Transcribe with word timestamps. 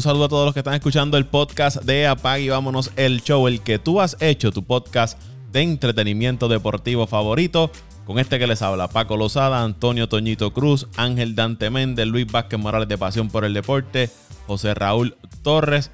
Un 0.00 0.04
saludo 0.04 0.24
a 0.24 0.28
todos 0.30 0.46
los 0.46 0.54
que 0.54 0.60
están 0.60 0.72
escuchando 0.72 1.18
el 1.18 1.26
podcast 1.26 1.82
de 1.82 2.06
Apag 2.06 2.40
y 2.40 2.48
vámonos 2.48 2.90
el 2.96 3.20
show, 3.20 3.46
el 3.46 3.60
que 3.60 3.78
tú 3.78 4.00
has 4.00 4.16
hecho, 4.20 4.50
tu 4.50 4.64
podcast 4.64 5.20
de 5.52 5.60
entretenimiento 5.60 6.48
deportivo 6.48 7.06
favorito. 7.06 7.70
Con 8.06 8.18
este 8.18 8.38
que 8.38 8.46
les 8.46 8.62
habla 8.62 8.88
Paco 8.88 9.18
Lozada, 9.18 9.62
Antonio 9.62 10.08
Toñito 10.08 10.54
Cruz, 10.54 10.88
Ángel 10.96 11.34
Dante 11.34 11.68
Méndez, 11.68 12.06
Luis 12.06 12.26
Vázquez 12.26 12.58
Morales 12.58 12.88
de 12.88 12.96
Pasión 12.96 13.28
por 13.28 13.44
el 13.44 13.52
Deporte, 13.52 14.08
José 14.46 14.72
Raúl 14.72 15.18
Torres, 15.42 15.90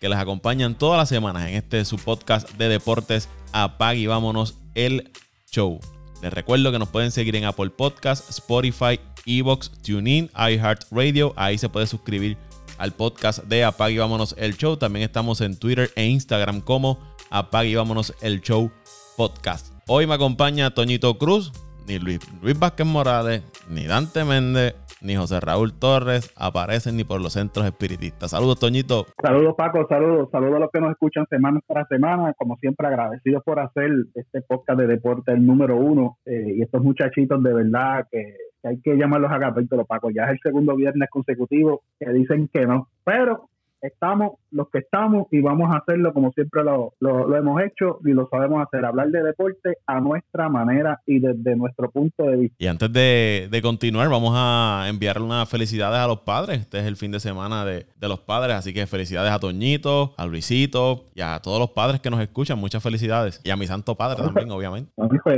que 0.00 0.08
les 0.08 0.18
acompañan 0.18 0.74
todas 0.74 0.98
las 0.98 1.08
semanas 1.08 1.46
en 1.46 1.54
este 1.54 1.84
su 1.84 1.98
podcast 1.98 2.50
de 2.54 2.68
deportes 2.68 3.28
Apag 3.52 3.96
y 3.96 4.08
vámonos 4.08 4.56
el 4.74 5.12
show. 5.52 5.78
Les 6.20 6.32
recuerdo 6.32 6.72
que 6.72 6.80
nos 6.80 6.88
pueden 6.88 7.12
seguir 7.12 7.36
en 7.36 7.44
Apple 7.44 7.70
Podcast, 7.70 8.28
Spotify, 8.28 8.98
Evox, 9.24 9.70
TuneIn, 9.84 10.30
iHeartRadio. 10.36 11.32
Ahí 11.36 11.58
se 11.58 11.68
puede 11.68 11.86
suscribir 11.86 12.36
al 12.78 12.92
podcast 12.92 13.44
de 13.44 13.64
Apag 13.64 13.90
y 13.90 13.98
vámonos 13.98 14.34
el 14.38 14.56
show. 14.56 14.76
También 14.76 15.04
estamos 15.04 15.40
en 15.40 15.58
Twitter 15.58 15.90
e 15.96 16.06
Instagram 16.06 16.60
como 16.60 16.98
Apag 17.30 17.66
y 17.66 17.74
vámonos 17.74 18.14
el 18.22 18.40
show 18.40 18.70
podcast. 19.16 19.72
Hoy 19.88 20.06
me 20.06 20.14
acompaña 20.14 20.70
Toñito 20.70 21.16
Cruz, 21.18 21.52
ni 21.86 21.98
Luis, 21.98 22.20
Luis 22.42 22.58
Vázquez 22.58 22.86
Morales, 22.86 23.42
ni 23.68 23.86
Dante 23.86 24.24
Méndez, 24.24 24.74
ni 25.00 25.14
José 25.14 25.40
Raúl 25.40 25.72
Torres 25.78 26.32
aparecen 26.36 26.96
ni 26.96 27.04
por 27.04 27.20
los 27.20 27.34
centros 27.34 27.66
espiritistas. 27.66 28.30
Saludos, 28.30 28.58
Toñito. 28.58 29.06
Saludos, 29.22 29.54
Paco. 29.56 29.86
Saludos. 29.88 30.28
Saludos 30.32 30.56
a 30.56 30.60
los 30.60 30.70
que 30.72 30.80
nos 30.80 30.90
escuchan 30.90 31.26
semana 31.28 31.60
tras 31.66 31.86
semana. 31.88 32.32
Como 32.36 32.56
siempre, 32.56 32.86
agradecidos 32.86 33.42
por 33.44 33.60
hacer 33.60 33.90
este 34.14 34.42
podcast 34.42 34.80
de 34.80 34.86
deporte 34.86 35.32
el 35.32 35.46
número 35.46 35.76
uno. 35.76 36.18
Eh, 36.24 36.54
y 36.56 36.62
estos 36.62 36.82
muchachitos, 36.82 37.42
de 37.42 37.52
verdad, 37.52 38.06
que, 38.10 38.34
hay 38.66 38.80
que 38.80 38.96
llamarlos 38.96 39.30
a 39.30 39.38
capítulo, 39.38 39.84
Paco. 39.84 40.10
Ya 40.10 40.24
es 40.24 40.30
el 40.30 40.40
segundo 40.40 40.74
viernes 40.74 41.08
consecutivo 41.10 41.82
que 41.98 42.10
dicen 42.10 42.48
que 42.52 42.66
no. 42.66 42.88
Pero 43.04 43.48
estamos 43.80 44.38
los 44.56 44.70
que 44.70 44.78
estamos 44.78 45.26
y 45.30 45.40
vamos 45.40 45.72
a 45.72 45.78
hacerlo 45.78 46.12
como 46.12 46.32
siempre 46.32 46.64
lo, 46.64 46.94
lo, 47.00 47.36
hemos 47.36 47.60
hecho 47.62 47.98
y 48.04 48.12
lo 48.12 48.26
sabemos 48.28 48.66
hacer, 48.66 48.84
hablar 48.84 49.08
de 49.08 49.22
deporte 49.22 49.76
a 49.86 50.00
nuestra 50.00 50.48
manera 50.48 51.00
y 51.06 51.20
desde 51.20 51.54
nuestro 51.56 51.90
punto 51.90 52.24
de 52.24 52.36
vista. 52.36 52.56
Y 52.58 52.66
antes 52.66 52.92
de, 52.92 53.60
continuar, 53.62 54.08
vamos 54.08 54.32
a 54.34 54.86
enviarle 54.88 55.24
unas 55.24 55.48
felicidades 55.48 55.98
a 55.98 56.06
los 56.06 56.20
padres. 56.20 56.60
Este 56.60 56.78
es 56.78 56.86
el 56.86 56.96
fin 56.96 57.12
de 57.12 57.20
semana 57.20 57.64
de, 57.64 57.86
los 58.00 58.20
padres, 58.20 58.54
así 58.54 58.72
que 58.72 58.86
felicidades 58.86 59.32
a 59.32 59.40
Toñito, 59.40 60.14
a 60.16 60.26
Luisito 60.26 61.06
y 61.14 61.20
a 61.20 61.40
todos 61.42 61.58
los 61.58 61.70
padres 61.70 62.00
que 62.00 62.08
nos 62.08 62.20
escuchan. 62.20 62.58
Muchas 62.58 62.82
felicidades. 62.82 63.40
Y 63.44 63.50
a 63.50 63.56
mi 63.56 63.66
santo 63.66 63.96
padre 63.96 64.22
también, 64.22 64.50
obviamente. 64.50 64.92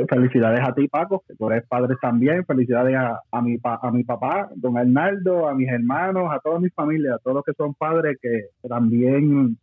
Felicidades 0.08 0.60
a 0.60 0.74
ti, 0.74 0.86
Paco, 0.86 1.24
que 1.26 1.34
tú 1.34 1.50
eres 1.50 1.66
padre 1.66 1.96
también. 2.00 2.44
Felicidades 2.44 2.94
a, 2.94 3.22
a, 3.32 3.40
mi, 3.40 3.56
a 3.64 3.90
mi 3.90 4.04
papá, 4.04 4.50
don 4.54 4.76
Arnaldo, 4.76 5.48
a 5.48 5.54
mis 5.54 5.68
hermanos, 5.68 6.30
a 6.30 6.38
toda 6.40 6.60
mi 6.60 6.68
familia, 6.68 7.14
a 7.14 7.18
todos 7.18 7.36
los 7.36 7.44
que 7.44 7.54
son 7.54 7.72
padres 7.72 8.18
que 8.20 8.50
también 8.68 9.07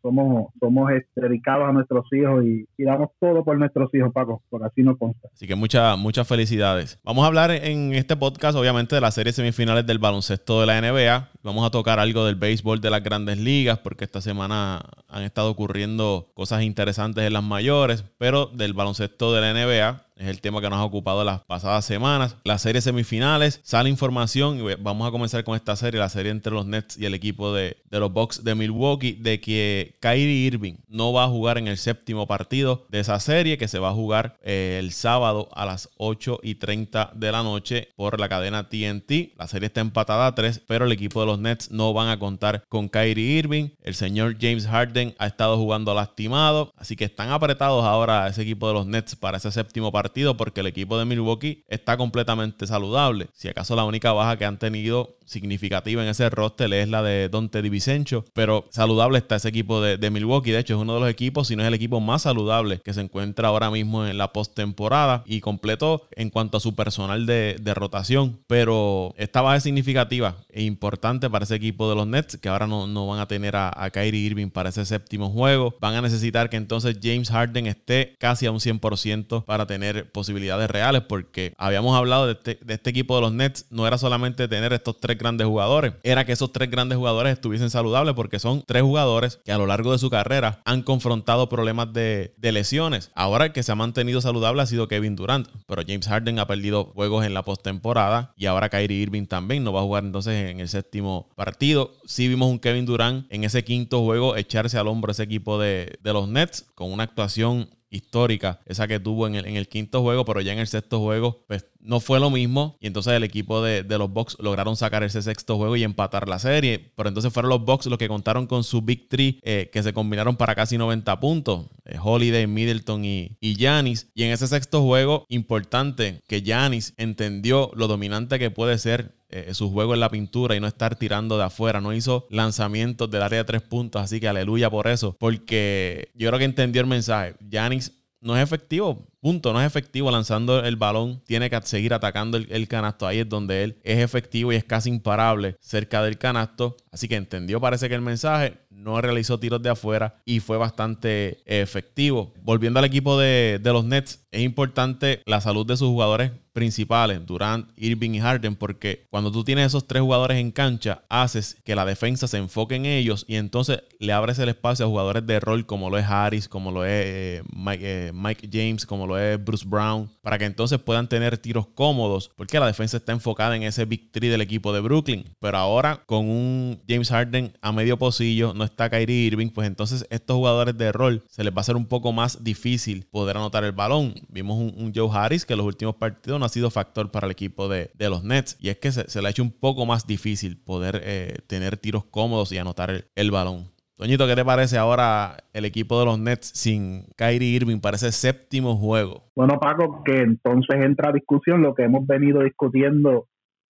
somos, 0.02 0.54
somos 0.60 0.92
este, 0.92 1.22
dedicados 1.22 1.70
a 1.70 1.72
nuestros 1.72 2.06
hijos 2.14 2.44
y, 2.46 2.66
damos 2.78 3.10
todo 3.20 3.44
por 3.44 3.58
nuestros 3.58 3.94
hijos, 3.94 4.14
Paco, 4.14 4.44
por 4.50 4.64
así 4.64 4.84
nos 4.84 4.98
consta. 4.98 5.28
Así 5.34 5.48
que 5.48 5.56
muchas, 5.56 5.98
muchas 5.98 6.28
felicidades. 6.28 7.00
Vamos 7.04 7.24
a 7.24 7.28
hablar 7.28 7.52
en 7.52 7.94
este 7.94 8.16
podcast, 8.16 8.58
obviamente, 8.58 8.96
de 8.96 9.02
las 9.02 9.16
series 9.16 9.36
semifinales 9.36 9.86
del 9.86 10.00
baloncesto 10.00 10.62
de 10.62 10.68
la 10.68 10.80
NBA. 10.80 11.30
Vamos 11.44 11.66
a 11.66 11.72
tocar 11.72 12.00
algo 12.00 12.26
del 12.26 12.36
béisbol 12.36 12.80
de 12.80 12.90
las 12.90 13.04
grandes 13.04 13.40
ligas, 13.40 13.80
porque 13.80 14.04
esta 14.04 14.22
semana 14.22 14.82
han 15.08 15.24
estado 15.24 15.50
ocurriendo 15.50 16.32
cosas 16.36 16.62
interesantes 16.64 17.24
en 17.24 17.34
las 17.34 17.44
mayores, 17.44 18.06
pero 18.18 18.46
del 18.48 18.74
baloncesto 18.74 19.34
de 19.34 19.42
la 19.42 19.54
NBA 19.54 20.05
es 20.16 20.28
el 20.28 20.42
tema 20.42 20.62
que 20.62 20.70
nos 20.70 20.80
ha 20.80 20.84
ocupado 20.84 21.24
las 21.24 21.42
pasadas 21.42 21.86
semanas. 21.86 22.38
Las 22.44 22.62
series 22.62 22.84
semifinales, 22.84 23.60
sale 23.64 23.90
información 23.90 24.60
y 24.60 24.76
vamos 24.76 25.08
a 25.08 25.12
comenzar 25.12 25.44
con 25.44 25.56
esta 25.56 25.76
serie, 25.76 26.00
la 26.00 26.10
serie 26.10 26.32
entre 26.32 26.54
los 26.54 26.66
Nets 26.66 26.98
y 26.98 27.06
el 27.06 27.14
equipo 27.14 27.54
de, 27.54 27.78
los 27.92 28.12
Bucks 28.12 28.44
de 28.44 28.56
Milwaukee, 28.56 29.14
de 29.14 29.40
que 29.40 29.96
Kyrie 30.00 30.48
Irving 30.48 30.76
no 30.88 31.12
va 31.12 31.26
a 31.26 31.28
jugar 31.28 31.58
en 31.58 31.68
el 31.68 31.78
séptimo 31.78 32.28
partido 32.28 32.86
de 32.90 33.00
esa 33.00 33.20
serie 33.20 33.58
que 33.58 33.68
se 33.68 33.80
va 33.80 33.90
a 33.90 33.94
jugar 33.94 34.38
eh, 34.42 34.78
el 34.80 34.92
sábado 34.92 35.50
a 35.54 35.66
las 35.66 35.90
8 35.98 36.40
y 36.44 36.56
30 36.56 37.12
de 37.14 37.32
la 37.32 37.44
noche 37.44 37.90
por 37.96 38.20
la 38.20 38.30
cadena 38.30 38.70
TNT. 38.70 39.38
La 39.38 39.48
serie 39.48 39.68
está 39.68 39.82
empatada 39.82 40.28
a 40.28 40.36
3, 40.36 40.62
pero 40.68 40.86
el 40.86 40.92
equipo 40.92 41.20
de 41.22 41.28
los 41.28 41.40
Nets 41.40 41.72
no 41.72 41.94
van 41.94 42.10
a 42.10 42.20
contar 42.20 42.64
con 42.70 42.88
Kyrie 42.88 43.38
Irving. 43.40 43.70
El 43.84 43.96
señor 43.96 44.38
James 44.40 44.68
Harden 44.68 45.16
ha 45.18 45.28
estado 45.28 45.58
jugando 45.58 45.94
lastimado, 45.94 46.74
así 46.78 46.96
que 46.96 47.06
están 47.06 47.32
apretados 47.32 47.84
ahora 47.84 48.28
ese 48.28 48.44
equipo 48.44 48.68
de 48.68 48.74
los 48.74 48.86
Nets 48.86 49.16
para 49.16 49.38
ese 49.38 49.52
séptimo 49.52 49.92
partido 49.92 50.05
partido 50.06 50.38
porque 50.38 50.62
el 50.62 50.68
equipo 50.68 51.00
de 51.00 51.06
Milwaukee 51.06 51.64
está 51.68 51.98
completamente 51.98 52.68
saludable. 52.68 53.28
Si 53.34 53.48
acaso 53.48 53.76
la 53.76 53.86
única 53.86 54.12
baja 54.12 54.38
que 54.38 54.46
han 54.46 54.60
tenido 54.60 55.18
significativa 55.26 56.04
en 56.04 56.10
ese 56.10 56.30
roster 56.30 56.72
es 56.74 56.88
la 56.88 57.02
de 57.02 57.28
Dante 57.28 57.64
DiVincenzo, 57.64 58.24
pero 58.34 58.68
saludable 58.70 59.18
está 59.18 59.38
ese 59.38 59.50
equipo 59.50 59.82
de, 59.82 60.10
Milwaukee. 60.12 60.52
De 60.52 60.60
hecho, 60.60 60.76
es 60.76 60.80
uno 60.80 60.94
de 60.94 61.00
los 61.00 61.10
equipos, 61.10 61.48
si 61.48 61.56
no 61.56 61.64
es 61.64 61.68
el 61.68 61.74
equipo 61.74 62.00
más 62.00 62.22
saludable 62.22 62.80
que 62.86 62.94
se 62.94 63.02
encuentra 63.02 63.48
ahora 63.48 63.72
mismo 63.72 64.06
en 64.06 64.20
la 64.20 64.32
postemporada 64.32 65.24
y 65.26 65.42
completo 65.42 66.08
en 66.12 66.30
cuanto 66.30 66.58
a 66.58 66.60
su 66.60 66.76
personal 66.76 67.26
de, 67.26 67.56
rotación. 67.74 68.40
Pero 68.46 69.16
esta 69.18 69.42
baja 69.42 69.58
es 69.58 69.64
significativa 69.64 70.36
e 70.50 70.62
importante 70.62 71.30
para 71.30 71.46
ese 71.46 71.56
equipo 71.56 71.90
de 71.90 71.96
los 71.96 72.06
Nets, 72.06 72.38
que 72.38 72.48
ahora 72.48 72.68
no, 72.68 72.86
no 72.86 73.08
van 73.08 73.20
a 73.20 73.28
tener 73.28 73.56
a, 73.56 73.74
a, 73.76 73.90
Kyrie 73.90 74.22
Irving 74.22 74.50
para 74.50 74.70
ese 74.70 74.86
séptimo 74.86 75.32
juego. 75.32 75.76
Van 75.82 75.96
a 75.96 76.02
necesitar 76.02 76.50
que 76.50 76.58
entonces 76.58 77.00
James 77.02 77.32
Harden 77.32 77.66
esté 77.66 78.16
casi 78.20 78.46
a 78.46 78.52
un 78.52 78.60
100% 78.60 79.44
para 79.44 79.66
tener 79.66 79.95
posibilidades 80.04 80.70
reales, 80.70 81.04
porque 81.08 81.54
habíamos 81.58 81.98
hablado 81.98 82.26
de 82.28 82.34
este, 82.34 82.60
de 82.62 82.74
este 82.74 82.90
equipo 82.90 83.16
de 83.16 83.22
los 83.22 83.34
Nets, 83.34 83.66
no 83.70 83.88
era 83.88 83.98
solamente 83.98 84.48
tener 84.48 84.74
estos 84.74 85.00
tres 85.00 85.18
grandes 85.18 85.48
jugadores, 85.48 85.94
era 86.04 86.26
que 86.26 86.34
esos 86.34 86.52
tres 86.52 86.70
grandes 86.70 86.98
jugadores 86.98 87.34
estuviesen 87.34 87.70
saludables 87.70 88.16
porque 88.16 88.40
son 88.40 88.64
tres 88.66 88.84
jugadores 88.84 89.40
que 89.44 89.52
a 89.52 89.58
lo 89.58 89.66
largo 89.66 89.92
de 89.92 89.98
su 89.98 90.10
carrera 90.10 90.62
han 90.66 90.82
confrontado 90.84 91.50
problemas 91.50 91.94
de, 91.94 92.34
lesiones. 92.42 93.12
Ahora 93.16 93.46
el 93.46 93.52
que 93.52 93.64
se 93.64 93.72
ha 93.72 93.76
mantenido 93.76 94.22
saludable 94.22 94.62
ha 94.62 94.66
sido 94.66 94.88
Kevin 94.88 95.16
Durant, 95.16 95.48
pero 95.68 95.82
James 95.86 96.08
Harden 96.08 96.40
ha 96.40 96.48
perdido 96.48 96.86
juegos 96.86 97.26
en 97.26 97.34
la 97.34 97.44
postemporada 97.44 98.34
y 98.38 98.46
ahora 98.46 98.70
Kyrie 98.70 99.02
Irving 99.02 99.26
también 99.26 99.64
no 99.64 99.74
va 99.74 99.82
a 99.82 99.84
jugar 99.84 100.06
entonces 100.06 100.50
en 100.50 100.60
el 100.60 100.70
séptimo 100.70 101.30
partido. 101.36 101.94
Sí 102.06 102.28
vimos 102.28 102.50
un 102.50 102.60
Kevin 102.60 102.86
Durant 102.86 103.26
en 103.30 103.44
ese 103.44 103.64
quinto 103.64 104.04
juego 104.04 104.36
echarse 104.38 104.78
al 104.78 104.88
hombro 104.88 105.12
ese 105.12 105.24
equipo 105.24 105.60
de 105.60 105.98
los 106.04 106.30
Nets 106.30 106.66
con 106.76 106.92
una 106.92 107.04
actuación 107.04 107.70
histórica, 107.96 108.60
esa 108.66 108.88
que 108.88 109.00
tuvo 109.00 109.28
en 109.28 109.36
el, 109.36 109.46
en 109.46 109.56
el, 109.56 109.68
quinto 109.68 110.02
juego, 110.02 110.26
pero 110.26 110.42
ya 110.42 110.54
en 110.54 110.60
el 110.60 110.68
sexto 110.68 111.00
juego, 111.00 111.44
pues 111.48 111.66
no 111.80 112.00
fue 112.00 112.20
lo 112.20 112.30
mismo. 112.30 112.78
Y 112.80 112.88
entonces 112.88 113.14
el 113.14 113.24
equipo 113.24 113.62
de, 113.62 113.84
los 113.84 114.12
Bucks 114.12 114.38
lograron 114.40 114.76
sacar 114.76 115.04
ese 115.04 115.22
sexto 115.22 115.58
juego 115.58 115.76
y 115.76 115.84
empatar 115.84 116.28
la 116.28 116.40
serie. 116.40 116.92
Pero 116.96 117.10
entonces 117.10 117.32
fueron 117.32 117.50
los 117.50 117.64
Bucks 117.64 117.86
los 117.86 117.98
que 117.98 118.08
contaron 118.08 118.48
con 118.48 118.64
su 118.64 118.82
victory, 118.82 119.40
eh, 119.44 119.70
que 119.72 119.84
se 119.84 119.94
combinaron 119.94 120.36
para 120.36 120.56
casi 120.56 120.78
90 120.78 121.20
puntos. 121.20 121.68
Eh, 121.86 121.98
Holiday, 122.02 122.48
Middleton 122.48 123.06
y 123.06 123.38
Yanis. 123.42 124.10
Y, 124.14 124.24
en 124.24 124.32
ese 124.32 124.48
sexto 124.48 124.82
juego, 124.82 125.26
importante 125.30 126.22
que 126.28 126.42
Yanis 126.42 126.94
entendió 126.98 127.72
lo 127.76 127.88
dominante 127.88 128.40
que 128.40 128.52
puede 128.52 128.78
ser 128.78 129.16
eh, 129.36 129.54
su 129.54 129.70
juego 129.70 129.94
en 129.94 130.00
la 130.00 130.10
pintura 130.10 130.56
y 130.56 130.62
no 130.62 130.68
estar 130.68 130.96
tirando 130.96 131.38
de 131.38 131.44
afuera. 131.44 131.82
No 131.82 131.94
hizo 131.94 132.26
lanzamientos 132.30 133.12
del 133.12 133.22
área 133.22 133.40
de 133.40 133.44
tres 133.44 133.62
puntos, 133.62 134.02
así 134.02 134.22
que 134.22 134.30
aleluya 134.30 134.70
por 134.70 134.88
eso. 134.88 135.18
Porque 135.20 136.10
yo 136.14 136.30
creo 136.30 136.40
que 136.40 136.46
entendió 136.46 136.82
el 136.82 136.88
mensaje. 136.88 137.36
Yanis 137.42 137.92
no 138.22 138.38
es 138.38 138.44
efectivo. 138.44 139.06
Punto, 139.26 139.54
no 139.54 139.60
es 139.60 139.66
efectivo 139.66 140.12
lanzando 140.12 140.64
el 140.64 140.76
balón. 140.76 141.20
Tiene 141.26 141.50
que 141.50 141.60
seguir 141.64 141.96
atacando 141.96 142.38
el, 142.38 142.68
canasto. 142.68 143.08
Ahí 143.08 143.18
es 143.18 143.28
donde 143.28 143.64
él 143.64 143.80
es 143.84 143.98
efectivo 143.98 144.54
y 144.54 144.56
es 144.56 144.64
casi 144.64 144.90
imparable 144.90 145.58
cerca 145.60 146.04
del 146.04 146.20
canasto. 146.20 146.78
Así 146.92 147.08
que 147.08 147.16
entendió, 147.16 147.60
parece 147.60 147.90
que 147.90 147.96
el 147.96 148.02
mensaje 148.02 148.60
no 148.70 149.02
realizó 149.02 149.40
tiros 149.40 149.64
de 149.64 149.72
afuera 149.72 150.18
y 150.26 150.42
fue 150.42 150.58
bastante 150.58 151.40
efectivo. 151.48 152.36
Volviendo 152.44 152.78
al 152.78 152.86
equipo 152.86 153.18
de, 153.18 153.60
de 153.60 153.74
los 153.74 153.84
Nets, 153.84 154.28
es 154.30 154.44
importante 154.44 155.24
la 155.26 155.42
salud 155.42 155.66
de 155.66 155.76
sus 155.76 155.88
jugadores 155.88 156.32
principales, 156.56 157.26
Durant, 157.26 157.70
Irving 157.76 158.12
y 158.12 158.20
Harden, 158.22 158.56
porque 158.56 159.06
cuando 159.10 159.30
tú 159.30 159.44
tienes 159.44 159.68
esos 159.68 159.88
tres 159.88 160.02
jugadores 160.02 160.38
en 160.38 160.52
cancha, 160.52 161.04
haces 161.10 161.58
que 161.66 161.76
la 161.76 161.84
defensa 161.84 162.30
se 162.30 162.38
enfoque 162.38 162.76
en 162.76 162.86
ellos 162.86 163.26
y 163.28 163.36
entonces 163.36 163.84
le 164.00 164.14
abres 164.14 164.40
el 164.40 164.48
espacio 164.48 164.86
a 164.86 164.88
jugadores 164.88 165.28
de 165.28 165.42
rol 165.42 165.66
como 165.66 165.90
lo 165.90 165.98
es 165.98 166.06
Harris, 166.06 166.48
como 166.48 166.72
lo 166.72 166.86
es 166.86 166.92
eh, 166.92 167.44
eh, 167.82 168.12
Mike, 168.14 168.50
James, 168.50 168.86
como 168.86 169.06
lo 169.06 169.15
es 169.18 169.44
Bruce 169.44 169.66
Brown, 169.68 170.10
para 170.22 170.38
que 170.38 170.46
entonces 170.46 170.80
puedan 170.80 171.08
tener 171.08 171.38
tiros 171.38 171.68
cómodos, 171.68 172.32
porque 172.36 172.60
la 172.60 172.68
defensa 172.68 172.98
está 172.98 173.12
enfocada 173.12 173.56
en 173.56 173.64
ese 173.64 173.86
victory 173.86 174.28
del 174.28 174.42
equipo 174.42 174.74
de 174.74 174.82
Brooklyn. 174.82 175.26
Pero 175.40 175.58
ahora 175.58 176.04
con 176.06 176.28
un 176.30 176.82
James 176.88 177.10
Harden 177.10 177.54
a 177.62 177.72
medio 177.72 177.98
pocillo, 177.98 178.54
no 178.54 178.64
está 178.64 178.90
Kyrie 178.90 179.28
Irving, 179.28 179.50
pues 179.50 179.68
entonces 179.68 180.06
estos 180.10 180.36
jugadores 180.36 180.78
de 180.78 180.92
rol 180.92 181.24
se 181.30 181.44
les 181.44 181.54
va 181.54 181.58
a 181.58 181.62
hacer 181.62 181.76
un 181.76 181.86
poco 181.86 182.12
más 182.12 182.44
difícil 182.44 183.06
poder 183.12 183.38
anotar 183.38 183.64
el 183.64 183.72
balón. 183.72 184.14
Vimos 184.30 184.58
un, 184.58 184.94
Joe 184.96 185.10
Harris 185.12 185.46
que 185.46 185.54
en 185.54 185.58
los 185.58 185.68
últimos 185.68 185.96
partidos 185.96 186.42
ha 186.42 186.50
sido 186.50 186.70
factor 186.70 187.12
para 187.12 187.26
el 187.28 187.32
equipo 187.32 187.68
de, 187.68 187.92
los 188.00 188.24
Nets. 188.24 188.58
Y 188.60 188.70
es 188.70 188.78
que 188.78 188.92
se, 188.92 189.22
le 189.22 189.28
ha 189.28 189.32
hecho 189.32 189.44
un 189.44 189.52
poco 189.52 189.86
más 189.86 190.08
difícil 190.08 190.58
poder 190.58 191.02
eh, 191.04 191.38
tener 191.48 191.78
tiros 191.78 192.06
cómodos 192.06 192.52
y 192.52 192.58
anotar 192.58 193.06
el, 193.16 193.32
balón. 193.32 193.72
Toñito, 193.98 194.28
¿qué 194.28 194.36
te 194.36 194.44
parece 194.44 194.78
ahora 194.78 195.38
el 195.54 195.64
equipo 195.64 195.98
de 195.98 196.06
los 196.06 196.20
Nets 196.20 196.48
sin 196.48 197.06
Kyrie 197.16 197.56
Irving 197.56 197.80
para 197.80 197.96
ese 197.96 198.12
séptimo 198.12 198.76
juego? 198.76 199.22
Bueno, 199.38 199.58
Paco, 199.58 200.04
que 200.04 200.20
entonces 200.20 200.82
entra 200.82 201.10
a 201.10 201.14
discusión 201.14 201.62
lo 201.62 201.74
que 201.74 201.84
hemos 201.84 202.06
venido 202.06 202.44
discutiendo 202.44 203.28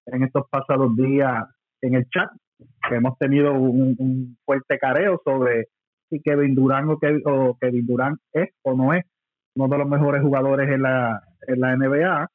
en 0.07 0.24
estos 0.24 0.45
pasados 0.50 0.95
días 0.95 1.45
en 1.81 1.94
el 1.94 2.10
chat, 2.10 2.30
hemos 2.89 3.16
tenido 3.19 3.54
un, 3.54 4.36
fuerte 4.45 4.80
careo 4.80 5.22
sobre 5.24 5.68
si 6.10 6.19
Kevin 6.22 6.56
Durant 6.56 6.89
o, 7.25 7.57
Kevin 7.62 7.86
Durant 7.86 8.19
es 8.33 8.50
o 8.63 8.74
no 8.74 8.95
es 8.95 9.06
uno 9.56 9.68
de 9.68 9.77
los 9.77 9.88
mejores 9.88 10.24
jugadores 10.24 10.69
en 10.69 10.81
la, 10.81 11.22
en 11.48 11.60
la 11.60 11.75
NBA, 11.75 12.27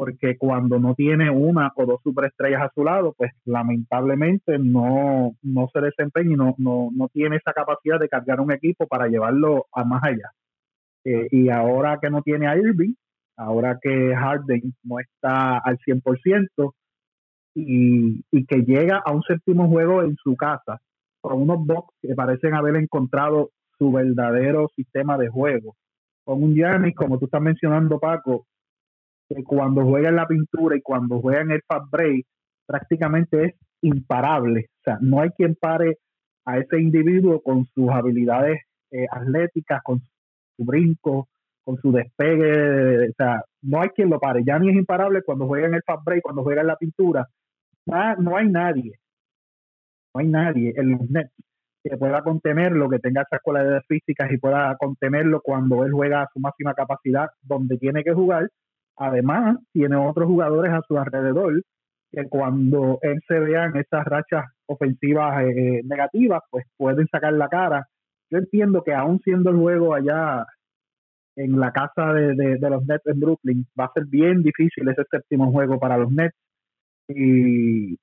porque 0.00 0.38
cuando 0.38 0.78
no 0.78 0.94
tiene 0.94 1.28
una 1.28 1.70
o 1.76 1.84
dos 1.84 2.00
superestrellas 2.02 2.62
a 2.62 2.72
su 2.74 2.84
lado, 2.84 3.12
pues 3.18 3.32
lamentablemente 3.44 4.58
no, 4.58 5.36
no 5.42 5.68
se 5.74 5.82
desempeña 5.82 6.32
y 6.32 6.36
no, 6.36 6.54
no, 6.56 6.88
no 6.90 7.08
tiene 7.08 7.36
esa 7.36 7.52
capacidad 7.52 8.00
de 8.00 8.08
cargar 8.08 8.40
un 8.40 8.50
equipo 8.50 8.86
para 8.86 9.08
llevarlo 9.08 9.66
a 9.74 9.84
más 9.84 10.02
allá. 10.02 10.30
Eh, 11.04 11.28
y 11.30 11.50
ahora 11.50 11.98
que 12.00 12.08
no 12.08 12.22
tiene 12.22 12.46
a 12.46 12.56
Irving, 12.56 12.94
ahora 13.36 13.78
que 13.78 14.16
Harden 14.16 14.72
no 14.84 15.00
está 15.00 15.58
al 15.58 15.76
100% 15.76 16.72
y, 17.56 18.24
y 18.30 18.46
que 18.46 18.62
llega 18.62 19.02
a 19.04 19.12
un 19.12 19.20
séptimo 19.24 19.68
juego 19.68 20.02
en 20.02 20.16
su 20.16 20.34
casa 20.34 20.80
con 21.20 21.42
unos 21.42 21.66
box 21.66 21.94
que 22.00 22.14
parecen 22.14 22.54
haber 22.54 22.76
encontrado 22.76 23.50
su 23.76 23.92
verdadero 23.92 24.70
sistema 24.74 25.18
de 25.18 25.28
juego. 25.28 25.76
Con 26.24 26.42
un 26.42 26.54
Giannis, 26.54 26.96
como 26.96 27.18
tú 27.18 27.26
estás 27.26 27.42
mencionando, 27.42 27.98
Paco, 27.98 28.46
que 29.30 29.44
cuando 29.44 29.84
juega 29.84 30.08
en 30.08 30.16
la 30.16 30.26
pintura 30.26 30.76
y 30.76 30.82
cuando 30.82 31.20
juega 31.20 31.42
en 31.42 31.52
el 31.52 31.62
fast 31.62 31.90
break, 31.90 32.26
prácticamente 32.66 33.44
es 33.44 33.54
imparable. 33.82 34.66
O 34.80 34.82
sea, 34.84 34.98
no 35.00 35.20
hay 35.20 35.30
quien 35.30 35.54
pare 35.54 35.98
a 36.44 36.58
ese 36.58 36.80
individuo 36.80 37.40
con 37.40 37.64
sus 37.66 37.88
habilidades 37.90 38.60
eh, 38.90 39.06
atléticas, 39.10 39.80
con 39.84 40.00
su 40.56 40.64
brinco, 40.64 41.28
con 41.64 41.76
su 41.80 41.92
despegue, 41.92 43.10
o 43.10 43.12
sea, 43.16 43.42
no 43.62 43.80
hay 43.80 43.90
quien 43.90 44.10
lo 44.10 44.18
pare. 44.18 44.42
Ya 44.44 44.58
ni 44.58 44.70
es 44.70 44.76
imparable 44.76 45.22
cuando 45.22 45.46
juega 45.46 45.68
en 45.68 45.74
el 45.74 45.82
fast 45.86 46.04
break, 46.04 46.22
cuando 46.22 46.42
juega 46.42 46.62
en 46.62 46.66
la 46.66 46.76
pintura. 46.76 47.28
no 47.86 48.36
hay 48.36 48.48
nadie, 48.48 48.98
no 50.14 50.20
hay 50.20 50.26
nadie 50.26 50.72
en 50.76 50.90
los 50.92 51.10
Nets 51.10 51.32
que 51.82 51.96
pueda 51.96 52.22
contenerlo, 52.22 52.90
que 52.90 52.98
tenga 52.98 53.22
esas 53.22 53.40
cualidades 53.42 53.84
físicas 53.86 54.30
y 54.30 54.38
pueda 54.38 54.76
contenerlo 54.76 55.40
cuando 55.40 55.84
él 55.84 55.92
juega 55.92 56.22
a 56.22 56.28
su 56.32 56.40
máxima 56.40 56.74
capacidad 56.74 57.28
donde 57.42 57.78
tiene 57.78 58.04
que 58.04 58.12
jugar. 58.12 58.48
Además, 59.00 59.56
tiene 59.72 59.96
otros 59.96 60.26
jugadores 60.26 60.72
a 60.72 60.82
su 60.86 60.98
alrededor 60.98 61.62
que 62.12 62.28
cuando 62.28 62.98
él 63.00 63.18
se 63.26 63.38
vea 63.40 63.72
esas 63.74 64.04
rachas 64.04 64.44
ofensivas 64.66 65.42
eh, 65.44 65.80
negativas, 65.84 66.42
pues 66.50 66.66
pueden 66.76 67.06
sacar 67.06 67.32
la 67.32 67.48
cara. 67.48 67.86
Yo 68.30 68.38
entiendo 68.38 68.82
que 68.82 68.92
aún 68.92 69.18
siendo 69.20 69.50
el 69.50 69.56
juego 69.56 69.94
allá 69.94 70.44
en 71.34 71.58
la 71.58 71.72
casa 71.72 72.12
de, 72.12 72.58
los 72.60 72.86
Nets 72.86 73.06
en 73.06 73.20
Brooklyn. 73.20 73.66
Va 73.78 73.86
a 73.86 73.92
ser 73.94 74.04
bien 74.04 74.42
difícil 74.42 74.86
ese 74.86 75.04
séptimo 75.10 75.50
juego 75.50 75.78
para 75.78 75.96
los 75.96 76.12
Nets. 76.12 76.36
Y, 77.08 77.96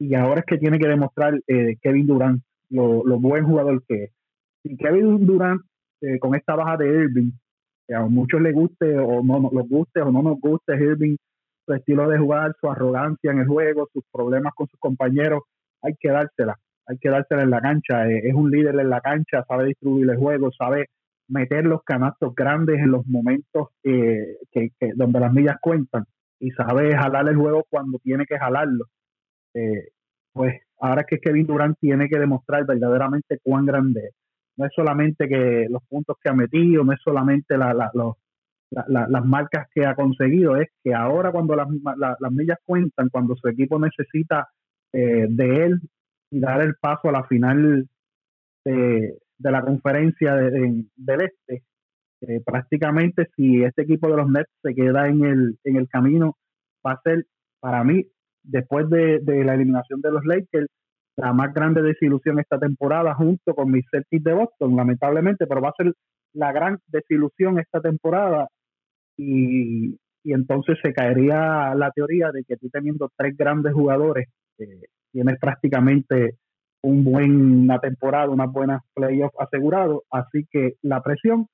y 0.00 0.14
ahora 0.16 0.40
es 0.40 0.46
que 0.46 0.58
tiene 0.58 0.80
que 0.80 0.88
demostrar 0.88 1.38
eh, 1.46 1.76
Kevin 1.80 2.06
Durant 2.08 2.42
lo, 2.70 3.04
buen 3.20 3.44
jugador 3.44 3.84
que 3.86 4.04
es. 4.04 4.10
Y 4.64 4.76
Kevin 4.76 5.24
Durant, 5.24 5.62
eh, 6.00 6.18
con 6.18 6.34
esta 6.34 6.56
baja 6.56 6.76
de 6.78 6.88
Irving, 6.88 7.30
que 7.92 7.96
a 7.96 8.06
muchos 8.06 8.40
les 8.40 8.54
guste 8.54 8.98
o 8.98 9.22
no 9.22 9.38
nos 9.38 9.68
guste 9.68 10.00
o 10.00 10.10
no 10.10 10.22
nos 10.22 10.40
guste 10.40 10.74
Irving, 10.74 11.16
su 11.66 11.74
estilo 11.74 12.08
de 12.08 12.18
jugar, 12.18 12.54
su 12.58 12.70
arrogancia 12.70 13.30
en 13.30 13.40
el 13.40 13.46
juego, 13.46 13.86
sus 13.92 14.02
problemas 14.10 14.54
con 14.54 14.66
sus 14.68 14.80
compañeros, 14.80 15.42
hay 15.82 15.94
que 16.00 16.08
dársela, 16.08 16.58
hay 16.86 16.96
que 16.96 17.10
dársela 17.10 17.42
en 17.42 17.50
la 17.50 17.60
cancha. 17.60 18.08
Eh, 18.08 18.22
es 18.24 18.34
un 18.34 18.50
líder 18.50 18.80
en 18.80 18.88
la 18.88 19.02
cancha, 19.02 19.44
sabe 19.46 19.66
distribuir 19.66 20.08
el 20.08 20.16
juego, 20.16 20.50
sabe 20.52 20.86
meter 21.28 21.66
los 21.66 21.82
canastos 21.84 22.34
grandes 22.34 22.78
en 22.78 22.92
los 22.92 23.06
momentos 23.06 23.68
que, 23.82 24.38
donde 24.94 25.20
las 25.20 25.32
millas 25.32 25.56
cuentan 25.60 26.04
y 26.40 26.50
sabe 26.52 26.96
jalar 26.96 27.28
el 27.28 27.36
juego 27.36 27.64
cuando 27.68 27.98
tiene 27.98 28.24
que 28.24 28.38
jalarlo. 28.38 28.86
Eh, 29.54 29.88
pues 30.32 30.62
ahora 30.78 31.04
que 31.04 31.18
Kevin 31.18 31.46
Durant 31.46 31.78
tiene 31.78 32.08
que 32.08 32.18
demostrar 32.18 32.64
verdaderamente 32.64 33.38
cuán 33.42 33.66
grande 33.66 34.00
es. 34.00 34.14
No 34.56 34.66
es 34.66 34.72
solamente 34.74 35.28
que 35.28 35.66
los 35.70 35.82
puntos 35.88 36.16
que 36.22 36.28
ha 36.28 36.34
metido, 36.34 36.84
no 36.84 36.92
es 36.92 37.00
solamente 37.02 37.56
la, 37.56 37.72
las 38.70 39.24
marcas 39.24 39.68
que 39.74 39.86
ha 39.86 39.94
conseguido, 39.94 40.56
es 40.56 40.68
que 40.82 40.94
ahora 40.94 41.32
cuando 41.32 41.56
las, 41.56 41.68
las 41.96 42.32
millas 42.32 42.58
cuentan, 42.64 43.08
cuando 43.08 43.34
su 43.36 43.48
equipo 43.48 43.78
necesita 43.78 44.48
eh, 44.92 45.26
de 45.28 45.64
él 45.64 45.80
y 46.30 46.40
dar 46.40 46.62
el 46.62 46.74
paso 46.76 47.08
a 47.08 47.12
la 47.12 47.24
final 47.24 47.88
de, 48.64 49.18
de 49.38 49.50
la 49.50 49.62
conferencia 49.62 50.34
del 50.34 50.86
este. 51.20 51.64
Eh, 52.20 52.40
prácticamente 52.44 53.28
si 53.34 53.64
este 53.64 53.82
equipo 53.82 54.08
de 54.08 54.16
los 54.16 54.30
Nets 54.30 54.50
se 54.62 54.74
queda 54.74 55.08
en 55.08 55.24
el, 55.24 55.58
en 55.64 55.76
el 55.76 55.88
camino, 55.88 56.36
va 56.86 56.92
a 56.92 57.00
ser 57.02 57.26
para 57.58 57.82
mí, 57.82 58.06
después 58.42 58.88
de, 58.90 59.20
la 59.44 59.54
eliminación 59.54 60.00
de 60.00 60.12
los 60.12 60.24
Lakers, 60.24 60.68
la 61.16 61.32
más 61.32 61.52
grande 61.52 61.82
desilusión 61.82 62.38
esta 62.38 62.58
temporada 62.58 63.14
junto 63.14 63.54
con 63.54 63.70
mis 63.70 63.84
Celtics 63.90 64.24
de 64.24 64.32
Boston, 64.32 64.76
lamentablemente, 64.76 65.46
pero 65.46 65.60
va 65.60 65.68
a 65.70 65.74
ser 65.76 65.92
la 66.34 66.52
gran 66.52 66.78
desilusión 66.86 67.58
esta 67.58 67.80
temporada 67.80 68.48
y, 69.16 69.98
y 70.24 70.32
entonces 70.32 70.78
se 70.82 70.92
caería 70.92 71.74
la 71.74 71.90
teoría 71.90 72.30
de 72.32 72.44
que 72.44 72.56
tú 72.56 72.70
teniendo 72.70 73.10
tres 73.16 73.36
grandes 73.36 73.74
jugadores, 73.74 74.28
eh, 74.58 74.86
tienes 75.12 75.38
prácticamente 75.38 76.36
un 76.82 77.04
buen, 77.04 77.62
una 77.64 77.78
temporada, 77.78 78.30
unas 78.30 78.50
buenas 78.50 78.82
playoffs 78.94 79.36
asegurados, 79.38 80.02
así 80.10 80.46
que 80.50 80.74
la 80.82 81.02
presión 81.02 81.46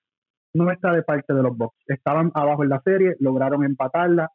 no 0.54 0.70
está 0.70 0.92
de 0.92 1.02
parte 1.02 1.34
de 1.34 1.42
los 1.42 1.56
Bucks. 1.56 1.76
Estaban 1.86 2.30
abajo 2.34 2.64
en 2.64 2.70
la 2.70 2.80
serie, 2.80 3.14
lograron 3.20 3.64
empatarla, 3.64 4.30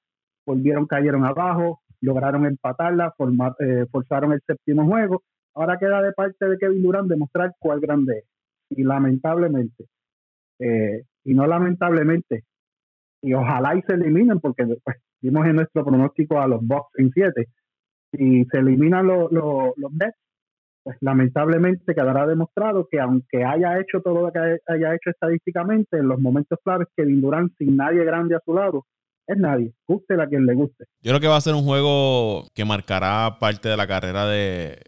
volvieron, 0.46 0.86
cayeron 0.86 1.26
abajo, 1.26 1.82
lograron 2.04 2.46
empatarla, 2.46 3.14
formar, 3.18 3.56
eh, 3.60 3.86
forzaron 3.92 4.34
el 4.34 4.42
séptimo 4.46 4.86
juego. 4.86 5.24
Ahora 5.56 5.78
queda 5.78 6.02
de 6.02 6.12
parte 6.12 6.46
de 6.46 6.58
Kevin 6.58 6.84
Durant 6.84 7.10
demostrar 7.10 7.54
cuál 7.60 7.80
grande 7.80 8.20
es. 8.20 8.26
Y 8.70 8.84
lamentablemente, 8.84 9.86
eh, 10.60 11.04
y 11.24 11.34
no 11.34 11.48
lamentablemente, 11.48 12.44
y 13.22 13.34
ojalá 13.34 13.76
y 13.76 13.82
se 13.84 13.94
eliminen, 13.94 14.40
porque 14.40 14.66
pues, 14.84 14.98
vimos 15.22 15.46
en 15.46 15.56
nuestro 15.56 15.86
pronóstico 15.86 16.40
a 16.40 16.48
los 16.48 16.66
Bucks 16.66 16.92
en 16.98 17.12
siete, 17.12 17.48
si 18.12 18.46
se 18.46 18.58
eliminan 18.58 19.08
los, 19.08 19.32
los, 19.32 19.74
los 19.78 19.92
Nets, 19.94 20.18
pues 20.84 20.98
lamentablemente 21.00 21.96
quedará 21.96 22.28
demostrado 22.28 22.88
que 22.92 23.00
aunque 23.00 23.46
haya 23.46 23.80
hecho 23.80 24.02
todo 24.02 24.24
lo 24.24 24.32
que 24.32 24.40
haya 24.68 24.94
hecho 24.94 25.12
estadísticamente, 25.12 25.98
en 25.98 26.10
los 26.10 26.20
momentos 26.20 26.60
claves 26.64 26.90
que 26.96 27.06
Durant 27.06 27.54
sin 27.58 27.78
nadie 27.78 28.04
grande 28.04 28.36
a 28.36 28.42
su 28.44 28.54
lado, 28.54 28.86
es 29.28 29.38
nadie, 29.38 29.74
guste 29.88 30.14
a 30.22 30.28
quien 30.28 30.46
le 30.46 30.54
guste. 30.54 30.86
Yo 31.02 31.12
creo 31.12 31.20
que 31.20 31.28
va 31.28 31.38
a 31.38 31.42
ser 31.42 31.56
un 31.56 31.64
juego 31.64 32.48
que 32.54 32.66
marcará 32.66 33.38
parte 33.40 33.70
de 33.70 33.78
la 33.78 33.88
carrera 33.88 34.28
de, 34.28 34.80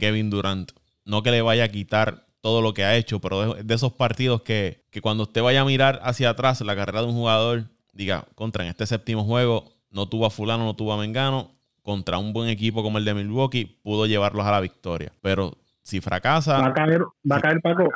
Kevin 0.00 0.30
Durant. 0.30 0.72
No 1.04 1.22
que 1.22 1.30
le 1.30 1.42
vaya 1.42 1.64
a 1.64 1.68
quitar 1.68 2.26
todo 2.40 2.62
lo 2.62 2.74
que 2.74 2.84
ha 2.84 2.96
hecho, 2.96 3.20
pero 3.20 3.54
de, 3.54 3.74
esos 3.74 3.92
partidos 3.92 4.42
que, 4.42 4.84
que, 4.90 5.00
cuando 5.00 5.24
usted 5.24 5.42
vaya 5.42 5.60
a 5.60 5.64
mirar 5.64 6.00
hacia 6.02 6.30
atrás 6.30 6.60
la 6.62 6.76
carrera 6.76 7.02
de 7.02 7.08
un 7.08 7.14
jugador, 7.14 7.64
diga, 7.92 8.26
contra 8.34 8.64
en 8.64 8.70
este 8.70 8.86
séptimo 8.86 9.24
juego 9.24 9.72
no 9.90 10.08
tuvo 10.08 10.26
a 10.26 10.30
fulano, 10.30 10.64
no 10.64 10.74
tuvo 10.74 10.92
a 10.92 10.98
Mengano, 10.98 11.52
contra 11.82 12.18
un 12.18 12.32
buen 12.32 12.48
equipo 12.48 12.82
como 12.82 12.98
el 12.98 13.04
de 13.04 13.14
Milwaukee, 13.14 13.66
pudo 13.82 14.06
llevarlos 14.06 14.44
a 14.46 14.50
la 14.50 14.60
victoria. 14.60 15.12
Pero 15.20 15.56
si 15.84 16.00
fracasa. 16.00 16.58
Va 16.58 16.68
a 16.68 16.72
caer, 16.72 17.02
va 17.30 17.36
a 17.36 17.40
caer 17.40 17.60
Paco. 17.60 17.88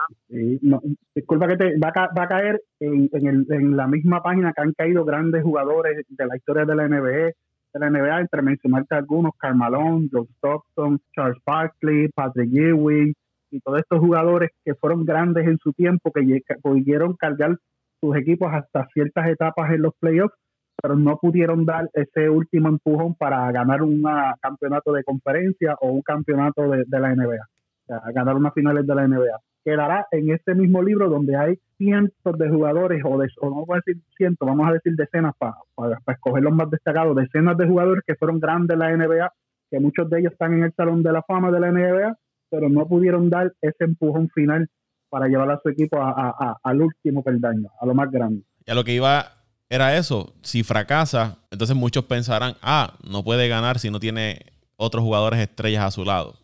disculpa 1.15 1.49
que 1.49 1.57
te. 1.57 1.79
Va 1.79 1.89
a, 1.89 2.29
caer 2.29 2.61
en, 2.81 3.09
en, 3.13 3.77
la 3.77 3.87
misma 3.87 4.23
página 4.23 4.53
que 4.53 4.63
han 4.63 4.73
caído 4.75 5.05
grandes 5.05 5.43
jugadores 5.43 6.05
de 6.09 6.27
la 6.27 6.37
historia 6.37 6.65
de 6.65 6.77
la 6.77 6.87
NBA. 6.87 7.33
De 7.73 7.81
la 7.81 7.91
NBA, 7.91 8.21
entre 8.21 8.43
mencionarte 8.43 8.95
algunos: 8.95 9.33
Carmalón, 9.39 10.09
Joe 10.13 10.27
Stockton, 10.37 11.01
Charles 11.15 11.39
Barkley, 11.45 12.09
Patrick 12.09 12.53
Ewing 12.53 13.15
y 13.51 13.61
todos 13.61 13.81
estos 13.81 13.99
jugadores 14.01 14.51
que 14.65 14.75
fueron 14.75 15.07
grandes 15.07 15.47
en 15.47 15.59
su 15.59 15.73
tiempo, 15.73 16.13
que 16.13 16.43
pudieron 16.63 17.15
cargar 17.17 17.57
sus 18.01 18.17
equipos 18.17 18.53
hasta 18.53 18.87
ciertas 18.93 19.27
etapas 19.29 19.73
en 19.73 19.83
los 19.83 19.95
playoffs 19.99 20.37
pero 20.81 20.97
no 20.97 21.19
pudieron 21.19 21.65
dar 21.65 21.91
ese 21.93 22.31
último 22.31 22.69
empujón 22.69 23.15
para 23.15 23.51
ganar 23.51 23.83
un 23.83 24.03
campeonato 24.41 24.93
de 24.93 25.03
conferencia 25.03 25.75
o 25.81 25.89
un 25.89 26.03
campeonato 26.03 26.69
de, 26.71 26.85
la 26.89 27.15
NBA, 27.15 27.49
o 27.89 28.01
sea, 28.01 28.13
ganar 28.13 28.37
unas 28.37 28.53
finales 28.55 28.87
de 28.87 28.95
la 28.95 29.07
NBA. 29.07 29.41
Quedará 29.65 30.07
en 30.11 30.31
este 30.31 30.55
mismo 30.55 30.83
libro 30.83 31.09
donde 31.09 31.37
hay 31.37 31.59
cientos 31.77 32.39
de 32.39 32.49
jugadores, 32.49 33.03
o, 33.05 33.19
de, 33.19 33.29
no 33.43 33.67
voy 33.67 33.77
a 33.77 33.83
decir 33.85 34.03
cientos, 34.17 34.47
vamos 34.47 34.69
a 34.69 34.73
decir 34.73 34.95
decenas 34.95 35.35
para, 35.39 35.57
para, 35.75 35.99
escoger 36.09 36.43
los 36.43 36.55
más 36.55 36.71
destacados, 36.71 37.17
decenas 37.17 37.57
de 37.57 37.67
jugadores 37.67 38.03
que 38.07 38.15
fueron 38.15 38.41
grandes 38.41 38.75
en 38.75 38.79
la 38.79 38.97
NBA, 38.97 39.33
que 39.71 39.81
muchos 39.81 40.09
de 40.11 40.21
ellos 40.21 40.33
están 40.33 40.55
en 40.55 40.65
el 40.65 40.73
Salón 40.75 41.03
de 41.03 41.13
la 41.13 41.23
Fama 41.23 41.51
de 41.51 41.61
la 41.61 41.71
NBA, 41.71 42.17
pero 42.51 42.69
no 42.69 42.87
pudieron 42.87 43.29
dar 43.29 43.53
ese 43.61 43.85
empujón 43.85 44.29
final 44.31 44.69
para 45.11 45.27
llevar 45.27 45.51
a 45.51 45.61
su 45.63 45.69
equipo 45.69 45.99
al 46.01 46.83
último 46.83 47.23
peldaño, 47.23 47.69
a 47.81 47.87
lo 47.87 47.95
más 47.95 48.11
grande. 48.11 48.43
Y 48.67 48.71
a 48.71 48.75
lo 48.75 48.85
que 48.85 48.93
iba 48.93 49.25
era 49.71 49.97
eso. 49.97 50.35
Si 50.43 50.63
fracasa, 50.63 51.39
entonces 51.51 51.77
muchos 51.77 52.05
pensarán, 52.05 52.55
ah, 52.63 52.95
no 53.09 53.23
puede 53.23 53.49
ganar 53.49 53.79
si 53.79 53.91
no 53.91 54.01
tiene 54.01 54.41
otros 54.77 55.03
jugadores 55.03 55.41
estrellas 55.41 55.85
a 55.85 55.91
su 55.91 56.05
lado. 56.05 56.37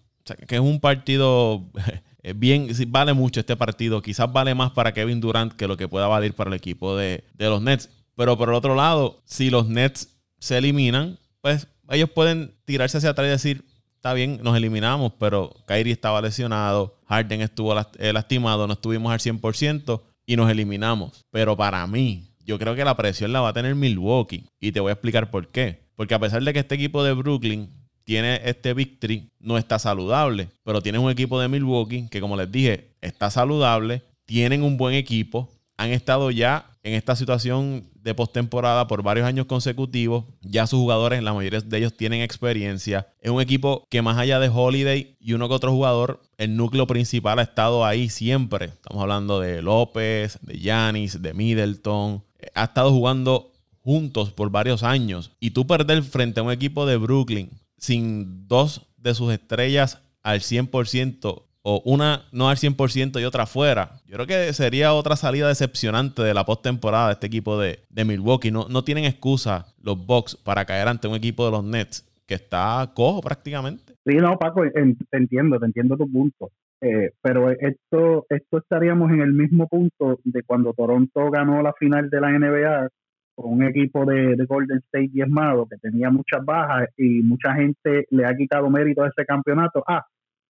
Que 0.47 0.54
es 0.54 0.61
un 0.61 0.81
partido 0.81 1.71
bien, 2.37 2.69
vale 2.88 3.12
mucho 3.12 3.40
este 3.40 3.57
partido. 3.57 4.00
Quizás 4.00 4.33
vale 4.33 4.54
más 4.54 4.71
para 4.73 4.93
Kevin 4.93 5.21
Durant 5.21 5.52
que 5.52 5.69
lo 5.69 5.76
que 5.76 5.88
pueda 5.88 6.07
valer 6.07 6.35
para 6.35 6.49
el 6.49 6.54
equipo 6.54 6.97
de, 6.97 7.25
los 7.38 7.61
Nets. 7.61 7.90
Pero 8.16 8.38
por 8.38 8.49
el 8.49 8.54
otro 8.54 8.75
lado, 8.75 9.23
si 9.25 9.50
los 9.50 9.69
Nets 9.69 10.16
se 10.38 10.59
eliminan, 10.59 11.19
pues 11.40 11.69
ellos 11.90 12.11
pueden 12.11 12.54
tirarse 12.64 12.99
hacia 12.99 13.11
atrás 13.11 13.26
y 13.26 13.31
decir, 13.31 13.64
está 13.97 14.14
bien, 14.14 14.40
nos 14.43 14.57
eliminamos, 14.57 15.12
pero 15.19 15.54
Kyrie 15.66 15.93
estaba 15.93 16.23
lesionado, 16.23 17.00
Harden 17.07 17.40
estuvo 17.40 17.75
eh, 17.99 18.12
lastimado, 18.12 18.66
no 18.66 18.75
estuvimos 18.75 19.12
al 19.12 19.19
100% 19.19 20.02
y 20.26 20.37
nos 20.37 20.50
eliminamos. 20.50 21.25
Pero 21.31 21.57
para 21.57 21.87
mí, 21.87 22.35
yo 22.45 22.59
creo 22.59 22.75
que 22.75 22.85
la 22.85 22.97
presión 22.97 23.33
la 23.33 23.40
va 23.40 23.49
a 23.49 23.52
tener 23.52 23.75
Milwaukee 23.75 24.47
y 24.61 24.73
te 24.73 24.81
voy 24.81 24.90
a 24.90 24.93
explicar 24.93 25.31
por 25.31 25.49
qué. 25.49 25.85
Porque 25.97 26.14
a 26.14 26.19
pesar 26.19 26.43
de 26.43 26.52
que 26.52 26.61
este 26.61 26.75
equipo 26.75 27.02
de 27.04 27.12
Brooklyn 27.12 27.71
tiene 28.04 28.40
este 28.44 28.75
victory, 28.75 29.30
no 29.40 29.58
está 29.58 29.78
saludable, 29.78 30.49
pero 30.62 30.82
tiene 30.82 30.99
un 30.99 31.11
equipo 31.11 31.40
de 31.40 31.49
Milwaukee 31.49 32.08
que 32.11 32.20
como 32.20 32.37
les 32.37 32.50
dije, 32.50 32.90
está 33.00 33.30
saludable, 33.30 34.02
tienen 34.26 34.62
un 34.62 34.76
buen 34.76 34.94
equipo, 34.94 35.50
han 35.76 35.90
estado 35.90 36.30
ya 36.30 36.70
en 36.82 36.92
esta 36.92 37.16
situación 37.16 37.84
de 37.94 38.14
postemporada 38.14 38.87
por 38.87 39.02
varios 39.02 39.26
años 39.26 39.46
consecutivos. 39.46 40.25
Ya 40.42 40.66
sus 40.66 40.78
jugadores, 40.78 41.23
la 41.23 41.32
mayoría 41.32 41.61
de 41.61 41.78
ellos 41.78 41.96
tienen 41.96 42.20
experiencia. 42.20 43.08
Es 43.23 43.30
un 43.30 43.40
equipo 43.40 43.87
que 43.88 44.02
más 44.02 44.18
allá 44.18 44.38
de 44.38 44.50
Holiday 44.50 45.16
y 45.18 45.32
uno 45.32 45.49
que 45.49 45.54
otro 45.54 45.73
jugador, 45.73 46.20
el 46.37 46.56
núcleo 46.56 46.87
principal 46.87 47.38
ha 47.38 47.42
estado 47.42 47.84
ahí 47.87 48.11
siempre. 48.11 48.66
Estamos 48.66 49.02
hablando 49.02 49.40
de 49.40 49.62
López, 49.62 50.38
de 50.42 50.58
Yanis, 50.58 51.23
de 51.23 51.32
Middleton. 51.32 52.23
Ha 52.54 52.64
estado 52.64 52.90
jugando 52.92 53.50
juntos 53.80 54.30
por 54.30 54.50
varios 54.50 54.82
años. 54.82 55.32
Y 55.40 55.50
tú 55.50 55.66
perder 55.66 56.02
frente 56.02 56.40
a 56.40 56.42
un 56.42 56.52
equipo 56.52 56.84
de 56.84 56.99
Brooklyn 56.99 57.50
sin 57.85 58.49
dos 58.49 58.88
de 58.97 59.14
sus 59.14 59.33
estrellas 59.33 60.03
al 60.23 60.41
100% 60.41 61.43
o 61.67 61.83
una 61.85 62.23
no 62.33 62.49
al 62.49 62.57
100% 62.57 63.21
y 63.21 63.25
otra 63.25 63.47
fuera. 63.47 64.00
Yo 64.07 64.17
creo 64.17 64.26
que 64.26 64.53
sería 64.53 64.95
otra 64.95 65.17
salida 65.17 65.49
decepcionante 65.49 66.23
de 66.23 66.35
la 66.35 66.45
postemporada 66.45 67.09
de 67.09 67.12
este 67.14 67.26
equipo 67.26 67.59
de, 67.59 67.79
Milwaukee. 68.05 68.50
No, 68.50 68.69
no 68.69 68.85
tienen 68.85 69.05
excusa 69.05 69.67
los 69.83 70.07
Bucks 70.07 70.37
para 70.37 70.64
caer 70.64 70.88
ante 70.88 71.09
un 71.09 71.14
equipo 71.14 71.45
de 71.45 71.53
los 71.53 71.64
Nets 71.64 72.07
que 72.26 72.35
está 72.35 72.91
cojo 72.95 73.21
prácticamente. 73.21 73.95
Sí, 74.07 74.17
no, 74.17 74.38
Paco, 74.38 74.62
te 74.62 75.17
entiendo, 75.17 75.59
te 75.59 75.67
entiendo 75.67 75.97
tu 75.97 76.11
punto. 76.11 76.50
Eh, 76.81 77.12
pero 77.23 77.50
esto, 77.50 78.26
esto 78.29 78.59
estaríamos 78.59 79.11
en 79.11 79.21
el 79.21 79.33
mismo 79.33 79.69
punto 79.69 80.21
de 80.25 80.43
cuando 80.43 80.73
Toronto 80.73 81.31
ganó 81.31 81.62
la 81.62 81.73
final 81.75 82.11
de 82.11 82.21
la 82.21 82.31
NBA 82.31 82.88
con 83.35 83.53
un 83.53 83.62
equipo 83.64 84.05
de, 84.05 84.37
de, 84.37 84.45
Golden 84.47 84.79
State 84.79 85.11
diezmado 85.12 85.67
que 85.67 85.76
tenía 85.79 86.11
muchas 86.11 86.45
bajas 86.45 86.88
y 86.97 87.23
mucha 87.23 87.55
gente 87.55 88.07
le 88.11 88.26
ha 88.26 88.37
quitado 88.37 88.71
mérito 88.71 89.03
a 89.03 89.09
ese 89.09 89.25
campeonato. 89.26 89.83
Ah, 89.87 90.05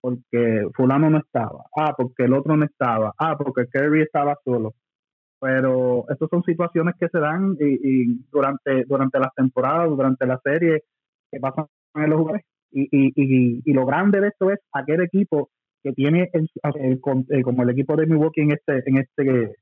porque 0.05 0.69
fulano 0.75 1.09
no 1.09 1.17
estaba, 1.17 1.65
ah, 1.75 1.95
porque 1.97 2.25
el 2.25 2.35
otro 2.35 2.59
no 2.59 2.67
estaba, 2.67 3.15
ah, 3.17 3.39
porque 3.39 3.65
Kirby 3.73 4.03
estaba 4.03 4.37
solo. 4.45 4.75
Pero 5.41 6.05
estas 6.11 6.29
son 6.29 6.43
situaciones 6.43 6.95
que 7.01 7.09
se 7.09 7.19
dan 7.19 7.57
y, 7.59 8.23
durante, 8.31 8.85
durante 8.85 9.19
las 9.19 9.35
temporadas, 9.35 9.89
durante 9.89 10.27
la 10.27 10.39
serie 10.45 10.83
que 11.31 11.41
pasan 11.41 11.65
en 11.95 12.11
los 12.11 12.19
jugadores. 12.19 12.45
Y, 12.71 12.83
y, 12.93 13.63
y, 13.65 13.73
lo 13.73 13.87
grande 13.87 14.21
de 14.21 14.29
esto 14.29 14.51
es 14.51 14.59
aquel 14.73 15.01
equipo 15.01 15.49
que 15.83 15.93
tiene, 15.93 16.29
el, 16.35 16.51
eh, 16.75 17.01
como 17.43 17.63
el 17.63 17.71
equipo 17.71 17.97
de 17.97 18.07
Milwaukee 18.07 18.43
en 18.43 18.53
este 18.53 18.83
en 18.85 18.99
este 18.99 19.57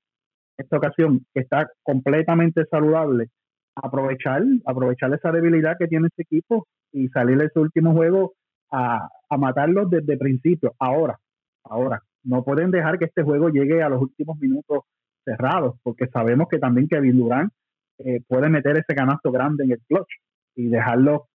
esta 0.63 0.79
ocasión, 0.79 1.25
está 1.35 1.69
completamente 1.83 2.65
saludable, 2.71 3.29
aprovechar, 3.75 4.43
aprovechar 4.67 5.13
esa 5.15 5.31
debilidad 5.33 5.77
que 5.79 5.89
tiene 5.89 6.09
este 6.09 6.23
equipo 6.23 6.67
y 6.93 7.09
salir 7.09 7.39
de 7.39 7.47
ese 7.47 7.59
último 7.59 7.93
juego 7.93 8.33
a, 8.71 9.09
a 9.29 9.37
matarlos 9.37 9.91
desde 9.91 10.15
el 10.15 10.19
principio. 10.19 10.75
Ahora, 10.79 11.19
ahora, 11.65 12.01
no 12.25 12.45
pueden 12.45 12.71
dejar 12.71 12.99
que 12.99 13.07
este 13.07 13.23
juego 13.23 13.49
llegue 13.49 13.83
a 13.83 13.89
los 13.89 14.01
últimos 14.01 14.39
minutos 14.39 14.81
cerrados, 15.25 15.77
porque 15.83 16.07
sabemos 16.09 16.49
que 16.49 16.59
también 16.59 16.89
Kevin 16.89 17.19
Durant 17.19 17.53
eh, 17.99 18.21
puede 18.27 18.49
meter 18.49 18.79
ese 18.79 18.95
canasto 18.95 19.31
grande 19.31 19.65
en 19.65 19.73
el 19.73 19.81
clutch 19.87 20.11
y 20.57 20.69
dejarlo 20.69 21.29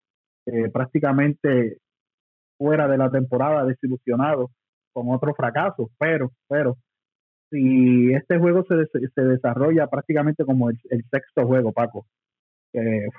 eh, 0.46 0.69
prácticamente 0.69 1.77
fuera 2.57 2.88
de 2.88 2.98
la 2.98 3.10
temporada 3.10 3.65
desilusionado 3.65 4.50
con 4.93 5.10
otro 5.13 5.34
fracaso. 5.34 5.89
Pero, 5.98 6.31
pero, 6.48 6.77
si 7.50 8.13
este 8.13 8.38
juego 8.38 8.66
se, 8.68 8.86
se 9.13 9.22
desarrolla 9.22 9.88
prácticamente 9.88 10.46
como 10.46 10.70
el 10.70 11.06
sexto 11.12 11.46
juego, 11.46 11.72
Paco, 11.72 12.06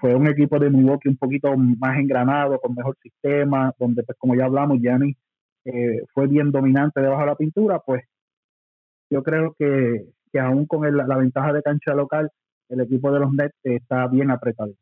fue 0.01 0.15
un 0.15 0.29
equipo 0.29 0.59
de 0.59 0.71
Milwaukee 0.71 1.09
un 1.09 1.17
poquito 1.17 1.57
más 1.57 1.99
engranado, 1.99 2.61
con 2.61 2.75
mejor 2.75 2.97
sistema, 3.03 3.73
donde 3.79 4.03
pues 4.05 4.17
como 4.19 4.35
ya 4.35 4.45
hablamos, 4.45 4.79
Gianni 4.81 5.17
eh, 5.65 6.03
fue 6.15 6.27
bien 6.27 6.51
dominante 6.51 7.01
debajo 7.01 7.23
de 7.23 7.27
la 7.27 7.37
pintura, 7.37 7.81
pues 7.81 8.05
yo 9.11 9.23
creo 9.23 9.55
que, 9.59 10.07
que 10.33 10.39
aún 10.41 10.67
con 10.67 10.97
la 10.97 11.17
ventaja 11.17 11.53
de 11.53 11.63
cancha 11.63 11.95
local, 11.95 12.31
el 12.69 12.81
equipo 12.81 13.11
de 13.11 13.21
los 13.21 13.33
Nets 13.33 13.57
está 13.65 14.07
bien 14.09 14.31
apretado. 14.31 14.73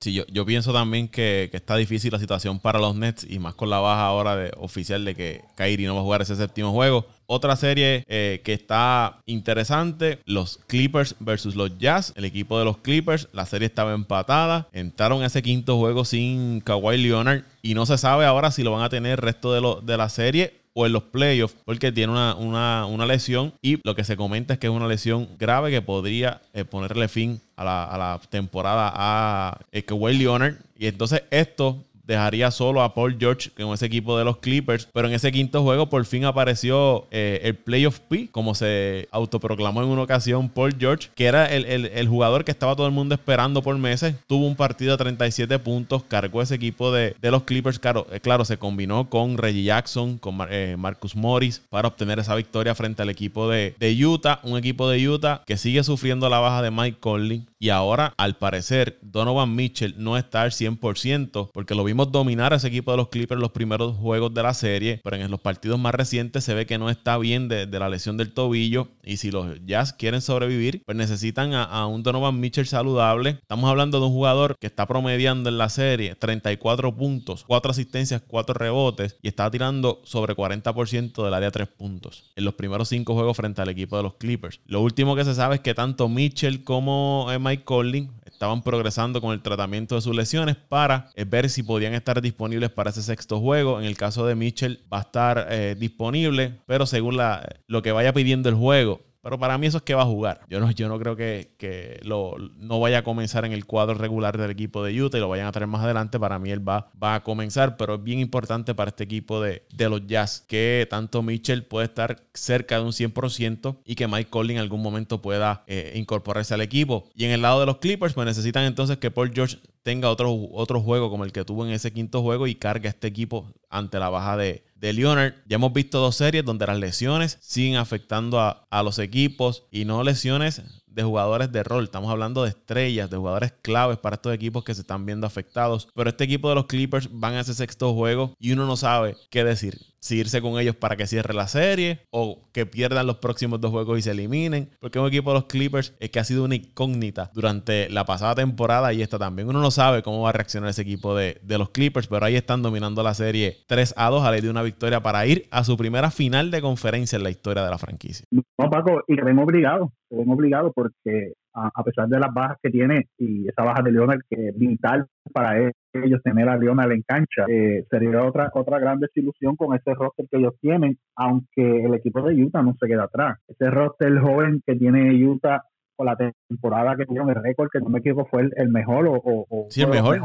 Sí, 0.00 0.12
yo, 0.12 0.24
yo 0.28 0.46
pienso 0.46 0.72
también 0.72 1.08
que, 1.08 1.50
está 1.52 1.74
difícil 1.76 2.12
la 2.12 2.20
situación 2.20 2.60
para 2.60 2.78
los 2.78 2.94
Nets 2.94 3.26
y 3.28 3.40
más 3.40 3.54
con 3.54 3.68
la 3.68 3.80
baja 3.80 4.06
ahora 4.06 4.36
de, 4.36 4.52
oficial 4.56 5.04
de 5.04 5.16
que 5.16 5.42
Kyrie 5.56 5.88
no 5.88 5.94
va 5.96 6.00
a 6.00 6.04
jugar 6.04 6.22
ese 6.22 6.36
séptimo 6.36 6.70
juego. 6.70 7.06
Otra 7.26 7.56
serie 7.56 8.04
eh, 8.06 8.40
que 8.44 8.52
está 8.52 9.20
interesante, 9.26 10.20
los 10.24 10.60
Clippers 10.68 11.16
versus 11.18 11.56
los 11.56 11.76
Jazz. 11.78 12.12
El 12.14 12.24
equipo 12.24 12.60
de 12.60 12.64
los 12.64 12.78
Clippers, 12.78 13.28
la 13.32 13.44
serie 13.44 13.66
estaba 13.66 13.92
empatada. 13.92 14.68
Entraron 14.72 15.24
ese 15.24 15.42
quinto 15.42 15.76
juego 15.78 16.04
sin 16.04 16.60
Kawhi 16.60 16.96
Leonard 16.96 17.42
y 17.60 17.74
no 17.74 17.84
se 17.84 17.98
sabe 17.98 18.24
ahora 18.24 18.52
si 18.52 18.62
lo 18.62 18.70
van 18.70 18.82
a 18.82 18.88
tener 18.88 19.12
el 19.12 19.18
resto 19.18 19.52
de, 19.52 19.60
lo, 19.60 19.80
de 19.80 19.96
la 19.96 20.08
serie 20.08 20.57
o 20.78 20.86
en 20.86 20.92
los 20.92 21.02
playoffs 21.02 21.56
porque 21.64 21.90
tiene 21.90 22.12
una, 22.12 22.86
lesión 23.04 23.52
y 23.60 23.80
lo 23.82 23.96
que 23.96 24.04
se 24.04 24.16
comenta 24.16 24.52
es 24.52 24.60
que 24.60 24.68
es 24.68 24.72
una 24.72 24.86
lesión 24.86 25.28
grave 25.36 25.72
que 25.72 25.82
podría 25.82 26.40
eh, 26.54 26.64
ponerle 26.64 27.08
fin 27.08 27.40
a 27.56 27.64
la, 27.64 28.20
temporada 28.30 28.92
a 28.94 29.58
eh, 29.72 29.82
Kawhi 29.82 30.16
Leonard. 30.16 30.54
Y 30.78 30.86
entonces 30.86 31.24
esto 31.32 31.82
dejaría 32.08 32.50
solo 32.50 32.82
a 32.82 32.94
Paul 32.94 33.16
George 33.20 33.50
con 33.50 33.72
ese 33.74 33.86
equipo 33.86 34.18
de 34.18 34.24
los 34.24 34.38
Clippers. 34.38 34.88
Pero 34.92 35.06
en 35.06 35.14
ese 35.14 35.30
quinto 35.30 35.62
juego 35.62 35.88
por 35.88 36.04
fin 36.06 36.24
apareció 36.24 37.06
eh, 37.10 37.40
el 37.44 37.54
Playoff 37.54 38.00
P, 38.00 38.28
como 38.32 38.54
se 38.54 39.08
autoproclamó 39.12 39.82
en 39.82 39.88
una 39.88 40.02
ocasión 40.02 40.48
Paul 40.48 40.74
George, 40.78 41.10
que 41.14 41.26
era 41.26 41.46
el, 41.46 42.08
jugador 42.08 42.44
que 42.44 42.50
estaba 42.50 42.74
todo 42.74 42.86
el 42.86 42.92
mundo 42.92 43.14
esperando 43.14 43.62
por 43.62 43.76
meses. 43.76 44.14
Tuvo 44.26 44.46
un 44.46 44.56
partido 44.56 44.92
de 44.92 44.96
37 44.96 45.58
puntos, 45.58 46.02
cargó 46.04 46.40
ese 46.40 46.54
equipo 46.54 46.90
de, 46.90 47.14
los 47.20 47.42
Clippers. 47.42 47.78
Claro, 47.78 48.06
eh, 48.10 48.20
claro, 48.20 48.46
se 48.46 48.56
combinó 48.56 49.10
con 49.10 49.36
Reggie 49.36 49.64
Jackson, 49.64 50.16
con 50.16 50.38
eh, 50.50 50.76
Marcus 50.78 51.14
Morris 51.14 51.60
para 51.68 51.88
obtener 51.88 52.18
esa 52.18 52.34
victoria 52.34 52.74
frente 52.74 53.02
al 53.02 53.10
equipo 53.10 53.50
de, 53.50 53.74
de 53.78 54.06
Utah. 54.06 54.40
Un 54.42 54.56
equipo 54.56 54.88
de 54.88 55.06
Utah 55.06 55.42
que 55.46 55.58
sigue 55.58 55.84
sufriendo 55.84 56.30
la 56.30 56.38
baja 56.38 56.62
de 56.62 56.70
Mike 56.70 56.98
Conley. 57.00 57.44
Y 57.58 57.68
ahora, 57.68 58.14
al 58.16 58.36
parecer, 58.36 58.98
Donovan 59.02 59.54
Mitchell 59.54 59.94
no 59.98 60.16
está 60.16 60.42
al 60.42 60.52
100% 60.52 61.50
porque 61.52 61.74
lo 61.74 61.84
vimos 61.84 61.97
dominar 62.06 62.52
a 62.52 62.56
ese 62.56 62.68
equipo 62.68 62.90
de 62.90 62.96
los 62.96 63.08
Clippers 63.08 63.40
los 63.40 63.52
primeros 63.52 63.96
juegos 63.96 64.32
de 64.34 64.42
la 64.42 64.54
serie, 64.54 65.00
pero 65.02 65.16
en 65.16 65.30
los 65.30 65.40
partidos 65.40 65.78
más 65.78 65.94
recientes 65.94 66.44
se 66.44 66.54
ve 66.54 66.66
que 66.66 66.78
no 66.78 66.90
está 66.90 67.18
bien 67.18 67.48
de, 67.48 67.66
la 67.66 67.88
lesión 67.88 68.16
del 68.16 68.32
tobillo. 68.32 68.88
Y 69.04 69.18
si 69.18 69.30
los 69.30 69.46
Jazz 69.64 69.92
quieren 69.92 70.20
sobrevivir, 70.20 70.82
pues 70.84 70.96
necesitan 70.96 71.54
a, 71.54 71.86
un 71.86 72.02
Donovan 72.02 72.38
Mitchell 72.40 72.66
saludable. 72.66 73.30
Estamos 73.30 73.70
hablando 73.70 74.00
de 74.00 74.06
un 74.06 74.12
jugador 74.12 74.56
que 74.58 74.66
está 74.66 74.86
promediando 74.86 75.48
en 75.48 75.58
la 75.58 75.68
serie 75.68 76.14
34 76.14 76.94
puntos, 76.94 77.44
4 77.46 77.70
asistencias, 77.70 78.22
4 78.26 78.54
rebotes 78.54 79.16
y 79.22 79.28
está 79.28 79.50
tirando 79.50 80.00
sobre 80.04 80.34
40% 80.34 81.24
del 81.24 81.34
área 81.34 81.50
3 81.50 81.68
puntos 81.68 82.30
en 82.36 82.44
los 82.44 82.54
primeros 82.54 82.88
5 82.88 83.14
juegos 83.14 83.36
frente 83.36 83.62
al 83.62 83.68
equipo 83.68 83.96
de 83.96 84.02
los 84.02 84.14
Clippers. 84.14 84.60
Lo 84.66 84.80
último 84.80 85.16
que 85.16 85.24
se 85.24 85.34
sabe 85.34 85.56
es 85.56 85.60
que 85.60 85.74
tanto 85.74 86.08
Mitchell 86.08 86.64
como 86.64 87.28
Mike 87.40 87.64
Conley 87.64 88.08
estaban 88.38 88.62
progresando 88.62 89.20
con 89.20 89.32
el 89.32 89.42
tratamiento 89.42 89.96
de 89.96 90.00
sus 90.00 90.14
lesiones 90.14 90.54
para 90.54 91.10
eh, 91.16 91.24
ver 91.24 91.50
si 91.50 91.64
podían 91.64 91.92
estar 91.94 92.22
disponibles 92.22 92.70
para 92.70 92.90
ese 92.90 93.02
sexto 93.02 93.40
juego. 93.40 93.80
En 93.80 93.84
el 93.84 93.96
caso 93.96 94.24
de 94.26 94.36
Mitchell 94.36 94.78
va 94.92 94.98
a 94.98 95.00
estar 95.00 95.48
eh, 95.50 95.74
disponible, 95.76 96.60
pero 96.64 96.86
según 96.86 97.16
la, 97.16 97.44
lo 97.66 97.82
que 97.82 97.90
vaya 97.90 98.12
pidiendo 98.12 98.48
el 98.48 98.54
juego, 98.54 99.00
pero 99.28 99.38
para 99.38 99.58
mí 99.58 99.66
eso 99.66 99.76
es 99.76 99.82
que 99.82 99.94
va 99.94 100.04
a 100.04 100.06
jugar. 100.06 100.40
Yo 100.48 100.58
no, 100.58 100.70
yo 100.70 100.88
no 100.88 100.98
creo 100.98 101.14
que, 101.14 102.00
lo, 102.02 102.34
no 102.56 102.80
vaya 102.80 103.00
a 103.00 103.04
comenzar 103.04 103.44
en 103.44 103.52
el 103.52 103.66
cuadro 103.66 103.92
regular 103.92 104.38
del 104.38 104.50
equipo 104.50 104.82
de 104.82 105.02
Utah 105.02 105.18
y 105.18 105.20
lo 105.20 105.28
vayan 105.28 105.46
a 105.46 105.52
traer 105.52 105.66
más 105.66 105.84
adelante. 105.84 106.18
Para 106.18 106.38
mí 106.38 106.50
él 106.50 106.66
va, 106.66 106.90
va 107.02 107.16
a 107.16 107.22
comenzar, 107.22 107.76
pero 107.76 107.96
es 107.96 108.02
bien 108.02 108.20
importante 108.20 108.74
para 108.74 108.88
este 108.88 109.04
equipo 109.04 109.42
de, 109.42 109.66
los 109.76 110.06
Jazz 110.06 110.46
que 110.48 110.86
tanto 110.88 111.22
Mitchell 111.22 111.62
puede 111.64 111.84
estar 111.84 112.22
cerca 112.32 112.76
de 112.76 112.84
un 112.84 112.92
100% 112.92 113.76
y 113.84 113.96
que 113.96 114.08
Mike 114.08 114.30
Conley 114.30 114.56
en 114.56 114.62
algún 114.62 114.80
momento 114.80 115.20
pueda 115.20 115.62
eh, 115.66 115.92
incorporarse 115.94 116.54
al 116.54 116.62
equipo. 116.62 117.10
Y 117.14 117.26
en 117.26 117.32
el 117.32 117.42
lado 117.42 117.60
de 117.60 117.66
los 117.66 117.76
Clippers, 117.80 118.14
pues 118.14 118.24
necesitan 118.24 118.64
entonces 118.64 118.96
que 118.96 119.10
Paul 119.10 119.30
George 119.34 119.58
tenga 119.82 120.10
otro, 120.10 120.48
otro 120.52 120.80
juego 120.80 121.10
como 121.10 121.24
el 121.24 121.32
que 121.32 121.44
tuvo 121.44 121.66
en 121.66 121.72
ese 121.72 121.92
quinto 121.92 122.22
juego 122.22 122.46
y 122.46 122.54
cargue 122.54 122.88
a 122.88 122.90
este 122.90 123.06
equipo 123.06 123.52
ante 123.70 123.98
la 123.98 124.10
baja 124.10 124.36
de, 124.36 124.64
de 124.74 124.92
Leonard. 124.92 125.34
Ya 125.46 125.56
hemos 125.56 125.72
visto 125.72 125.98
dos 126.00 126.16
series 126.16 126.44
donde 126.44 126.66
las 126.66 126.78
lesiones 126.78 127.38
siguen 127.40 127.76
afectando 127.76 128.40
a, 128.40 128.66
a 128.70 128.82
los 128.82 128.98
equipos 128.98 129.64
y 129.70 129.84
no 129.84 130.02
lesiones 130.02 130.62
de 130.98 131.04
jugadores 131.04 131.52
de 131.52 131.62
rol. 131.62 131.84
Estamos 131.84 132.10
hablando 132.10 132.42
de 132.42 132.50
estrellas, 132.50 133.08
de 133.08 133.16
jugadores 133.16 133.52
claves 133.62 133.98
para 133.98 134.16
estos 134.16 134.34
equipos 134.34 134.64
que 134.64 134.74
se 134.74 134.80
están 134.80 135.06
viendo 135.06 135.26
afectados. 135.26 135.88
Pero 135.94 136.10
este 136.10 136.24
equipo 136.24 136.48
de 136.48 136.56
los 136.56 136.66
Clippers 136.66 137.08
van 137.12 137.34
a 137.34 137.40
ese 137.40 137.54
sexto 137.54 137.94
juego 137.94 138.34
y 138.38 138.52
uno 138.52 138.66
no 138.66 138.76
sabe 138.76 139.16
qué 139.30 139.44
decir. 139.44 139.78
Si 140.00 140.16
irse 140.16 140.40
con 140.40 140.58
ellos 140.58 140.76
para 140.76 140.96
que 140.96 141.06
cierre 141.06 141.34
la 141.34 141.48
serie 141.48 142.00
o 142.10 142.48
que 142.52 142.66
pierdan 142.66 143.06
los 143.06 143.16
próximos 143.16 143.60
dos 143.60 143.70
juegos 143.70 143.98
y 143.98 144.02
se 144.02 144.12
eliminen. 144.12 144.70
Porque 144.80 144.98
un 144.98 145.06
equipo 145.06 145.30
de 145.30 145.34
los 145.34 145.44
Clippers 145.44 145.94
es 146.00 146.10
que 146.10 146.20
ha 146.20 146.24
sido 146.24 146.44
una 146.44 146.54
incógnita 146.54 147.30
durante 147.34 147.88
la 147.90 148.04
pasada 148.04 148.34
temporada 148.34 148.92
y 148.92 149.02
esta 149.02 149.18
también. 149.18 149.48
Uno 149.48 149.60
no 149.60 149.70
sabe 149.70 150.02
cómo 150.02 150.22
va 150.22 150.30
a 150.30 150.32
reaccionar 150.32 150.70
ese 150.70 150.82
equipo 150.82 151.14
de, 151.14 151.38
de 151.42 151.58
los 151.58 151.70
Clippers, 151.70 152.06
pero 152.06 152.24
ahí 152.24 152.36
están 152.36 152.62
dominando 152.62 153.02
la 153.02 153.14
serie 153.14 153.58
3 153.66 153.94
a 153.96 154.10
2 154.10 154.24
a 154.24 154.30
ley 154.30 154.40
de 154.40 154.50
una 154.50 154.62
victoria 154.62 155.02
para 155.02 155.26
ir 155.26 155.46
a 155.50 155.64
su 155.64 155.76
primera 155.76 156.10
final 156.10 156.50
de 156.50 156.60
conferencia 156.60 157.16
en 157.16 157.22
la 157.22 157.30
historia 157.30 157.64
de 157.64 157.70
la 157.70 157.78
franquicia. 157.78 158.24
No, 158.30 158.70
Paco, 158.70 159.02
y 159.06 159.16
que 159.16 159.22
ven 159.22 159.38
obligado, 159.38 159.92
se 160.08 160.16
ven 160.16 160.30
obligado 160.30 160.72
porque 160.72 161.34
a, 161.74 161.82
pesar 161.84 162.08
de 162.08 162.18
las 162.18 162.32
bajas 162.32 162.58
que 162.62 162.70
tiene 162.70 163.08
y 163.18 163.48
esa 163.48 163.62
baja 163.62 163.82
de 163.82 163.92
Leonard 163.92 164.20
que 164.28 164.48
es 164.48 164.58
vital 164.58 165.06
para 165.32 165.58
ellos 165.58 166.22
tener 166.22 166.48
a 166.48 166.56
Leonard 166.56 166.92
en 166.92 167.02
cancha, 167.02 167.44
eh, 167.48 167.84
sería 167.90 168.22
otra 168.22 168.50
otra 168.54 168.78
gran 168.78 168.98
desilusión 168.98 169.56
con 169.56 169.74
ese 169.74 169.94
roster 169.94 170.26
que 170.30 170.38
ellos 170.38 170.54
tienen, 170.60 170.98
aunque 171.16 171.84
el 171.84 171.94
equipo 171.94 172.22
de 172.22 172.42
Utah 172.42 172.62
no 172.62 172.74
se 172.78 172.86
queda 172.86 173.04
atrás. 173.04 173.38
Ese 173.48 173.70
roster 173.70 174.18
joven 174.18 174.62
que 174.66 174.74
tiene 174.76 175.12
Utah 175.24 175.62
con 175.96 176.06
la 176.06 176.16
temporada 176.48 176.94
que 176.96 177.06
tuvieron 177.06 177.28
el 177.30 177.42
récord, 177.42 177.68
que 177.72 177.80
no 177.80 177.88
me 177.88 177.98
equivoco 177.98 178.28
fue 178.30 178.48
el, 178.54 178.68
mejor 178.68 179.08
o, 179.08 179.66
sí, 179.68 179.82
el 179.82 179.88
mejor, 179.88 180.20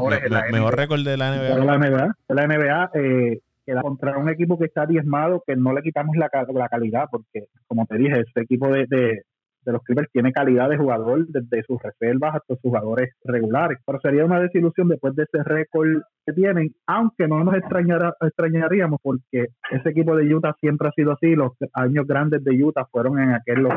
mejor 0.52 0.76
récord 0.76 1.04
de 1.04 1.16
la 1.16 1.34
NBA. 1.34 1.56
De 1.56 1.64
la 1.64 1.78
NBA, 1.78 2.14
la 2.28 2.46
NBA 2.46 2.90
eh, 2.94 3.40
contra 3.82 4.18
un 4.18 4.28
equipo 4.28 4.58
que 4.58 4.66
está 4.66 4.86
diezmado, 4.86 5.42
que 5.44 5.56
no 5.56 5.72
le 5.72 5.82
quitamos 5.82 6.16
la, 6.16 6.30
la 6.54 6.68
calidad, 6.68 7.06
porque 7.10 7.46
como 7.66 7.86
te 7.86 7.98
dije, 7.98 8.20
ese 8.20 8.42
equipo 8.42 8.68
de, 8.68 8.86
de 8.86 9.22
los 9.72 9.82
Clippers 9.82 10.10
tiene 10.12 10.32
calidad 10.32 10.68
de 10.68 10.76
jugador 10.76 11.26
desde 11.28 11.62
sus 11.64 11.80
reservas 11.82 12.36
hasta 12.36 12.54
sus 12.54 12.60
jugadores 12.60 13.10
regulares. 13.24 13.78
Pero 13.86 14.00
sería 14.00 14.24
una 14.24 14.40
desilusión 14.40 14.88
después 14.88 15.14
de 15.14 15.24
ese 15.24 15.42
récord 15.42 16.02
que 16.26 16.32
tienen, 16.32 16.74
aunque 16.86 17.28
no 17.28 17.42
nos 17.44 17.54
extrañaríamos 17.56 19.00
porque 19.02 19.48
ese 19.70 19.88
equipo 19.88 20.16
de 20.16 20.34
Utah 20.34 20.54
siempre 20.60 20.88
ha 20.88 20.92
sido 20.92 21.12
así. 21.12 21.34
Los 21.34 21.52
años 21.74 22.06
grandes 22.06 22.42
de 22.44 22.62
Utah 22.62 22.86
fueron 22.90 23.18
en 23.20 23.32
aquellos 23.32 23.72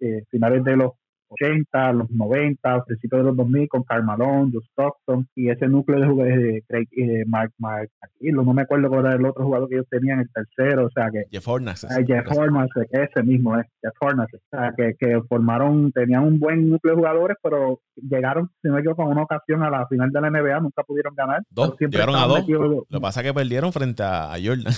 eh, 0.00 0.22
finales 0.30 0.64
de 0.64 0.76
los 0.76 0.92
80, 1.28 1.92
los 1.92 2.10
90, 2.10 2.84
principios 2.84 3.20
de 3.20 3.26
los 3.26 3.36
2000 3.36 3.68
con 3.68 3.82
Carmalón, 3.82 4.52
Just 4.52 4.66
Stockton 4.70 5.26
y 5.34 5.50
ese 5.50 5.68
núcleo 5.68 6.00
de 6.00 6.06
jugadores 6.06 6.42
de 6.42 6.62
Craig, 6.66 6.88
eh, 6.92 7.24
Mark, 7.26 7.52
Mark 7.58 7.90
no 8.20 8.54
me 8.54 8.62
acuerdo 8.62 8.88
cuál 8.88 9.06
era 9.06 9.14
el 9.16 9.26
otro 9.26 9.44
jugador 9.44 9.68
que 9.68 9.76
ellos 9.76 9.86
tenían, 9.90 10.20
el 10.20 10.30
tercero, 10.30 10.86
o 10.86 10.90
sea 10.90 11.10
que... 11.10 11.24
Jeff 11.30 11.46
Hornacek. 11.46 12.06
Jeff 12.06 12.26
Hornacek, 12.30 12.88
ese 12.92 13.22
mismo 13.22 13.58
es, 13.58 13.66
Jeff 13.82 13.94
Hornacek. 14.00 14.40
O 14.52 14.56
sea 14.56 14.72
que, 14.76 14.94
que 14.98 15.20
formaron, 15.28 15.92
tenían 15.92 16.24
un 16.24 16.38
buen 16.38 16.68
núcleo 16.70 16.94
de 16.94 17.00
jugadores, 17.00 17.36
pero 17.42 17.80
llegaron, 17.96 18.50
si 18.62 18.68
no 18.68 18.74
me 18.74 18.80
equivoco, 18.80 19.02
en 19.02 19.08
una 19.08 19.22
ocasión 19.22 19.62
a 19.62 19.70
la 19.70 19.86
final 19.86 20.10
de 20.10 20.20
la 20.20 20.30
NBA, 20.30 20.60
nunca 20.60 20.82
pudieron 20.82 21.14
ganar. 21.14 21.42
Dos, 21.50 21.76
llegaron 21.78 22.16
a 22.16 22.26
dos. 22.26 22.46
Lo 22.48 22.84
que 22.88 23.00
pasa 23.00 23.20
es 23.20 23.26
que 23.26 23.34
perdieron 23.34 23.72
frente 23.72 24.02
a, 24.02 24.32
a 24.32 24.36
Jordan. 24.42 24.72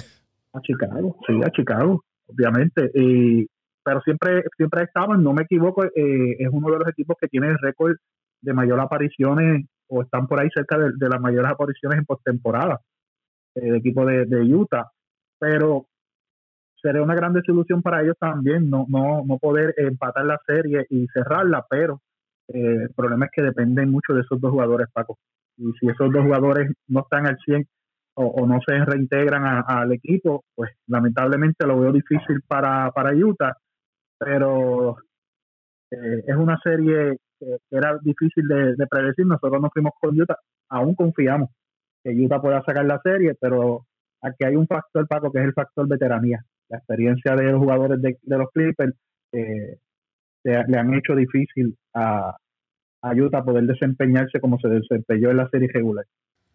A 0.53 0.61
Chicago, 0.63 1.17
sí, 1.27 1.35
a 1.45 1.51
Chicago, 1.51 2.03
obviamente. 2.27 2.91
Y 2.95 3.47
pero 3.87 4.01
siempre, 4.01 4.43
siempre 4.57 4.83
estaban, 4.83 5.23
no 5.23 5.33
me 5.33 5.43
equivoco, 5.43 5.85
eh, 5.85 6.37
es 6.41 6.49
uno 6.51 6.73
de 6.73 6.79
los 6.81 6.89
equipos 6.89 7.17
que 7.21 7.29
tiene 7.29 7.51
el 7.51 7.59
récord 7.59 7.95
de 8.41 8.53
mayor 8.53 8.81
apariciones 8.81 9.65
o 9.87 10.03
están 10.03 10.27
por 10.27 10.41
ahí 10.41 10.49
cerca 10.53 10.77
de, 10.77 11.09
las 11.09 11.21
mayores 11.21 11.53
apariciones 11.53 12.01
en 12.01 12.05
postemporada, 12.05 12.81
eh, 13.55 13.61
el 13.69 13.77
equipo 13.77 14.05
de, 14.05 14.27
Utah. 14.53 14.91
Pero 15.39 15.87
sería 16.83 17.01
una 17.01 17.15
gran 17.15 17.33
desilusión 17.33 17.81
para 17.81 18.03
ellos 18.03 18.17
también 18.19 18.69
no, 18.69 18.87
no, 18.89 19.23
no 19.25 19.39
poder 19.39 19.73
empatar 19.77 20.25
la 20.25 20.41
serie 20.45 20.85
y 20.91 21.07
cerrarla, 21.15 21.65
pero 21.71 22.01
eh, 22.49 22.87
el 22.89 22.91
problema 22.91 23.27
es 23.27 23.31
que 23.37 23.43
dependen 23.43 23.93
mucho 23.93 24.15
de 24.15 24.23
esos 24.23 24.41
dos 24.41 24.51
jugadores, 24.51 24.89
Paco. 24.93 25.17
Y 25.59 25.71
si 25.79 25.89
esos 25.89 26.13
dos 26.13 26.25
jugadores 26.25 26.73
no 26.89 27.03
están 27.03 27.29
al 27.29 27.39
100 27.39 27.65
o, 28.15 28.47
no 28.47 28.59
se 28.67 28.85
reintegran 28.85 29.63
al 29.65 29.93
equipo, 29.93 30.43
pues 30.57 30.73
lamentablemente 30.89 31.65
lo 31.67 31.79
veo 31.79 31.93
difícil 31.93 32.41
para, 32.49 32.91
para 32.91 33.15
Utah 33.15 33.55
pero 34.19 34.97
eh, 35.91 36.23
es 36.27 36.37
una 36.37 36.59
serie 36.63 37.19
que 37.39 37.59
era 37.71 37.99
difícil 38.03 38.47
de, 38.49 38.87
predecir. 38.89 39.27
Nosotros 39.27 39.61
nos 39.61 39.71
fuimos 39.73 39.93
con 40.01 40.19
Utah, 40.19 40.39
aún 40.69 40.95
confiamos 40.95 41.51
que 42.03 42.11
Utah 42.11 42.41
pueda 42.41 42.63
sacar 42.65 42.85
la 42.85 43.01
serie, 43.03 43.35
pero 43.41 43.87
aquí 44.23 44.45
hay 44.45 44.57
un 44.57 44.67
factor, 44.67 45.07
Paco, 45.07 45.31
que 45.31 45.41
es 45.41 45.45
el 45.45 45.53
factor 45.53 45.87
veteranía. 45.89 46.45
La 46.69 46.79
experiencia 46.79 47.35
de 47.37 47.45
los 47.45 47.61
jugadores 47.61 48.01
de, 48.01 48.17
los 48.23 48.51
Clippers 48.53 48.95
eh, 49.33 49.79
le 50.43 50.79
han 50.79 50.95
hecho 50.95 51.15
difícil 51.15 51.77
a, 51.95 52.37
a 53.03 53.15
Utah 53.15 53.45
poder 53.45 53.65
desempeñarse 53.65 54.41
como 54.41 54.59
se 54.59 54.69
desempeñó 54.69 55.31
en 55.31 55.37
la 55.39 55.49
serie 55.49 55.69
regular. 55.73 56.05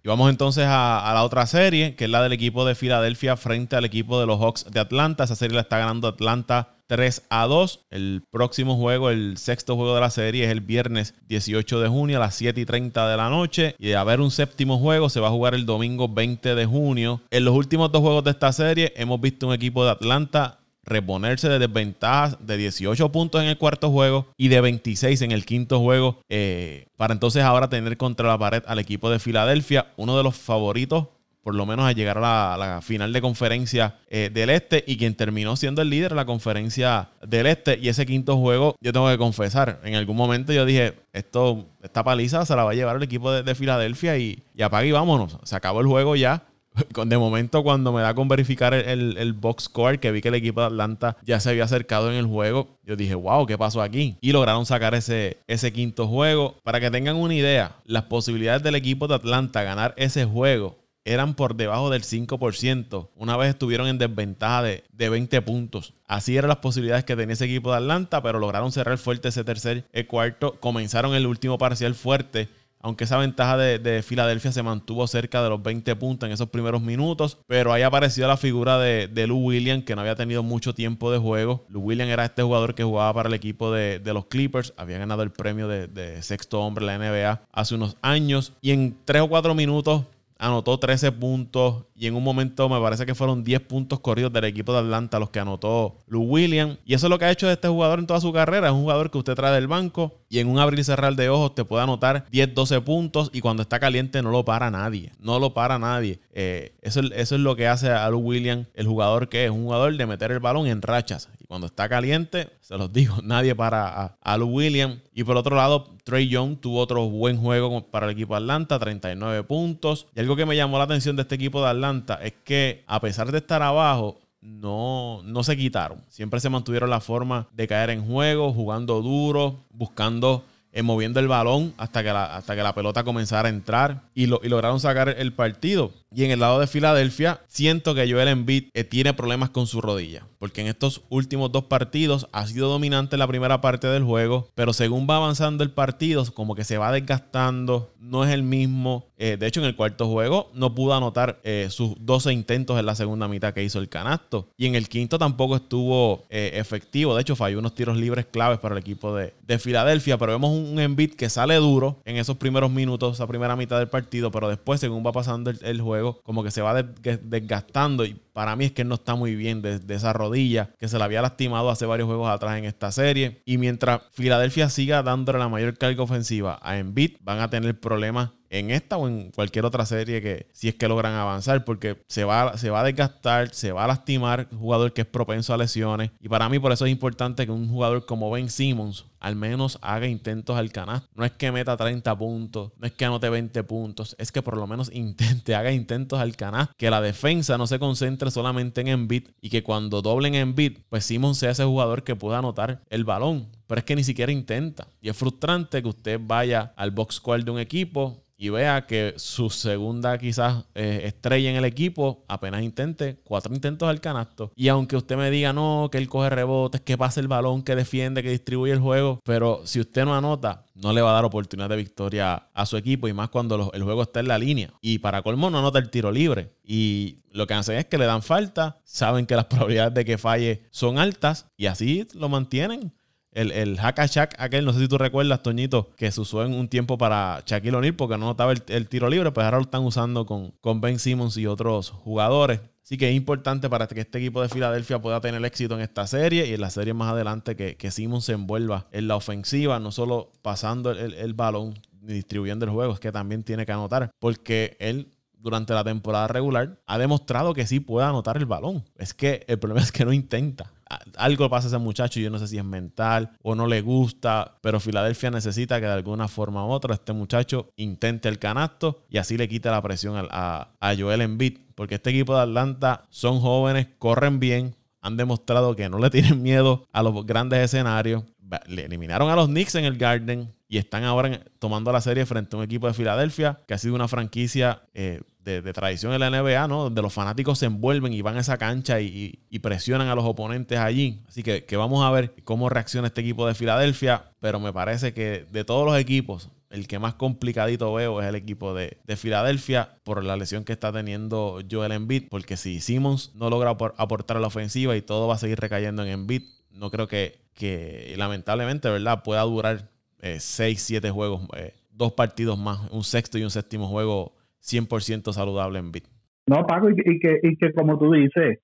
Y 0.04 0.08
vamos 0.08 0.32
entonces 0.32 0.66
a, 0.68 1.12
la 1.14 1.24
otra 1.24 1.46
serie, 1.46 1.96
que 1.96 2.06
es 2.06 2.10
la 2.10 2.24
del 2.24 2.34
equipo 2.34 2.66
de 2.66 2.74
Filadelfia 2.74 3.38
frente 3.38 3.76
al 3.76 3.86
equipo 3.86 4.20
de 4.20 4.26
los 4.26 4.40
Hawks 4.40 4.66
de 4.72 4.80
Atlanta. 4.80 5.26
Esa 5.26 5.36
serie 5.36 5.56
la 5.56 5.62
está 5.62 5.78
ganando 5.78 6.08
Atlanta 6.08 6.81
3 6.92 7.24
a 7.30 7.48
2. 7.48 7.86
El 7.90 8.22
próximo 8.30 8.76
juego, 8.76 9.10
el 9.10 9.38
sexto 9.38 9.78
juego 9.78 9.96
de 9.96 10.02
la 10.02 10.10
serie, 10.10 10.44
es 10.44 10.52
el 10.52 10.60
viernes 10.60 11.14
18 11.30 11.80
de 11.80 11.88
junio 11.88 12.18
a 12.18 12.20
las 12.20 12.36
7 12.36 12.60
y 12.60 12.66
30 12.66 13.08
de 13.08 13.16
la 13.16 13.30
noche. 13.30 13.76
Y 13.80 13.88
de 13.88 13.96
haber 13.96 14.20
un 14.20 14.30
séptimo 14.30 14.78
juego, 14.78 15.08
se 15.08 15.22
va 15.22 15.30
a 15.30 15.32
jugar 15.32 15.56
el 15.56 15.66
domingo 15.66 16.10
20 16.10 16.54
de 16.54 16.66
junio. 16.66 17.22
En 17.32 17.46
los 17.46 17.56
últimos 17.56 17.94
dos 17.94 18.02
juegos 18.02 18.26
de 18.26 18.32
esta 18.32 18.52
serie, 18.52 18.92
hemos 18.98 19.22
visto 19.22 19.48
un 19.48 19.54
equipo 19.54 19.86
de 19.86 19.92
Atlanta 19.92 20.60
reponerse 20.84 21.48
de 21.48 21.60
desventajas 21.60 22.38
de 22.46 22.58
18 22.58 23.10
puntos 23.14 23.42
en 23.42 23.48
el 23.48 23.58
cuarto 23.58 23.90
juego 23.90 24.28
y 24.36 24.50
de 24.50 24.60
26 24.60 25.22
en 25.22 25.32
el 25.32 25.46
quinto 25.46 25.80
juego 25.80 26.20
eh, 26.28 26.88
para 26.98 27.14
entonces 27.14 27.44
ahora 27.44 27.70
tener 27.70 27.98
contra 27.98 28.28
la 28.28 28.38
pared 28.38 28.64
al 28.66 28.80
equipo 28.80 29.12
de 29.12 29.20
Filadelfia, 29.20 29.94
uno 29.96 30.18
de 30.18 30.24
los 30.24 30.36
favoritos 30.36 31.06
por 31.44 31.56
lo 31.56 31.66
menos 31.66 31.86
a 31.86 31.92
llegar 31.92 32.18
a 32.18 32.58
la, 32.58 32.82
final 32.82 33.14
de 33.14 33.22
conferencia 33.22 33.96
eh, 34.10 34.30
del 34.34 34.50
Este 34.50 34.84
y 34.86 34.98
quien 34.98 35.16
terminó 35.16 35.56
siendo 35.56 35.82
el 35.82 35.90
líder 35.90 36.12
de 36.12 36.16
la 36.16 36.26
conferencia 36.26 37.10
del 37.26 37.48
Este. 37.48 37.80
Y 37.82 37.90
ese 37.90 38.06
quinto 38.06 38.38
juego, 38.38 38.76
yo 38.82 38.94
tengo 38.94 39.10
que 39.10 39.18
confesar, 39.18 39.80
en 39.84 39.96
algún 39.96 40.18
momento 40.18 40.54
yo 40.54 40.66
dije, 40.66 40.94
esto, 41.14 41.66
esta 41.82 42.04
paliza 42.04 42.46
se 42.46 42.56
la 42.56 42.64
va 42.64 42.72
a 42.72 42.76
llevar 42.76 42.96
el 42.96 43.04
equipo 43.04 43.32
de, 43.32 43.56
Filadelfia 43.56 44.18
y, 44.18 44.42
y 44.56 44.62
apague 44.62 44.88
y 44.88 44.92
vámonos. 44.92 45.38
Se 45.44 45.56
acabó 45.56 45.82
el 45.82 45.88
juego 45.88 46.16
ya. 46.16 46.44
De 47.06 47.18
momento, 47.18 47.64
cuando 47.64 47.92
me 47.92 48.02
da 48.02 48.14
con 48.14 48.28
verificar 48.28 48.74
el, 48.74 49.34
box 49.34 49.66
score, 49.66 50.00
que 50.00 50.12
vi 50.12 50.22
que 50.22 50.30
el 50.30 50.36
equipo 50.36 50.62
de 50.62 50.68
Atlanta 50.68 51.18
ya 51.24 51.40
se 51.40 51.50
había 51.50 51.66
acercado 51.66 52.12
en 52.12 52.18
el 52.18 52.26
juego, 52.26 52.78
yo 52.84 52.96
dije, 52.96 53.16
wow, 53.16 53.46
¿qué 53.46 53.58
pasó 53.58 53.82
aquí? 53.82 54.18
Y 54.22 54.32
lograron 54.32 54.66
sacar 54.66 54.96
ese, 54.96 55.38
ese 55.48 55.74
quinto 55.74 56.08
juego. 56.08 56.56
Para 56.64 56.80
que 56.80 56.92
tengan 56.92 57.18
una 57.18 57.34
idea, 57.34 57.76
las 57.86 58.04
posibilidades 58.04 58.64
del 58.64 58.76
equipo 58.76 59.08
de 59.08 59.16
Atlanta 59.16 59.64
ganar 59.64 59.94
ese 59.98 60.26
juego 60.26 60.81
eran 61.06 61.34
por 61.36 61.56
debajo 61.56 61.90
del 61.90 62.04
5%. 62.04 63.10
Una 63.16 63.38
vez 63.38 63.50
estuvieron 63.50 63.88
en 63.88 63.98
desventaja 63.98 64.64
de, 64.64 64.84
de, 64.94 65.10
20 65.10 65.42
puntos. 65.42 65.94
Así 66.08 66.38
eran 66.38 66.50
las 66.50 66.58
posibilidades 66.58 67.06
que 67.06 67.16
tenía 67.16 67.34
ese 67.34 67.46
equipo 67.46 67.72
de 67.72 67.78
Atlanta, 67.78 68.22
pero 68.22 68.40
lograron 68.40 68.72
cerrar 68.72 68.98
fuerte 68.98 69.30
ese 69.30 69.44
tercer 69.44 69.86
el 69.94 70.08
cuarto. 70.08 70.60
Comenzaron 70.60 71.16
el 71.16 71.28
último 71.28 71.58
parcial 71.58 71.96
fuerte 71.96 72.50
aunque 72.82 73.04
esa 73.04 73.18
ventaja 73.18 73.58
de, 73.58 74.02
Filadelfia 74.04 74.52
se 74.52 74.64
mantuvo 74.64 75.06
cerca 75.08 75.44
de 75.44 75.50
los 75.50 75.62
20 75.62 75.96
puntos 75.96 76.28
en 76.28 76.34
esos 76.34 76.50
primeros 76.50 76.82
minutos, 76.82 77.38
pero 77.48 77.72
ahí 77.72 77.84
apareció 77.84 78.28
la 78.28 78.38
figura 78.38 78.80
de, 78.80 79.08
de 79.08 79.28
Lou 79.28 79.38
Williams, 79.38 79.84
que 79.86 79.96
no 79.96 80.02
había 80.02 80.16
tenido 80.16 80.42
mucho 80.44 80.74
tiempo 80.74 81.12
de 81.12 81.20
juego. 81.20 81.64
Lou 81.70 81.82
Williams 81.84 82.12
era 82.12 82.26
este 82.26 82.42
jugador 82.42 82.74
que 82.74 82.84
jugaba 82.84 83.14
para 83.14 83.30
el 83.30 83.36
equipo 83.36 83.72
de, 83.72 84.02
los 84.12 84.26
Clippers, 84.26 84.74
había 84.78 84.98
ganado 84.98 85.24
el 85.24 85.32
premio 85.32 85.68
de, 85.68 86.22
sexto 86.22 86.60
hombre 86.62 86.86
en 86.86 86.88
la 86.88 86.98
NBA 86.98 87.42
hace 87.52 87.76
unos 87.76 87.98
años, 88.02 88.54
y 88.62 88.72
en 88.72 88.98
3 89.06 89.24
o 89.24 89.30
4 89.30 89.54
minutos 89.54 90.04
anotó 90.42 90.80
13 90.80 91.12
puntos 91.12 91.86
y 91.96 92.08
en 92.08 92.16
un 92.16 92.24
momento 92.24 92.68
me 92.68 92.80
parece 92.82 93.06
que 93.06 93.14
fueron 93.14 93.44
10 93.44 93.62
puntos 93.62 94.00
corridos 94.00 94.34
del 94.34 94.46
equipo 94.46 94.74
de 94.74 94.80
Atlanta 94.80 95.20
los 95.20 95.30
que 95.30 95.40
anotó 95.40 96.00
Lou 96.08 96.24
Williams. 96.24 96.80
Y 96.84 96.96
eso 96.96 97.06
es 97.06 97.10
lo 97.12 97.20
que 97.20 97.26
ha 97.26 97.32
hecho 97.32 97.50
este 97.50 97.68
jugador 97.68 98.00
en 98.00 98.08
toda 98.08 98.20
su 98.20 98.34
carrera. 98.34 98.68
Es 98.68 98.74
un 98.74 98.82
jugador 98.82 99.12
que 99.12 99.20
usted 99.20 99.36
trae 99.36 99.54
del 99.54 99.68
banco 99.68 100.16
y 100.30 100.40
en 100.40 100.48
un 100.48 100.58
abrir 100.58 100.80
y 100.80 100.84
cerrar 100.84 101.16
de 101.16 101.30
ojos 101.30 101.54
te 101.54 101.64
puede 101.64 101.84
anotar 101.84 102.26
10, 102.32 102.56
12 102.56 102.82
puntos 102.82 103.30
y 103.32 103.42
cuando 103.42 103.62
está 103.62 103.80
caliente 103.80 104.24
no 104.24 104.32
lo 104.32 104.44
para 104.44 104.72
nadie. 104.72 105.12
No 105.20 105.38
lo 105.38 105.54
para 105.54 105.78
nadie. 105.78 106.20
Eh, 106.34 106.74
eso, 106.82 107.02
eso, 107.02 107.36
es 107.36 107.42
lo 107.42 107.56
que 107.56 107.68
hace 107.68 107.92
a 107.92 108.10
Lou 108.10 108.22
Williams, 108.22 108.68
el 108.74 108.88
jugador 108.88 109.30
que 109.30 109.46
es 109.46 109.52
un 109.52 109.66
jugador 109.66 109.96
de 109.96 110.06
meter 110.08 110.32
el 110.32 110.40
balón 110.40 110.66
en 110.66 110.82
rachas. 110.82 111.30
Cuando 111.52 111.68
está 111.68 111.90
caliente, 111.90 112.48
se 112.62 112.78
los 112.78 112.94
digo, 112.94 113.18
nadie 113.24 113.54
para 113.54 113.86
a, 113.86 114.18
a 114.22 114.38
Lou 114.38 114.48
Williams. 114.48 115.02
Y 115.14 115.26
por 115.26 115.36
otro 115.36 115.58
lado, 115.58 115.98
Trey 116.06 116.30
Young 116.30 116.56
tuvo 116.56 116.80
otro 116.80 117.10
buen 117.10 117.36
juego 117.36 117.92
para 117.92 118.06
el 118.06 118.14
equipo 118.14 118.36
de 118.36 118.38
Atlanta, 118.38 118.80
39 118.80 119.44
puntos. 119.44 120.08
Y 120.16 120.22
algo 120.22 120.38
que 120.38 120.46
me 120.46 120.56
llamó 120.56 120.78
la 120.78 120.86
atención 120.86 121.18
de 121.18 121.24
este 121.24 121.36
equipo 121.36 121.62
de 121.62 121.68
Atlanta 121.72 122.18
es 122.24 122.36
que 122.46 122.86
a 122.88 123.02
pesar 123.02 123.34
de 123.34 123.40
estar 123.40 123.62
abajo, 123.62 124.22
no, 124.40 125.24
no 125.26 125.44
se 125.44 125.58
quitaron. 125.58 126.02
Siempre 126.08 126.40
se 126.40 126.50
mantuvieron 126.50 126.90
la 126.90 127.02
forma 127.02 127.50
de 127.52 127.68
caer 127.68 127.90
en 127.90 128.06
juego, 128.06 128.54
jugando 128.54 129.02
duro, 129.02 129.66
buscando 129.72 130.46
eh, 130.72 130.84
moviendo 130.84 131.20
el 131.20 131.28
balón 131.28 131.74
hasta 131.76 132.02
que, 132.02 132.14
la, 132.14 132.34
hasta 132.34 132.56
que 132.56 132.64
la 132.64 132.74
pelota 132.74 133.04
comenzara 133.04 133.50
a 133.50 133.52
entrar 133.52 134.04
y, 134.16 134.28
lo, 134.28 134.40
y 134.42 134.48
lograron 134.48 134.80
sacar 134.80 135.10
el 135.10 135.34
partido. 135.34 135.92
Y 136.14 136.26
en 136.26 136.32
el 136.32 136.42
lado 136.42 136.60
de 136.60 136.68
Filadelfia, 136.68 137.40
siento 137.48 137.96
que 137.96 138.12
Joel 138.12 138.28
Embiid 138.28 138.66
eh, 138.74 138.84
tiene 138.84 139.14
problemas 139.14 139.50
con 139.50 139.66
su 139.66 139.80
rodilla, 139.80 140.28
porque 140.40 140.60
en 140.60 140.68
estos 140.68 141.04
últimos 141.08 141.54
dos 141.54 141.64
partidos 141.66 142.28
ha 142.34 142.46
sido 142.48 142.68
dominante 142.68 143.16
la 143.16 143.28
primera 143.28 143.62
parte 143.62 143.88
del 143.88 144.04
juego, 144.04 144.50
pero 144.54 144.74
según 144.74 145.08
va 145.10 145.16
avanzando 145.16 145.64
el 145.64 145.72
partido, 145.72 146.26
como 146.34 146.54
que 146.54 146.66
se 146.66 146.78
va 146.78 146.92
desgastando, 146.92 147.94
no 148.02 148.26
es 148.26 148.32
el 148.32 148.44
mismo. 148.44 149.06
Eh, 149.18 149.38
de 149.40 149.48
hecho, 149.48 149.62
en 149.62 149.68
el 149.68 149.76
cuarto 149.78 150.10
juego 150.10 150.52
no 150.54 150.76
pudo 150.76 150.96
anotar 150.96 151.40
eh, 151.44 151.68
sus 151.70 151.94
12 152.00 152.34
intentos 152.34 152.78
en 152.78 152.88
la 152.88 152.96
segunda 152.96 153.30
mitad 153.30 153.54
que 153.54 153.64
hizo 153.64 153.80
el 153.80 153.88
canasto. 153.88 154.50
Y 154.58 154.66
en 154.66 154.76
el 154.76 154.90
quinto 154.90 155.18
tampoco 155.18 155.56
estuvo 155.56 156.26
efectivo. 156.30 157.16
De 157.16 157.22
hecho, 157.22 157.36
falló 157.38 157.60
unos 157.60 157.76
tiros 157.76 157.96
libres 157.96 158.26
claves 158.26 158.60
para 158.60 158.76
el 158.76 158.80
equipo 158.80 159.16
de, 159.16 159.34
Filadelfia. 159.60 160.18
Pero 160.18 160.32
vemos 160.32 160.52
un, 160.52 160.80
Embiid 160.80 161.14
que 161.14 161.30
sale 161.30 161.56
duro 161.56 162.02
en 162.04 162.18
esos 162.18 162.38
primeros 162.38 162.72
minutos, 162.72 163.16
esa 163.16 163.28
primera 163.28 163.56
mitad 163.56 163.78
del 163.78 163.90
partido. 163.90 164.32
Pero 164.32 164.50
después, 164.50 164.80
según 164.80 165.06
va 165.06 165.12
pasando 165.12 165.52
el 165.52 165.82
juego, 165.82 166.01
como 166.24 166.44
que 166.44 166.52
se 166.52 166.62
va 166.62 166.84
desgastando 166.84 168.06
y 168.06 168.20
para 168.34 168.56
mí 168.56 168.66
es 168.66 168.72
que 168.72 168.84
él 168.84 168.88
no 168.88 168.96
está 168.96 169.16
muy 169.16 169.36
bien 169.36 169.62
de, 169.62 169.82
esa 169.90 170.14
rodilla 170.14 170.72
que 170.80 170.88
se 170.88 170.98
le 170.98 171.04
había 171.04 171.22
lastimado 171.22 171.70
hace 171.70 171.86
varios 171.86 172.08
juegos 172.08 172.30
atrás 172.30 172.58
en 172.58 172.66
esta 172.66 172.92
serie. 172.92 173.42
Y 173.46 173.58
mientras 173.58 174.02
Filadelfia 174.12 174.70
siga 174.70 175.04
dándole 175.04 175.40
la 175.40 175.50
mayor 175.50 175.78
carga 175.78 176.04
ofensiva 176.04 176.60
a 176.62 176.78
Embiid, 176.78 177.18
van 177.22 177.40
a 177.40 177.50
tener 177.50 177.80
problemas 177.80 178.32
en 178.52 178.70
esta 178.70 178.98
o 178.98 179.08
en 179.08 179.32
cualquier 179.32 179.66
otra 179.66 179.86
serie 179.86 180.22
que 180.22 180.48
si 180.52 180.68
es 180.68 180.76
que 180.76 180.88
logran 180.90 181.14
avanzar 181.14 181.64
porque 181.64 182.04
se 182.08 182.26
va, 182.26 182.58
se 182.58 182.70
va 182.70 182.82
a 182.82 182.84
desgastar, 182.84 183.54
se 183.54 183.72
va 183.72 183.86
a 183.86 183.88
lastimar 183.88 184.50
un 184.52 184.60
jugador 184.60 184.92
que 184.92 185.02
es 185.02 185.08
propenso 185.08 185.54
a 185.54 185.58
lesiones 185.58 186.12
y 186.20 186.28
para 186.28 186.50
mí 186.50 186.60
por 186.60 186.74
eso 186.74 186.86
es 186.86 186.92
importante 186.92 187.46
que 187.46 187.52
un 187.52 187.70
jugador 187.70 188.06
como 188.06 188.30
Ben 188.30 188.50
Simmons 188.50 189.06
al 189.22 189.36
menos 189.36 189.78
haga 189.82 190.08
intentos 190.08 190.58
al 190.58 190.72
canal. 190.72 191.04
No 191.16 191.24
es 191.24 191.32
que 191.32 191.52
meta 191.52 191.78
30 191.78 192.18
puntos, 192.18 192.72
no 192.78 192.88
es 192.88 192.92
que 192.92 193.06
anote 193.06 193.30
20 193.30 193.64
puntos, 193.64 194.16
es 194.20 194.32
que 194.32 194.42
por 194.42 194.58
lo 194.58 194.68
menos 194.68 194.92
intente, 194.94 195.56
haga 195.56 195.72
intentos 195.72 196.20
al 196.20 196.36
canal, 196.36 196.70
que 196.76 196.90
la 196.90 197.00
defensa 197.00 197.58
no 197.58 197.68
se 197.68 197.80
concentre 197.80 198.21
solamente 198.30 198.82
en 198.82 198.90
Embiid 198.90 199.30
y 199.42 199.50
que 199.50 199.64
cuando 199.64 200.02
doblen 200.02 200.36
Embiid, 200.36 200.80
pues 200.90 201.06
Simmons 201.06 201.40
sea 201.40 201.52
ese 201.52 201.64
jugador 201.64 202.04
que 202.04 202.16
pueda 202.16 202.38
anotar 202.38 202.84
el 202.90 203.06
balón, 203.06 203.48
pero 203.66 203.80
es 203.80 203.86
que 203.86 203.96
ni 203.96 204.04
siquiera 204.04 204.32
intenta. 204.32 204.88
Y 205.02 205.10
es 205.10 205.18
frustrante 205.18 205.82
que 205.82 205.88
usted 205.88 206.20
vaya 206.22 206.74
al 206.76 206.92
box 206.92 207.16
score 207.16 207.44
de 207.44 207.52
un 207.52 207.60
equipo 207.60 208.24
y 208.42 208.50
vea 208.50 208.88
que 208.88 209.14
su 209.18 209.52
segunda 209.52 210.18
quizás 210.18 210.66
eh, 210.74 211.02
estrella 211.04 211.52
en 211.52 211.58
el 211.58 211.64
equipo 211.64 212.26
apenas 212.28 212.64
intente 212.64 213.20
cuatro 213.24 213.54
intentos 213.54 213.88
al 213.88 214.02
canasto. 214.02 214.52
Y 214.56 214.68
aunque 214.70 214.98
usted 214.98 215.16
me 215.16 215.30
diga 215.30 215.54
no, 215.54 215.90
que 215.92 216.00
él 216.00 216.10
coge 216.10 216.32
rebotes, 216.32 216.82
que 216.82 216.98
pasa 216.98 217.20
el 217.20 217.28
balón, 217.28 217.62
que 217.62 217.76
defiende, 217.76 218.24
que 218.24 218.32
distribuye 218.32 218.74
el 218.74 218.80
juego, 218.80 219.20
pero 219.24 219.62
si 219.66 219.80
usted 219.80 220.06
no 220.06 220.16
anota, 220.16 220.66
no 220.74 220.92
le 220.92 221.04
va 221.04 221.12
a 221.12 221.14
dar 221.14 221.26
oportunidad 221.26 221.70
de 221.70 221.76
victoria 221.76 222.48
a 222.52 222.66
su 222.66 222.78
equipo 222.78 223.08
y 223.08 223.14
más 223.14 223.30
cuando 223.30 223.70
el 223.76 223.84
juego 223.84 224.02
está 224.02 224.22
en 224.22 224.28
la 224.30 224.40
línea. 224.40 224.74
Y 224.82 224.98
para 224.98 225.22
colmo 225.22 225.52
no 225.52 225.60
anota 225.60 225.78
el 225.78 225.92
tiro 225.92 226.12
libre. 226.12 226.56
Y 226.64 227.20
lo 227.32 227.46
que 227.46 227.54
hacen 227.54 227.78
es 227.78 227.86
que 227.86 228.00
le 228.00 228.06
dan 228.06 228.24
falta, 228.24 228.80
saben 228.84 229.28
que 229.28 229.36
las 229.36 229.46
probabilidades 229.52 229.94
de 229.94 230.04
que 230.04 230.18
falle 230.18 230.64
son 230.72 230.98
altas 230.98 231.46
y 231.58 231.68
así 231.68 232.08
lo 232.16 232.28
mantienen. 232.28 232.92
El, 233.32 233.52
el 233.52 233.80
hack 233.80 234.00
aquel, 234.38 234.66
no 234.66 234.74
sé 234.74 234.80
si 234.80 234.88
tú 234.90 234.98
recuerdas, 234.98 235.42
Toñito, 235.42 235.90
que 235.96 236.12
se 236.12 236.20
usó 236.20 236.44
en 236.44 236.54
un 236.54 236.68
tiempo 236.68 236.98
para 236.98 237.42
Shaquille 237.46 237.78
O'Neal 237.78 237.96
porque 237.96 238.18
no 238.18 238.26
notaba 238.26 238.52
el, 238.52 238.88
tiro 238.90 239.10
libre, 239.10 239.32
pues 239.32 239.46
ahora 239.46 239.58
lo 239.58 239.64
están 239.64 239.84
usando 239.84 240.26
con, 240.26 240.52
con 240.60 240.82
Ben 240.82 241.00
Simmons 241.00 241.38
y 241.38 241.48
otros 241.48 241.92
jugadores. 241.92 242.60
Así 242.84 242.98
que 242.98 243.10
es 243.10 243.16
importante 243.16 243.70
para 243.70 243.88
que 243.88 244.02
este 244.02 244.18
equipo 244.18 244.42
de 244.42 244.50
Filadelfia 244.50 245.00
pueda 245.00 245.22
tener 245.22 245.44
éxito 245.46 245.76
en 245.76 245.82
esta 245.82 246.06
serie 246.08 246.46
y 246.48 246.54
en 246.54 246.60
la 246.60 246.70
serie 246.70 246.94
más 246.94 247.14
adelante 247.14 247.56
que, 247.56 247.78
que 247.78 247.90
Simmons 247.90 248.26
se 248.26 248.34
envuelva 248.34 248.88
en 248.92 249.08
la 249.08 249.16
ofensiva, 249.16 249.80
no 249.80 249.94
solo 249.94 250.34
pasando 250.42 250.92
el, 250.92 251.14
el 251.14 251.34
balón 251.34 251.80
ni 252.02 252.14
distribuyendo 252.14 252.66
el 252.66 252.72
juego, 252.72 252.94
es 252.94 253.00
que 253.00 253.14
también 253.14 253.44
tiene 253.44 253.66
que 253.66 253.72
anotar, 253.72 254.12
porque 254.20 254.76
él 254.80 255.08
durante 255.38 255.74
la 255.74 255.84
temporada 255.84 256.28
regular 256.28 256.80
ha 256.86 256.98
demostrado 256.98 257.54
que 257.54 257.66
sí 257.66 257.80
puede 257.80 258.08
anotar 258.08 258.38
el 258.38 258.46
balón. 258.46 258.84
Es 258.98 259.14
que 259.14 259.46
el 259.48 259.58
problema 259.58 259.82
es 259.82 259.92
que 259.92 260.04
no 260.04 260.12
intenta 260.12 260.72
algo 261.18 261.50
pasa 261.50 261.68
a 261.68 261.70
ese 261.70 261.78
muchacho, 261.78 262.20
yo 262.20 262.30
no 262.30 262.40
sé 262.40 262.48
si 262.48 262.58
es 262.58 262.64
mental 262.64 263.32
o 263.42 263.56
no 263.56 263.68
le 263.68 263.82
gusta, 263.82 264.58
pero 264.62 264.80
Filadelfia 264.80 265.32
necesita 265.32 265.80
que 265.80 265.86
de 265.86 265.94
alguna 265.94 266.28
forma 266.28 266.66
u 266.66 266.70
otra 266.70 266.94
este 266.94 267.14
muchacho 267.14 267.72
intente 267.76 268.30
el 268.30 268.40
canasto 268.40 269.04
y 269.10 269.18
así 269.18 269.38
le 269.38 269.48
quite 269.48 269.70
la 269.70 269.82
presión 269.82 270.28
a, 270.30 270.70
a 270.80 270.96
Joel 270.96 271.22
Embiid, 271.22 271.60
porque 271.76 271.96
este 271.96 272.10
equipo 272.10 272.36
de 272.36 272.42
Atlanta 272.42 273.06
son 273.10 273.40
jóvenes, 273.40 273.88
corren 274.00 274.40
bien, 274.40 274.76
han 275.02 275.18
demostrado 275.18 275.76
que 275.76 275.90
no 275.90 276.00
le 276.00 276.10
tienen 276.10 276.42
miedo 276.42 276.88
a 276.92 277.04
los 277.04 277.26
grandes 277.26 277.60
escenarios. 277.60 278.24
Le 278.68 278.86
eliminaron 278.86 279.30
a 279.30 279.36
los 279.36 279.48
Knicks 279.48 279.76
en 279.76 279.86
el 279.86 279.98
Garden 279.98 280.52
y 280.72 280.78
están 280.78 281.04
ahora 281.04 281.42
tomando 281.60 281.92
la 281.92 282.00
serie 282.00 282.26
frente 282.26 282.56
a 282.56 282.60
un 282.60 282.64
equipo 282.64 282.88
de 282.88 282.94
Filadelfia 282.94 283.60
que 283.68 283.74
ha 283.74 283.78
sido 283.78 283.94
una 283.94 284.08
franquicia 284.08 284.84
eh, 284.94 285.20
de, 285.44 285.62
tradición 285.74 286.14
en 286.14 286.22
la 286.22 286.30
NBA, 286.30 286.66
¿no? 286.70 286.84
Donde 286.84 287.02
los 287.02 287.12
fanáticos 287.12 287.60
se 287.60 287.66
envuelven 287.66 288.14
y 288.14 288.22
van 288.22 288.38
a 288.38 288.40
esa 288.40 288.58
cancha 288.58 289.02
y, 289.02 289.38
presionan 289.62 290.08
a 290.08 290.16
los 290.16 290.24
oponentes 290.24 290.80
allí. 290.80 291.20
Así 291.28 291.44
que, 291.44 291.66
vamos 291.76 292.06
a 292.06 292.12
ver 292.12 292.34
cómo 292.46 292.70
reacciona 292.70 293.08
este 293.08 293.20
equipo 293.20 293.46
de 293.48 293.54
Filadelfia. 293.54 294.32
Pero 294.40 294.62
me 294.62 294.72
parece 294.72 295.14
que 295.14 295.46
de 295.52 295.66
todos 295.66 295.86
los 295.86 296.00
equipos, 296.00 296.50
el 296.70 296.88
que 296.88 297.00
más 297.00 297.16
complicadito 297.16 297.94
veo 297.94 298.22
es 298.22 298.28
el 298.30 298.36
equipo 298.36 298.74
de, 298.74 298.98
Filadelfia 299.18 299.98
por 300.06 300.24
la 300.24 300.38
lesión 300.38 300.64
que 300.64 300.72
está 300.72 300.94
teniendo 300.94 301.60
Joel 301.70 301.92
Embiid. 301.92 302.30
Porque 302.30 302.56
si 302.56 302.80
Simmons 302.80 303.36
no 303.36 303.50
logra 303.50 303.72
aportar 303.72 304.38
a 304.38 304.40
la 304.40 304.48
ofensiva 304.48 304.96
y 304.96 305.02
todo 305.02 305.28
va 305.28 305.36
a 305.36 305.38
seguir 305.38 305.60
recayendo 305.60 306.02
en 306.04 306.12
Embiid, 306.12 306.44
no 306.72 306.90
creo 306.92 307.10
que, 307.10 307.42
que 307.56 308.14
lamentablemente, 308.18 308.90
¿verdad?, 308.90 309.22
pueda 309.24 309.42
durar 309.42 309.91
6, 310.22 310.60
eh, 310.60 310.76
7 310.76 311.10
juegos, 311.10 311.48
eh, 311.58 311.74
dos 311.92 312.14
partidos 312.14 312.58
más, 312.58 312.90
un 312.92 313.04
sexto 313.04 313.38
y 313.38 313.44
un 313.44 313.50
séptimo 313.50 313.88
juego 313.88 314.34
100% 314.62 315.34
saludable 315.34 315.80
en 315.80 315.92
Bit. 315.92 316.06
No, 316.48 316.66
Paco, 316.66 316.90
y, 316.90 317.20
que, 317.20 317.40
y 317.42 317.56
que 317.58 317.74
como 317.74 317.98
tú 317.98 318.12
dices, 318.12 318.60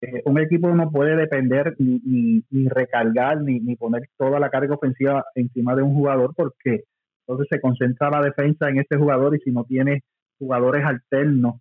eh, 0.00 0.22
un 0.24 0.38
equipo 0.38 0.74
no 0.74 0.90
puede 0.90 1.16
depender 1.16 1.74
ni, 1.78 2.42
ni, 2.50 2.68
recargar 2.68 3.42
ni, 3.42 3.60
ni, 3.60 3.76
poner 3.76 4.02
toda 4.16 4.38
la 4.38 4.50
carga 4.50 4.74
ofensiva 4.74 5.24
encima 5.34 5.74
de 5.74 5.82
un 5.82 5.94
jugador 5.94 6.34
porque 6.34 6.84
entonces 7.26 7.48
se 7.50 7.60
concentra 7.60 8.10
la 8.10 8.22
defensa 8.22 8.68
en 8.68 8.78
ese 8.78 8.96
jugador 8.96 9.36
y 9.36 9.40
si 9.40 9.50
no 9.50 9.64
tiene 9.64 10.02
jugadores 10.38 10.84
alternos 10.84 11.60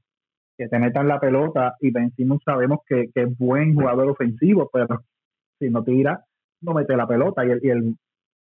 que 0.57 0.67
te 0.67 0.79
metan 0.79 1.07
la 1.07 1.19
pelota 1.19 1.75
y 1.79 1.91
vencimos 1.91 2.41
sabemos 2.43 2.79
que, 2.87 3.09
que, 3.13 3.23
es 3.23 3.37
buen 3.37 3.73
jugador 3.75 4.09
ofensivo, 4.09 4.69
pero 4.71 5.03
si 5.59 5.69
no 5.69 5.83
tira, 5.83 6.25
no 6.61 6.73
mete 6.73 6.95
la 6.95 7.07
pelota 7.07 7.45
y 7.45 7.51
el, 7.51 7.59
y 7.63 7.69
el, 7.69 7.95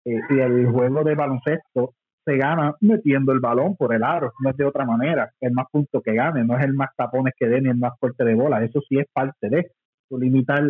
eh, 0.06 0.20
y 0.30 0.40
el 0.40 0.68
juego 0.68 1.04
de 1.04 1.16
baloncesto 1.16 1.94
se 2.24 2.38
gana 2.38 2.76
metiendo 2.82 3.32
el 3.32 3.40
balón 3.40 3.76
por 3.76 3.94
el 3.94 4.04
aro, 4.04 4.34
no 4.40 4.50
es 4.50 4.58
de 4.58 4.66
otra 4.66 4.86
manera. 4.86 5.32
El 5.40 5.54
más 5.54 5.68
punto 5.72 6.02
que 6.02 6.16
gane, 6.16 6.44
no 6.44 6.58
es 6.58 6.66
el 6.66 6.74
más 6.74 6.90
tapones 6.96 7.34
que 7.38 7.48
dé 7.48 7.62
ni 7.62 7.70
el 7.70 7.78
más 7.78 7.94
fuerte 8.00 8.24
de 8.24 8.34
bola. 8.34 8.64
Eso 8.64 8.82
sí 8.90 8.98
es 8.98 9.06
parte 9.14 9.50
de 9.50 9.72
limitar 10.10 10.64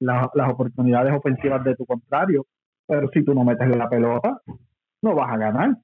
las 0.00 0.50
oportunidades 0.50 1.12
ofensivas 1.12 1.64
de 1.64 1.74
tu 1.76 1.84
contrario, 1.86 2.46
pero 2.86 3.08
si 3.12 3.24
tú 3.24 3.34
no 3.34 3.44
metes 3.44 3.68
la 3.76 3.88
pelota, 3.88 4.40
no 5.02 5.14
vas 5.14 5.32
a 5.32 5.36
ganar. 5.36 5.76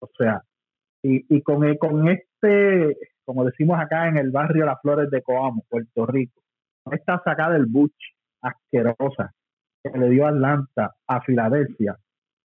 O 0.00 0.08
sea, 0.16 0.42
y, 1.02 1.24
y 1.34 1.42
con, 1.42 1.76
con 1.76 2.08
este, 2.08 2.96
como 3.24 3.44
decimos 3.44 3.78
acá 3.78 4.08
en 4.08 4.16
el 4.16 4.30
barrio 4.30 4.64
Las 4.64 4.80
Flores 4.80 5.10
de 5.10 5.22
Coamo, 5.22 5.64
Puerto 5.68 6.06
Rico, 6.06 6.40
esta 6.90 7.20
sacada 7.24 7.54
del 7.54 7.66
Buch 7.66 7.92
asquerosa 8.40 9.32
que 9.82 9.98
le 9.98 10.10
dio 10.10 10.26
Atlanta 10.26 10.94
a 11.06 11.20
Filadelfia, 11.20 11.96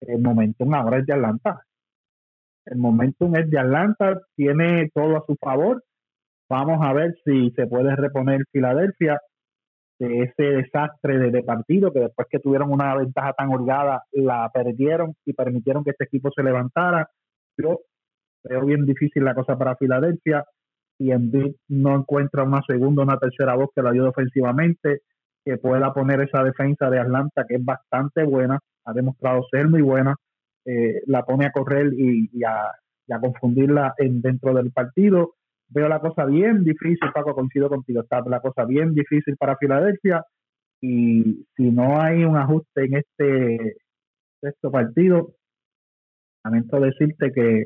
el 0.07 0.21
momentum 0.21 0.73
ahora 0.73 0.99
es 0.99 1.05
de 1.05 1.13
Atlanta. 1.13 1.61
El 2.65 2.77
momentum 2.77 3.35
es 3.35 3.49
de 3.49 3.59
Atlanta, 3.59 4.19
tiene 4.35 4.89
todo 4.93 5.17
a 5.17 5.23
su 5.27 5.35
favor. 5.35 5.83
Vamos 6.49 6.79
a 6.81 6.93
ver 6.93 7.15
si 7.23 7.51
se 7.51 7.67
puede 7.67 7.95
reponer 7.95 8.41
Filadelfia 8.51 9.19
de 9.99 10.23
ese 10.23 10.43
desastre 10.43 11.31
de, 11.31 11.43
partido 11.43 11.91
que 11.91 11.99
después 11.99 12.27
que 12.29 12.39
tuvieron 12.39 12.71
una 12.71 12.95
ventaja 12.95 13.33
tan 13.33 13.49
holgada 13.53 14.03
la 14.11 14.49
perdieron 14.53 15.13
y 15.25 15.33
permitieron 15.33 15.83
que 15.83 15.91
este 15.91 16.05
equipo 16.05 16.29
se 16.35 16.43
levantara. 16.43 17.09
Yo 17.57 17.79
veo 18.43 18.65
bien 18.65 18.85
difícil 18.85 19.23
la 19.23 19.35
cosa 19.35 19.57
para 19.57 19.75
Filadelfia 19.77 20.43
y 20.99 21.11
Embiid 21.11 21.55
no 21.69 21.95
encuentra 21.95 22.43
una 22.43 22.61
segunda 22.67 23.03
una 23.03 23.17
tercera 23.17 23.55
voz 23.55 23.69
que 23.73 23.81
lo 23.81 23.89
ayude 23.89 24.09
ofensivamente, 24.09 25.01
que 25.43 25.57
pueda 25.57 25.93
poner 25.93 26.21
esa 26.21 26.43
defensa 26.43 26.89
de 26.89 26.99
Atlanta 26.99 27.45
que 27.47 27.55
es 27.55 27.63
bastante 27.65 28.23
buena, 28.23 28.59
ha 28.85 28.93
demostrado 28.93 29.43
ser 29.51 29.67
muy 29.67 29.81
buena 29.81 30.15
eh, 30.65 31.03
la 31.05 31.23
pone 31.23 31.45
a 31.45 31.51
correr 31.51 31.93
y, 31.93 32.43
a, 32.43 32.71
confundirla 33.21 33.93
en, 33.97 34.19
dentro 34.21 34.53
del 34.53 34.71
partido. 34.71 35.35
Veo 35.67 35.87
la 35.87 35.99
cosa 35.99 36.25
bien 36.25 36.63
difícil, 36.63 37.11
Paco, 37.13 37.35
coincido 37.35 37.69
contigo, 37.69 38.01
está 38.01 38.21
la 38.21 38.39
cosa 38.39 38.65
bien 38.65 38.93
difícil 38.95 39.37
para 39.37 39.57
Filadelfia 39.57 40.23
y 40.81 41.45
si 41.55 41.71
no 41.71 42.01
hay 42.01 42.23
un 42.23 42.35
ajuste 42.35 42.85
en 42.85 42.97
este 42.97 43.77
sexto 44.41 44.71
partido, 44.71 45.33
lamento 46.43 46.79
decirte 46.79 47.31
que 47.31 47.65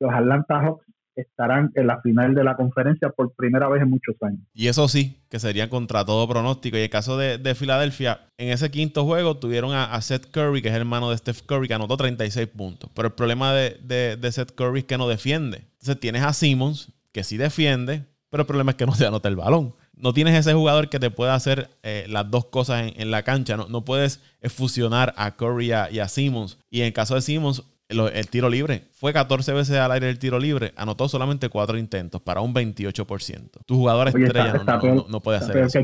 los 0.00 0.12
Atlanta 0.12 0.60
Hawks 0.60 0.86
estarán 1.16 1.70
en 1.74 1.86
la 1.86 2.00
final 2.00 2.34
de 2.34 2.44
la 2.44 2.56
conferencia 2.56 3.10
por 3.10 3.32
primera 3.34 3.68
vez 3.68 3.82
en 3.82 3.90
muchos 3.90 4.16
años. 4.22 4.40
Y 4.54 4.68
eso 4.68 4.88
sí, 4.88 5.22
que 5.28 5.38
sería 5.38 5.68
contra 5.68 6.04
todo 6.04 6.28
pronóstico. 6.28 6.76
Y 6.76 6.80
el 6.80 6.90
caso 6.90 7.16
de, 7.16 7.54
Filadelfia, 7.54 8.20
en 8.38 8.50
ese 8.50 8.70
quinto 8.70 9.04
juego 9.04 9.36
tuvieron 9.36 9.72
a, 9.72 10.00
Seth 10.00 10.30
Curry, 10.30 10.62
que 10.62 10.68
es 10.68 10.74
el 10.74 10.80
hermano 10.80 11.10
de 11.10 11.18
Steph 11.18 11.42
Curry, 11.42 11.68
que 11.68 11.74
anotó 11.74 11.96
36 11.96 12.48
puntos. 12.48 12.90
Pero 12.94 13.08
el 13.08 13.14
problema 13.14 13.52
de, 13.52 14.16
de, 14.16 14.32
Seth 14.32 14.52
Curry 14.54 14.80
es 14.80 14.84
que 14.84 14.98
no 14.98 15.08
defiende. 15.08 15.58
Entonces 15.72 16.00
tienes 16.00 16.22
a 16.22 16.32
Simmons, 16.32 16.92
que 17.12 17.24
sí 17.24 17.36
defiende, 17.36 18.04
pero 18.30 18.42
el 18.42 18.46
problema 18.46 18.72
es 18.72 18.76
que 18.76 18.86
no 18.86 18.94
se 18.94 19.06
anota 19.06 19.28
el 19.28 19.36
balón. 19.36 19.74
No 19.94 20.14
tienes 20.14 20.34
ese 20.34 20.54
jugador 20.54 20.88
que 20.88 20.98
te 20.98 21.10
pueda 21.10 21.34
hacer 21.34 21.68
eh, 21.82 22.06
las 22.08 22.30
dos 22.30 22.46
cosas 22.46 22.92
en, 22.96 23.10
la 23.10 23.22
cancha. 23.22 23.58
No, 23.58 23.68
no 23.68 23.84
puedes 23.84 24.20
fusionar 24.48 25.12
a 25.16 25.36
Curry 25.36 25.72
y 25.90 25.98
a 25.98 26.08
Simmons. 26.08 26.58
Y 26.70 26.80
en 26.80 26.86
el 26.86 26.92
caso 26.94 27.16
de 27.16 27.20
Simmons, 27.20 27.64
el 27.90 28.30
tiro 28.30 28.48
libre. 28.48 28.82
Fue 28.92 29.12
14 29.12 29.52
veces 29.52 29.76
al 29.76 29.92
aire 29.92 30.08
el 30.08 30.18
tiro 30.18 30.38
libre, 30.38 30.72
anotó 30.76 31.08
solamente 31.08 31.48
4 31.48 31.78
intentos 31.78 32.20
para 32.22 32.40
un 32.40 32.54
28%. 32.54 33.64
Tu 33.66 33.74
jugador 33.74 34.08
estrella 34.08 34.62
no, 35.08 35.20
puede 35.20 35.38
hacer 35.38 35.56
eso. 35.58 35.80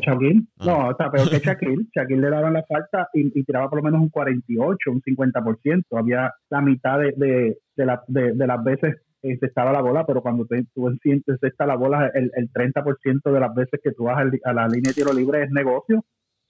No. 0.65 0.91
está 0.91 1.11
peor 1.11 1.29
que 1.29 1.39
Shaquille. 1.45 1.87
Shaquille 1.95 2.21
le 2.21 2.31
daban 2.31 2.53
la 2.53 2.63
falta 2.63 3.09
y, 3.13 3.43
tiraba 3.45 3.69
por 3.69 3.79
lo 3.79 3.85
menos 3.85 4.01
un 4.01 4.09
48, 4.09 4.91
un 4.91 5.03
50%. 5.03 5.85
Había 5.93 6.33
la 6.51 6.61
mitad 6.61 6.99
de, 6.99 7.13
de, 7.17 7.57
de, 7.77 8.47
las 8.47 8.65
veces 8.65 8.97
eh, 9.23 9.37
se 9.39 9.47
estaba 9.47 9.73
la 9.73 9.81
bola, 9.81 10.07
pero 10.07 10.23
cuando 10.23 10.47
tú 10.75 10.99
sientes 11.03 11.39
está 11.43 11.67
la 11.67 11.77
bola, 11.77 12.11
el, 12.15 12.31
el 12.35 12.53
30% 12.53 13.33
de 13.33 13.41
las 13.41 13.55
veces 13.55 13.81
que 13.83 13.93
tú 13.93 14.05
vas 14.05 14.19
a 14.19 14.53
la 14.53 14.69
línea 14.69 14.91
de 14.91 14.95
tiro 14.95 15.13
libre 15.13 15.43
es 15.43 15.51
negocio. 15.51 16.05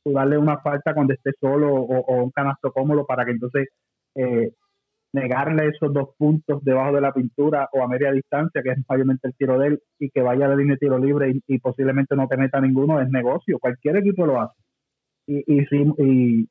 Tú 0.05 0.13
darle 0.13 0.39
una 0.39 0.59
falta 0.59 0.95
cuando 0.95 1.15
estés 1.15 1.35
solo 1.41 1.73
o, 1.75 2.23
un 2.23 2.31
canasto 2.31 2.73
cómodo 2.73 3.07
para 3.07 3.25
que 3.25 3.33
entonces 3.33 3.69
eh, 4.15 4.53
negarle 5.17 5.69
esos 5.69 5.93
dos 5.93 6.11
puntos 6.19 6.63
debajo 6.63 6.95
de 6.95 7.01
la 7.01 7.13
pintura 7.13 7.69
o 7.73 7.83
a 7.83 7.89
media 7.89 8.13
distancia, 8.13 8.63
que 8.63 8.71
es 8.71 8.79
mayormente 8.89 9.27
el 9.29 9.35
tiro 9.35 9.59
de 9.59 9.69
él, 9.69 9.83
y 9.99 10.11
que 10.11 10.21
vaya 10.21 10.47
la 10.47 10.55
línea 10.55 10.75
de 10.75 10.79
tiro 10.79 10.99
libre 10.99 11.33
y, 11.47 11.59
posiblemente 11.59 12.15
no 12.15 12.29
te 12.29 12.37
meta 12.37 12.61
ninguno, 12.61 13.01
es 13.01 13.09
negocio. 13.09 13.59
Cualquier 13.59 13.97
equipo 13.97 14.27
lo 14.27 14.41
hace. 14.41 14.61
Y, 15.27 15.39
y, 15.47 15.67
y, 15.99 16.49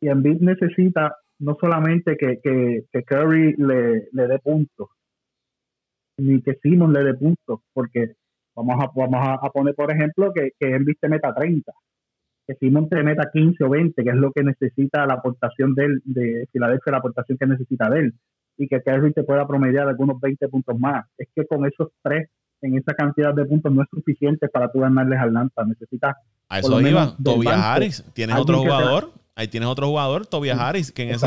y 0.00 0.14
necesita 0.40 1.16
no 1.40 1.56
solamente 1.60 2.16
que, 2.16 2.38
que, 2.42 3.02
Curry 3.04 3.56
le, 3.58 4.08
le 4.12 4.26
dé 4.28 4.38
puntos, 4.38 4.88
ni 6.18 6.40
que 6.42 6.54
Simon 6.62 6.92
le 6.92 7.02
dé 7.04 7.14
puntos, 7.14 7.60
porque 7.72 8.14
vamos 8.54 8.76
a, 8.84 8.90
vamos 8.94 9.38
a, 9.42 9.50
poner, 9.50 9.74
por 9.74 9.90
ejemplo, 9.90 10.32
que, 10.32 10.52
que 10.58 10.74
Embiid 10.74 10.96
te 11.00 11.08
meta 11.08 11.34
30 11.34 11.72
que 12.48 12.54
Simon 12.54 12.88
te 12.88 13.02
meta 13.02 13.28
15 13.30 13.62
o 13.62 13.68
20, 13.68 14.02
que 14.02 14.08
es 14.08 14.16
lo 14.16 14.32
que 14.32 14.42
necesita 14.42 15.06
la 15.06 15.14
aportación 15.14 15.74
de 15.74 15.84
él, 15.84 16.02
de 16.06 16.48
Filadelfia, 16.50 16.92
la 16.92 16.98
aportación 16.98 17.36
que 17.36 17.46
necesita 17.46 17.90
de 17.90 18.00
él, 18.00 18.14
y 18.56 18.66
que 18.66 18.80
Kerry 18.80 19.12
te 19.12 19.22
pueda 19.22 19.46
promediar 19.46 19.86
algunos 19.86 20.18
20 20.18 20.48
puntos 20.48 20.78
más. 20.78 21.04
Es 21.18 21.28
que 21.36 21.46
con 21.46 21.66
esos 21.66 21.88
tres, 22.02 22.30
en 22.62 22.78
esa 22.78 22.94
cantidad 22.94 23.34
de 23.34 23.44
puntos, 23.44 23.70
no 23.70 23.82
es 23.82 23.88
suficiente 23.90 24.48
para 24.48 24.72
tú 24.72 24.80
ganarles 24.80 25.18
al 25.18 25.28
Atlanta. 25.28 25.64
Necesitas. 25.66 26.16
A 26.48 26.58
eso 26.58 26.80
iba. 26.80 27.14
Tobias 27.22 27.60
Harris. 27.62 28.04
Tienes 28.14 28.36
otro 28.36 28.58
jugador. 28.60 29.12
Ahí 29.36 29.48
tienes 29.48 29.68
otro 29.68 29.86
jugador, 29.86 30.26
Tobias 30.26 30.58
Harris, 30.58 30.90
que 30.90 31.02
en 31.02 31.10
ese 31.10 31.26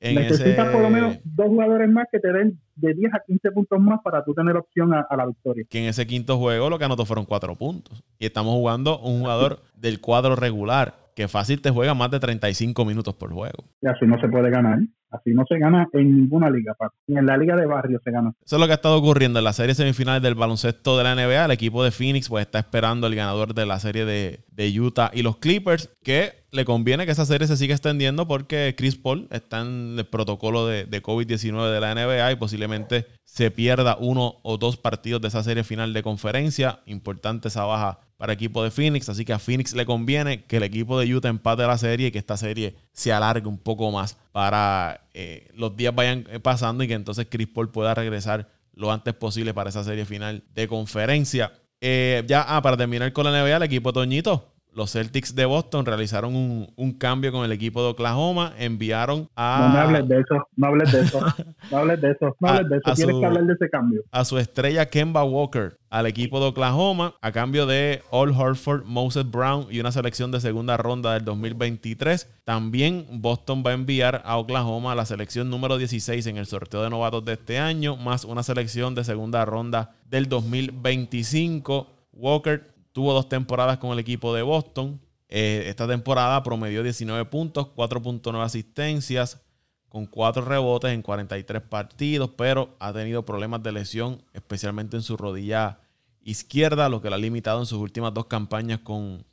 Necesitas 0.00 0.68
por 0.68 0.82
lo 0.82 0.90
menos 0.90 1.18
dos 1.24 1.46
jugadores 1.46 1.88
más 1.88 2.06
que 2.10 2.20
te 2.20 2.32
den 2.32 2.58
de 2.74 2.94
10 2.94 3.14
a 3.14 3.22
15 3.26 3.50
puntos 3.52 3.80
más 3.80 4.00
para 4.02 4.24
tú 4.24 4.34
tener 4.34 4.56
opción 4.56 4.92
a, 4.92 5.06
la 5.16 5.26
victoria. 5.26 5.64
Que 5.68 5.78
en 5.78 5.86
ese 5.86 6.06
quinto 6.06 6.38
juego 6.38 6.68
lo 6.70 6.78
que 6.78 6.84
anotó 6.84 7.04
fueron 7.04 7.24
cuatro 7.24 7.56
puntos. 7.56 8.02
Y 8.18 8.26
estamos 8.26 8.54
jugando 8.54 8.98
un 9.00 9.20
jugador 9.20 9.60
del 9.76 10.00
cuadro 10.00 10.36
regular 10.36 10.94
que 11.14 11.28
fácil 11.28 11.62
te 11.62 11.70
juega 11.70 11.94
más 11.94 12.10
de 12.10 12.20
35 12.20 12.84
minutos 12.84 13.14
por 13.14 13.32
juego. 13.32 13.64
Y 13.80 13.88
así 13.88 14.04
no 14.06 14.20
se 14.20 14.28
puede 14.28 14.50
ganar. 14.50 14.78
Así 15.10 15.30
no 15.32 15.44
se 15.48 15.58
gana 15.58 15.88
en 15.92 16.14
ninguna 16.14 16.50
liga, 16.50 16.76
Ni 17.06 17.16
en 17.16 17.24
la 17.24 17.38
liga 17.38 17.56
de 17.56 17.64
barrio 17.64 18.00
se 18.04 18.10
gana. 18.10 18.32
Eso 18.44 18.56
es 18.56 18.60
lo 18.60 18.66
que 18.66 18.72
ha 18.72 18.74
estado 18.74 18.98
ocurriendo 18.98 19.38
en 19.38 19.44
la 19.44 19.54
serie 19.54 19.74
semifinales 19.74 20.20
del 20.20 20.34
baloncesto 20.34 20.98
de 20.98 21.04
la 21.04 21.14
NBA. 21.14 21.46
El 21.46 21.52
equipo 21.52 21.82
de 21.82 21.90
Phoenix 21.90 22.28
pues 22.28 22.44
está 22.44 22.58
esperando 22.58 23.06
el 23.06 23.14
ganador 23.14 23.54
de 23.54 23.64
la 23.64 23.78
serie 23.78 24.04
de, 24.04 24.40
de 24.50 24.78
Utah 24.80 25.10
y 25.14 25.22
los 25.22 25.38
Clippers, 25.38 25.96
que 26.02 26.45
le 26.50 26.64
conviene 26.64 27.06
que 27.06 27.12
esa 27.12 27.26
serie 27.26 27.46
se 27.46 27.56
siga 27.56 27.74
extendiendo 27.74 28.26
porque 28.26 28.74
Chris 28.76 28.96
Paul 28.96 29.28
está 29.30 29.60
en 29.60 29.96
el 29.98 30.06
protocolo 30.06 30.66
de, 30.66 30.84
de 30.84 31.02
COVID-19 31.02 31.72
de 31.72 31.80
la 31.80 31.94
NBA 31.94 32.32
y 32.32 32.36
posiblemente 32.36 33.06
se 33.24 33.50
pierda 33.50 33.96
uno 34.00 34.36
o 34.42 34.56
dos 34.56 34.76
partidos 34.76 35.20
de 35.20 35.28
esa 35.28 35.42
serie 35.42 35.64
final 35.64 35.92
de 35.92 36.02
conferencia. 36.02 36.80
Importante 36.86 37.48
esa 37.48 37.64
baja 37.64 38.00
para 38.16 38.32
el 38.32 38.36
equipo 38.36 38.62
de 38.62 38.70
Phoenix. 38.70 39.08
Así 39.08 39.24
que 39.24 39.32
a 39.32 39.38
Phoenix 39.38 39.74
le 39.74 39.84
conviene 39.84 40.44
que 40.44 40.56
el 40.56 40.62
equipo 40.62 40.98
de 40.98 41.14
Utah 41.14 41.28
empate 41.28 41.66
la 41.66 41.78
serie 41.78 42.08
y 42.08 42.10
que 42.10 42.18
esta 42.18 42.36
serie 42.36 42.76
se 42.92 43.12
alargue 43.12 43.46
un 43.48 43.58
poco 43.58 43.90
más 43.90 44.16
para 44.32 45.06
eh, 45.14 45.48
los 45.54 45.76
días 45.76 45.94
vayan 45.94 46.26
eh, 46.30 46.40
pasando 46.40 46.84
y 46.84 46.88
que 46.88 46.94
entonces 46.94 47.26
Chris 47.30 47.48
Paul 47.48 47.70
pueda 47.70 47.94
regresar 47.94 48.48
lo 48.74 48.92
antes 48.92 49.14
posible 49.14 49.54
para 49.54 49.70
esa 49.70 49.84
serie 49.84 50.04
final 50.04 50.44
de 50.54 50.68
conferencia. 50.68 51.52
Eh, 51.80 52.24
ya, 52.26 52.42
ah, 52.42 52.62
para 52.62 52.76
terminar 52.76 53.12
con 53.12 53.24
la 53.24 53.30
NBA, 53.30 53.56
el 53.56 53.62
equipo 53.62 53.92
Toñito 53.92 54.55
los 54.76 54.92
Celtics 54.92 55.34
de 55.34 55.46
Boston 55.46 55.86
realizaron 55.86 56.36
un, 56.36 56.92
cambio 56.98 57.32
con 57.32 57.46
el 57.46 57.52
equipo 57.52 57.82
de 57.82 57.88
Oklahoma, 57.88 58.52
enviaron 58.58 59.30
a... 59.34 59.68
No 59.68 59.74
me 59.74 59.80
hables 59.80 60.08
de 60.08 60.20
eso, 60.20 60.48
no 60.54 60.66
hables 60.66 60.92
de 60.92 61.00
eso, 61.00 61.20
no 61.70 61.78
hables 61.78 62.00
de 62.02 62.10
eso, 62.10 62.36
no 62.38 62.48
hables 62.48 62.68
de 62.68 62.76
eso, 62.76 62.94
tienes 62.94 63.16
que 63.16 63.24
hablar 63.24 63.44
de 63.44 63.54
ese 63.54 63.70
cambio. 63.70 64.02
A 64.10 64.24
su 64.26 64.36
estrella 64.36 64.84
Kemba 64.84 65.24
Walker 65.24 65.78
al 65.88 66.04
equipo 66.04 66.40
de 66.40 66.46
Oklahoma 66.48 67.14
a 67.22 67.32
cambio 67.32 67.64
de 67.64 68.02
All 68.10 68.32
Horford, 68.32 68.84
Moses 68.84 69.30
Brown 69.30 69.66
y 69.70 69.80
una 69.80 69.92
selección 69.92 70.30
de 70.30 70.40
segunda 70.40 70.76
ronda 70.76 71.14
del 71.14 71.24
2023. 71.24 72.30
También 72.44 73.06
Boston 73.10 73.62
va 73.66 73.70
a 73.70 73.74
enviar 73.74 74.20
a 74.26 74.36
Oklahoma 74.36 74.94
la 74.94 75.06
selección 75.06 75.48
número 75.48 75.78
16 75.78 76.26
en 76.26 76.36
el 76.36 76.44
sorteo 76.44 76.82
de 76.82 76.90
novatos 76.90 77.24
de 77.24 77.32
este 77.32 77.58
año, 77.58 77.96
más 77.96 78.26
una 78.26 78.42
selección 78.42 78.94
de 78.94 79.04
segunda 79.04 79.46
ronda 79.46 79.94
del 80.10 80.28
2025. 80.28 81.86
Walker 82.12 82.75
Tuvo 82.96 83.12
dos 83.12 83.28
temporadas 83.28 83.76
con 83.76 83.92
el 83.92 83.98
equipo 83.98 84.34
de 84.34 84.40
Boston. 84.40 84.98
Eh, 85.28 85.64
esta 85.66 85.86
temporada 85.86 86.42
promedió 86.42 86.82
19 86.82 87.26
puntos, 87.26 87.66
4.9 87.76 88.42
asistencias, 88.42 89.42
con 89.90 90.06
4 90.06 90.42
rebotes 90.46 90.92
en 90.92 91.02
43 91.02 91.60
partidos, 91.60 92.30
pero 92.38 92.74
ha 92.78 92.94
tenido 92.94 93.26
problemas 93.26 93.62
de 93.62 93.72
lesión, 93.72 94.22
especialmente 94.32 94.96
en 94.96 95.02
su 95.02 95.18
rodilla 95.18 95.80
izquierda, 96.22 96.88
lo 96.88 97.02
que 97.02 97.10
lo 97.10 97.16
ha 97.16 97.18
limitado 97.18 97.60
en 97.60 97.66
sus 97.66 97.80
últimas 97.80 98.14
dos 98.14 98.28
campañas 98.28 98.78
con, 98.78 99.26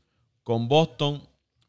con 0.44 0.68
Boston. 0.68 1.24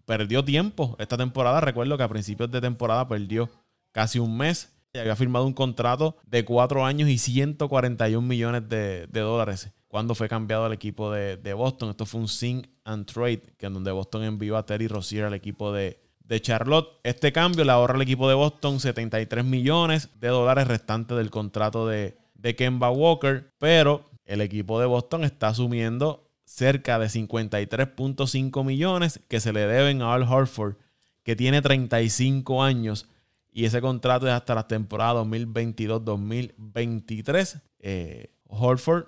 Perdió 0.04 0.44
tiempo 0.44 0.96
esta 0.98 1.16
temporada. 1.16 1.60
Recuerdo 1.60 1.96
que 1.96 2.02
a 2.02 2.08
principios 2.08 2.50
de 2.50 2.60
temporada 2.60 3.06
perdió 3.06 3.48
casi 3.92 4.18
un 4.18 4.36
mes. 4.36 4.73
Había 4.94 5.16
firmado 5.16 5.46
un 5.46 5.52
contrato 5.52 6.16
de 6.26 6.44
4 6.44 6.84
años 6.84 7.08
y 7.08 7.18
141 7.18 8.26
millones 8.26 8.68
de, 8.68 9.06
de 9.08 9.20
dólares 9.20 9.72
cuando 9.94 10.16
fue 10.16 10.28
cambiado 10.28 10.64
al 10.64 10.72
equipo 10.72 11.12
de, 11.12 11.54
Boston. 11.54 11.90
Esto 11.90 12.04
fue 12.04 12.20
un 12.20 12.26
sing 12.26 12.66
and 12.82 13.06
trade, 13.06 13.54
que 13.56 13.66
en 13.66 13.74
donde 13.74 13.92
Boston 13.92 14.24
envió 14.24 14.56
a 14.56 14.66
Terry 14.66 14.88
Rozier 14.88 15.24
al 15.26 15.34
equipo 15.34 15.72
de, 15.72 16.00
Charlotte. 16.40 16.88
Este 17.04 17.30
cambio 17.30 17.64
le 17.64 17.70
ahorra 17.70 17.94
al 17.94 18.02
equipo 18.02 18.28
de 18.28 18.34
Boston 18.34 18.80
73 18.80 19.44
millones 19.44 20.08
de 20.18 20.26
dólares 20.26 20.66
restantes 20.66 21.16
del 21.16 21.30
contrato 21.30 21.86
de, 21.86 22.16
de 22.34 22.56
Kemba 22.56 22.90
Walker, 22.90 23.52
pero 23.60 24.10
el 24.24 24.40
equipo 24.40 24.80
de 24.80 24.86
Boston 24.86 25.22
está 25.22 25.46
asumiendo 25.46 26.28
cerca 26.44 26.98
de 26.98 27.06
53.5 27.06 28.64
millones 28.64 29.20
que 29.28 29.38
se 29.38 29.52
le 29.52 29.60
deben 29.60 30.02
a 30.02 30.12
Al 30.12 30.24
Horford, 30.24 30.74
que 31.22 31.36
tiene 31.36 31.62
35 31.62 32.64
años 32.64 33.06
y 33.54 33.64
ese 33.64 33.80
contrato 33.80 34.26
es 34.26 34.32
hasta 34.32 34.56
la 34.56 34.66
temporada 34.66 35.22
2022-2023. 35.22 37.60
Eh, 37.78 38.32
Horford 38.48 39.04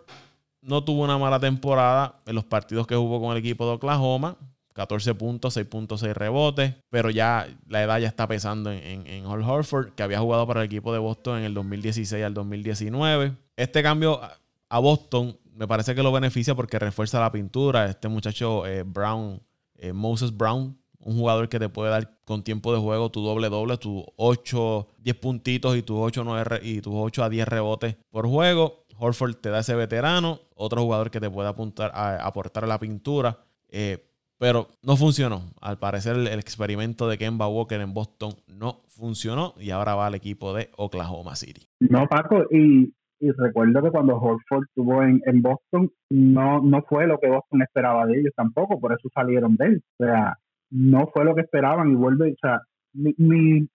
no 0.62 0.84
tuvo 0.84 1.02
una 1.02 1.18
mala 1.18 1.40
temporada 1.40 2.20
en 2.26 2.36
los 2.36 2.44
partidos 2.44 2.86
que 2.86 2.94
jugó 2.94 3.20
con 3.20 3.32
el 3.32 3.38
equipo 3.38 3.66
de 3.66 3.72
Oklahoma. 3.72 4.36
14 4.72 5.14
puntos, 5.14 5.56
6.6 5.56 6.12
rebotes, 6.12 6.74
pero 6.90 7.10
ya 7.10 7.48
la 7.66 7.82
edad 7.82 7.98
ya 7.98 8.06
está 8.08 8.28
pesando 8.28 8.70
en, 8.70 9.06
en, 9.06 9.24
Hall 9.24 9.42
Horford, 9.42 9.94
que 9.94 10.02
había 10.02 10.18
jugado 10.20 10.46
para 10.46 10.60
el 10.60 10.66
equipo 10.66 10.92
de 10.92 10.98
Boston 10.98 11.38
en 11.38 11.44
el 11.44 11.54
2016 11.54 12.22
al 12.22 12.34
2019. 12.34 13.34
Este 13.56 13.82
cambio 13.82 14.20
a 14.68 14.78
Boston 14.78 15.38
me 15.54 15.66
parece 15.66 15.94
que 15.94 16.02
lo 16.02 16.12
beneficia 16.12 16.54
porque 16.54 16.78
refuerza 16.78 17.18
la 17.18 17.32
pintura. 17.32 17.86
Este 17.86 18.08
muchacho 18.08 18.66
eh, 18.66 18.82
Brown, 18.82 19.40
eh, 19.76 19.94
Moses 19.94 20.36
Brown, 20.36 20.76
un 21.00 21.16
jugador 21.16 21.48
que 21.48 21.58
te 21.58 21.68
puede 21.68 21.90
dar 21.90 22.10
con 22.24 22.42
tiempo 22.42 22.72
de 22.74 22.80
juego 22.80 23.10
tu 23.10 23.22
doble 23.22 23.48
doble, 23.48 23.76
tus 23.78 24.04
8, 24.16 24.88
10 24.98 25.16
puntitos 25.16 25.76
y 25.76 25.82
tus 25.82 25.96
8, 25.98 26.24
9, 26.24 26.60
y 26.62 26.80
tus 26.80 26.92
8 26.94 27.24
a 27.24 27.28
10 27.28 27.48
rebotes 27.48 27.96
por 28.10 28.26
juego. 28.26 28.86
Horford 28.98 29.36
te 29.36 29.50
da 29.50 29.60
ese 29.60 29.74
veterano, 29.74 30.40
otro 30.54 30.82
jugador 30.82 31.10
que 31.10 31.20
te 31.20 31.30
puede 31.30 31.48
apuntar 31.48 31.90
a, 31.94 32.26
aportar 32.26 32.66
la 32.66 32.78
pintura. 32.78 33.38
Eh, 33.68 34.02
pero 34.38 34.68
no 34.82 34.96
funcionó. 34.96 35.42
Al 35.60 35.78
parecer 35.78 36.16
el, 36.16 36.26
experimento 36.26 37.08
de 37.08 37.18
Kemba 37.18 37.48
Walker 37.48 37.80
en 37.80 37.94
Boston 37.94 38.32
no 38.46 38.82
funcionó 38.88 39.54
y 39.58 39.70
ahora 39.70 39.94
va 39.94 40.06
al 40.06 40.14
equipo 40.14 40.54
de 40.54 40.68
Oklahoma 40.76 41.36
City. 41.36 41.66
No, 41.80 42.06
Paco, 42.06 42.44
y, 42.50 42.92
recuerdo 43.20 43.82
que 43.82 43.90
cuando 43.90 44.16
Horford 44.16 44.64
estuvo 44.68 45.02
en, 45.02 45.42
Boston 45.42 45.90
no, 46.10 46.60
no 46.60 46.82
fue 46.82 47.06
lo 47.06 47.18
que 47.18 47.28
Boston 47.28 47.62
esperaba 47.62 48.06
de 48.06 48.20
ellos 48.20 48.32
tampoco, 48.36 48.78
por 48.78 48.92
eso 48.92 49.08
salieron 49.14 49.56
de 49.56 49.66
él. 49.66 49.82
O 49.98 50.04
sea, 50.04 50.36
no 50.70 51.08
fue 51.12 51.24
lo 51.24 51.34
que 51.34 51.42
esperaban 51.42 51.90
y 51.90 51.94
vuelve, 51.94 52.32
o 52.32 52.36
sea, 52.40 52.60
mi, 52.94 53.68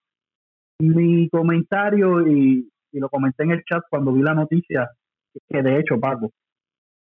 mi, 0.80 1.30
comentario 1.30 2.28
y, 2.28 2.70
y 2.92 3.00
lo 3.00 3.10
comenté 3.10 3.44
en 3.44 3.52
el 3.52 3.64
chat 3.64 3.84
cuando 3.90 4.14
vi 4.14 4.22
la 4.22 4.34
noticia 4.34 4.90
que 5.48 5.62
de 5.62 5.80
hecho, 5.80 6.00
Paco, 6.00 6.32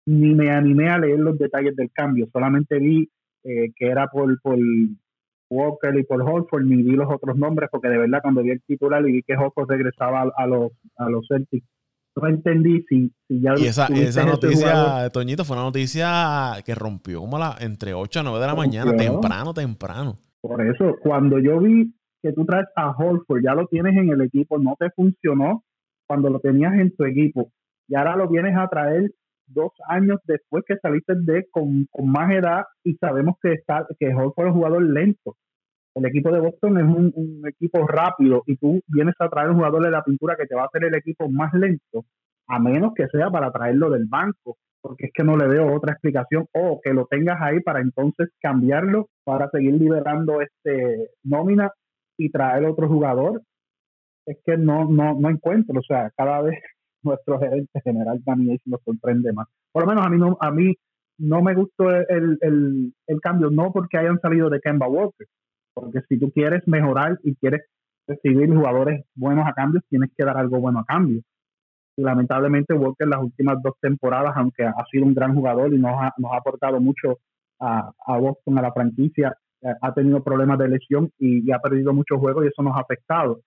ni 0.05 0.33
me 0.33 0.51
animé 0.51 0.89
a 0.89 0.97
leer 0.97 1.19
los 1.19 1.37
detalles 1.37 1.75
del 1.75 1.91
cambio, 1.91 2.27
solamente 2.31 2.79
vi 2.79 3.09
eh, 3.43 3.71
que 3.75 3.87
era 3.87 4.07
por, 4.07 4.39
por 4.41 4.57
Walker 5.49 5.97
y 5.97 6.03
por 6.03 6.21
Horford, 6.21 6.65
ni 6.65 6.83
vi 6.83 6.91
los 6.91 7.09
otros 7.09 7.37
nombres, 7.37 7.69
porque 7.71 7.89
de 7.89 7.97
verdad 7.97 8.21
cuando 8.21 8.43
vi 8.43 8.51
el 8.51 8.61
titular 8.61 9.07
y 9.07 9.11
vi 9.11 9.23
que 9.23 9.37
Horford 9.37 9.69
regresaba 9.69 10.31
a, 10.35 10.47
los, 10.47 10.71
a 10.97 11.09
los 11.09 11.25
Celtics, 11.27 11.67
no 12.19 12.27
entendí 12.27 12.83
si, 12.87 13.11
si 13.27 13.41
ya... 13.41 13.53
Y 13.57 13.67
esa, 13.67 13.87
esa 13.87 14.25
noticia, 14.25 15.09
Toñito, 15.11 15.43
fue 15.45 15.55
una 15.55 15.65
noticia 15.65 16.61
que 16.65 16.75
rompió 16.75 17.21
como 17.21 17.37
la, 17.37 17.55
entre 17.59 17.93
8 17.93 18.19
a 18.19 18.23
9 18.23 18.39
de 18.39 18.47
la 18.47 18.55
mañana, 18.55 18.95
temprano, 18.95 19.53
temprano. 19.53 20.17
Por 20.41 20.65
eso, 20.65 20.95
cuando 21.01 21.39
yo 21.39 21.59
vi 21.59 21.93
que 22.21 22.33
tú 22.33 22.45
traes 22.45 22.67
a 22.75 22.91
Holford, 22.91 23.43
ya 23.43 23.53
lo 23.53 23.67
tienes 23.67 23.95
en 23.95 24.09
el 24.09 24.21
equipo, 24.21 24.57
no 24.57 24.75
te 24.79 24.89
funcionó 24.91 25.63
cuando 26.07 26.29
lo 26.29 26.39
tenías 26.39 26.73
en 26.73 26.95
tu 26.95 27.05
equipo, 27.05 27.51
y 27.87 27.95
ahora 27.95 28.15
lo 28.15 28.27
vienes 28.29 28.55
a 28.57 28.67
traer 28.67 29.11
dos 29.47 29.71
años 29.87 30.19
después 30.25 30.63
que 30.67 30.77
saliste 30.77 31.13
de 31.15 31.47
con, 31.51 31.87
más 32.03 32.31
edad 32.31 32.63
y 32.83 32.93
sabemos 32.95 33.35
que 33.41 33.53
está 33.53 33.85
que 33.99 34.13
Holford 34.13 34.47
es 34.47 34.53
un 34.53 34.57
jugador 34.57 34.83
lento. 34.83 35.35
El 35.95 36.05
equipo 36.05 36.31
de 36.31 36.39
Boston 36.39 36.77
es 36.77 36.83
un, 36.83 37.41
equipo 37.47 37.85
rápido 37.87 38.43
y 38.45 38.57
tú 38.57 38.81
vienes 38.87 39.15
a 39.19 39.29
traer 39.29 39.49
un 39.49 39.57
jugador 39.57 39.83
de 39.83 39.91
la 39.91 40.03
pintura 40.03 40.35
que 40.35 40.45
te 40.45 40.55
va 40.55 40.63
a 40.63 40.65
hacer 40.65 40.83
el 40.85 40.95
equipo 40.95 41.29
más 41.29 41.53
lento, 41.53 42.05
a 42.47 42.59
menos 42.59 42.93
que 42.95 43.07
sea 43.07 43.29
para 43.29 43.51
traerlo 43.51 43.89
del 43.89 44.05
banco, 44.05 44.57
porque 44.81 45.07
es 45.07 45.11
que 45.13 45.23
no 45.23 45.35
le 45.35 45.47
veo 45.47 45.73
otra 45.75 45.93
explicación 45.93 46.45
o 46.53 46.79
que 46.83 46.93
lo 46.93 47.05
tengas 47.07 47.41
ahí 47.41 47.59
para 47.61 47.81
entonces 47.81 48.29
cambiarlo 48.39 49.09
para 49.23 49.49
seguir 49.49 49.73
liberando 49.73 50.41
este 50.41 51.09
nómina 51.23 51.71
y 52.17 52.29
traer 52.29 52.65
otro 52.65 52.87
jugador. 52.87 53.41
Es 54.25 54.37
que 54.45 54.57
no, 54.57 54.85
no, 54.85 55.15
no 55.19 55.29
encuentro, 55.29 55.79
o 55.79 55.83
sea, 55.83 56.11
cada 56.15 56.41
vez 56.41 56.59
nuestro 57.03 57.39
gerente 57.39 57.81
general 57.83 58.21
también 58.23 58.59
nos 58.65 58.81
sorprende 58.83 59.33
más. 59.33 59.47
Por 59.71 59.83
lo 59.83 59.89
menos 59.89 60.05
a 60.05 60.09
mí 60.09 60.17
no, 60.17 60.37
a 60.39 60.51
mí 60.51 60.75
no 61.17 61.41
me 61.41 61.55
gustó 61.55 61.91
el, 61.91 62.37
el, 62.41 62.93
el 63.07 63.21
cambio, 63.21 63.49
no 63.49 63.71
porque 63.73 63.97
hayan 63.97 64.19
salido 64.19 64.49
de 64.49 64.61
Kemba 64.61 64.87
Walker, 64.87 65.27
porque 65.81 66.01
si 66.07 66.19
tú 66.19 66.31
quieres 66.31 66.67
mejorar 66.67 67.19
y 67.23 67.35
quieres 67.35 67.61
recibir 68.07 68.53
jugadores 68.53 69.05
buenos 69.15 69.47
a 69.47 69.53
cambio, 69.53 69.81
tienes 69.89 70.09
que 70.17 70.25
dar 70.25 70.37
algo 70.37 70.59
bueno 70.59 70.79
a 70.79 70.85
cambio. 70.85 71.21
Y 71.95 72.01
lamentablemente 72.01 72.73
Walker 72.73 73.07
las 73.07 73.21
últimas 73.21 73.61
dos 73.61 73.73
temporadas, 73.81 74.33
aunque 74.35 74.63
ha 74.63 74.85
sido 74.91 75.05
un 75.05 75.13
gran 75.13 75.35
jugador 75.35 75.73
y 75.73 75.77
nos 75.77 75.93
ha, 75.93 76.13
nos 76.17 76.31
ha 76.31 76.37
aportado 76.37 76.79
mucho 76.79 77.19
a, 77.59 77.91
Boston, 78.07 78.57
a 78.57 78.61
la 78.61 78.71
franquicia, 78.71 79.35
eh, 79.61 79.73
ha 79.81 79.93
tenido 79.93 80.23
problemas 80.23 80.57
de 80.59 80.69
lesión 80.69 81.11
y, 81.19 81.51
ha 81.51 81.59
perdido 81.59 81.93
muchos 81.93 82.17
juegos 82.19 82.45
y 82.45 82.47
eso 82.47 82.63
nos 82.63 82.75
ha 82.77 82.81
afectado 82.81 83.41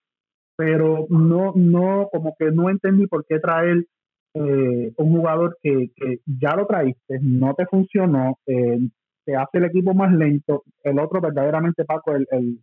pero 0.57 1.07
no, 1.09 1.53
no, 1.57 2.09
como 2.13 2.37
que 2.39 2.51
no 2.51 2.71
entendí 2.71 3.07
por 3.07 3.25
qué 3.27 3.39
traer 3.39 3.87
eh, 4.35 4.93
un 4.97 5.11
jugador 5.11 5.59
que, 5.63 5.91
que, 5.97 6.19
ya 6.27 6.55
lo 6.55 6.67
traíste, 6.67 7.19
no 7.21 7.55
te 7.55 7.67
funcionó, 7.67 8.39
eh, 8.47 8.79
te 9.25 9.37
hace 9.37 9.59
el 9.59 9.65
equipo 9.65 9.95
más 9.95 10.13
lento, 10.13 10.65
el 10.83 10.99
otro 10.99 11.21
verdaderamente 11.21 11.85
Paco, 11.85 12.15
el, 12.15 12.27
el 12.31 12.59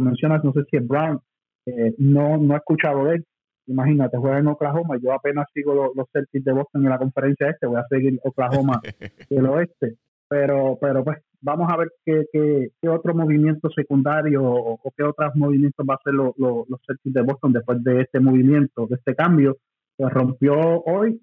mencionas, 0.00 0.42
no 0.42 0.52
sé 0.52 0.64
si 0.70 0.76
es 0.76 0.86
Brown, 0.86 1.20
eh, 1.66 1.94
no, 1.98 2.36
no 2.36 2.54
he 2.54 2.56
escuchado 2.56 3.04
de 3.04 3.16
él, 3.16 3.24
imagínate, 3.66 4.18
juega 4.18 4.38
en 4.38 4.48
Oklahoma, 4.48 4.98
yo 5.00 5.12
apenas 5.12 5.46
sigo 5.54 5.74
los, 5.74 5.96
los 5.96 6.06
Celtics 6.12 6.44
de 6.44 6.52
Boston 6.52 6.84
en 6.84 6.90
la 6.90 6.98
conferencia 6.98 7.48
este, 7.48 7.66
voy 7.66 7.76
a 7.76 7.86
seguir 7.88 8.18
Oklahoma 8.24 8.80
del 9.30 9.46
oeste, 9.46 9.96
pero, 10.28 10.78
pero 10.80 11.04
pues 11.04 11.18
vamos 11.44 11.70
a 11.70 11.76
ver 11.76 11.92
qué, 12.04 12.24
qué, 12.32 12.88
otro 12.88 13.14
movimiento 13.14 13.68
secundario 13.70 14.42
o, 14.42 14.80
qué 14.96 15.04
otros 15.04 15.32
movimientos 15.36 15.86
va 15.88 15.94
a 15.94 15.96
hacer 15.96 16.14
los 16.14 16.80
Celtics 16.86 17.14
de 17.14 17.22
Boston 17.22 17.52
después 17.52 17.84
de 17.84 18.00
este 18.00 18.18
movimiento, 18.18 18.86
de 18.86 18.96
este 18.96 19.14
cambio. 19.14 19.58
Que 19.96 20.08
rompió 20.08 20.54
hoy. 20.86 21.20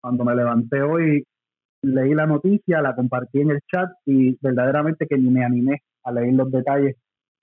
Cuando 0.00 0.24
me 0.24 0.36
levanté 0.36 0.82
hoy, 0.82 1.26
leí 1.84 2.14
la 2.14 2.26
noticia, 2.26 2.82
la 2.82 2.94
compartí 2.94 3.40
en 3.40 3.50
el 3.50 3.60
chat 3.70 3.90
y 4.04 4.36
verdaderamente 4.40 5.06
que 5.06 5.16
ni 5.16 5.30
me 5.30 5.44
animé 5.44 5.82
a 6.02 6.12
leer 6.12 6.34
los 6.34 6.50
detalles 6.50 6.96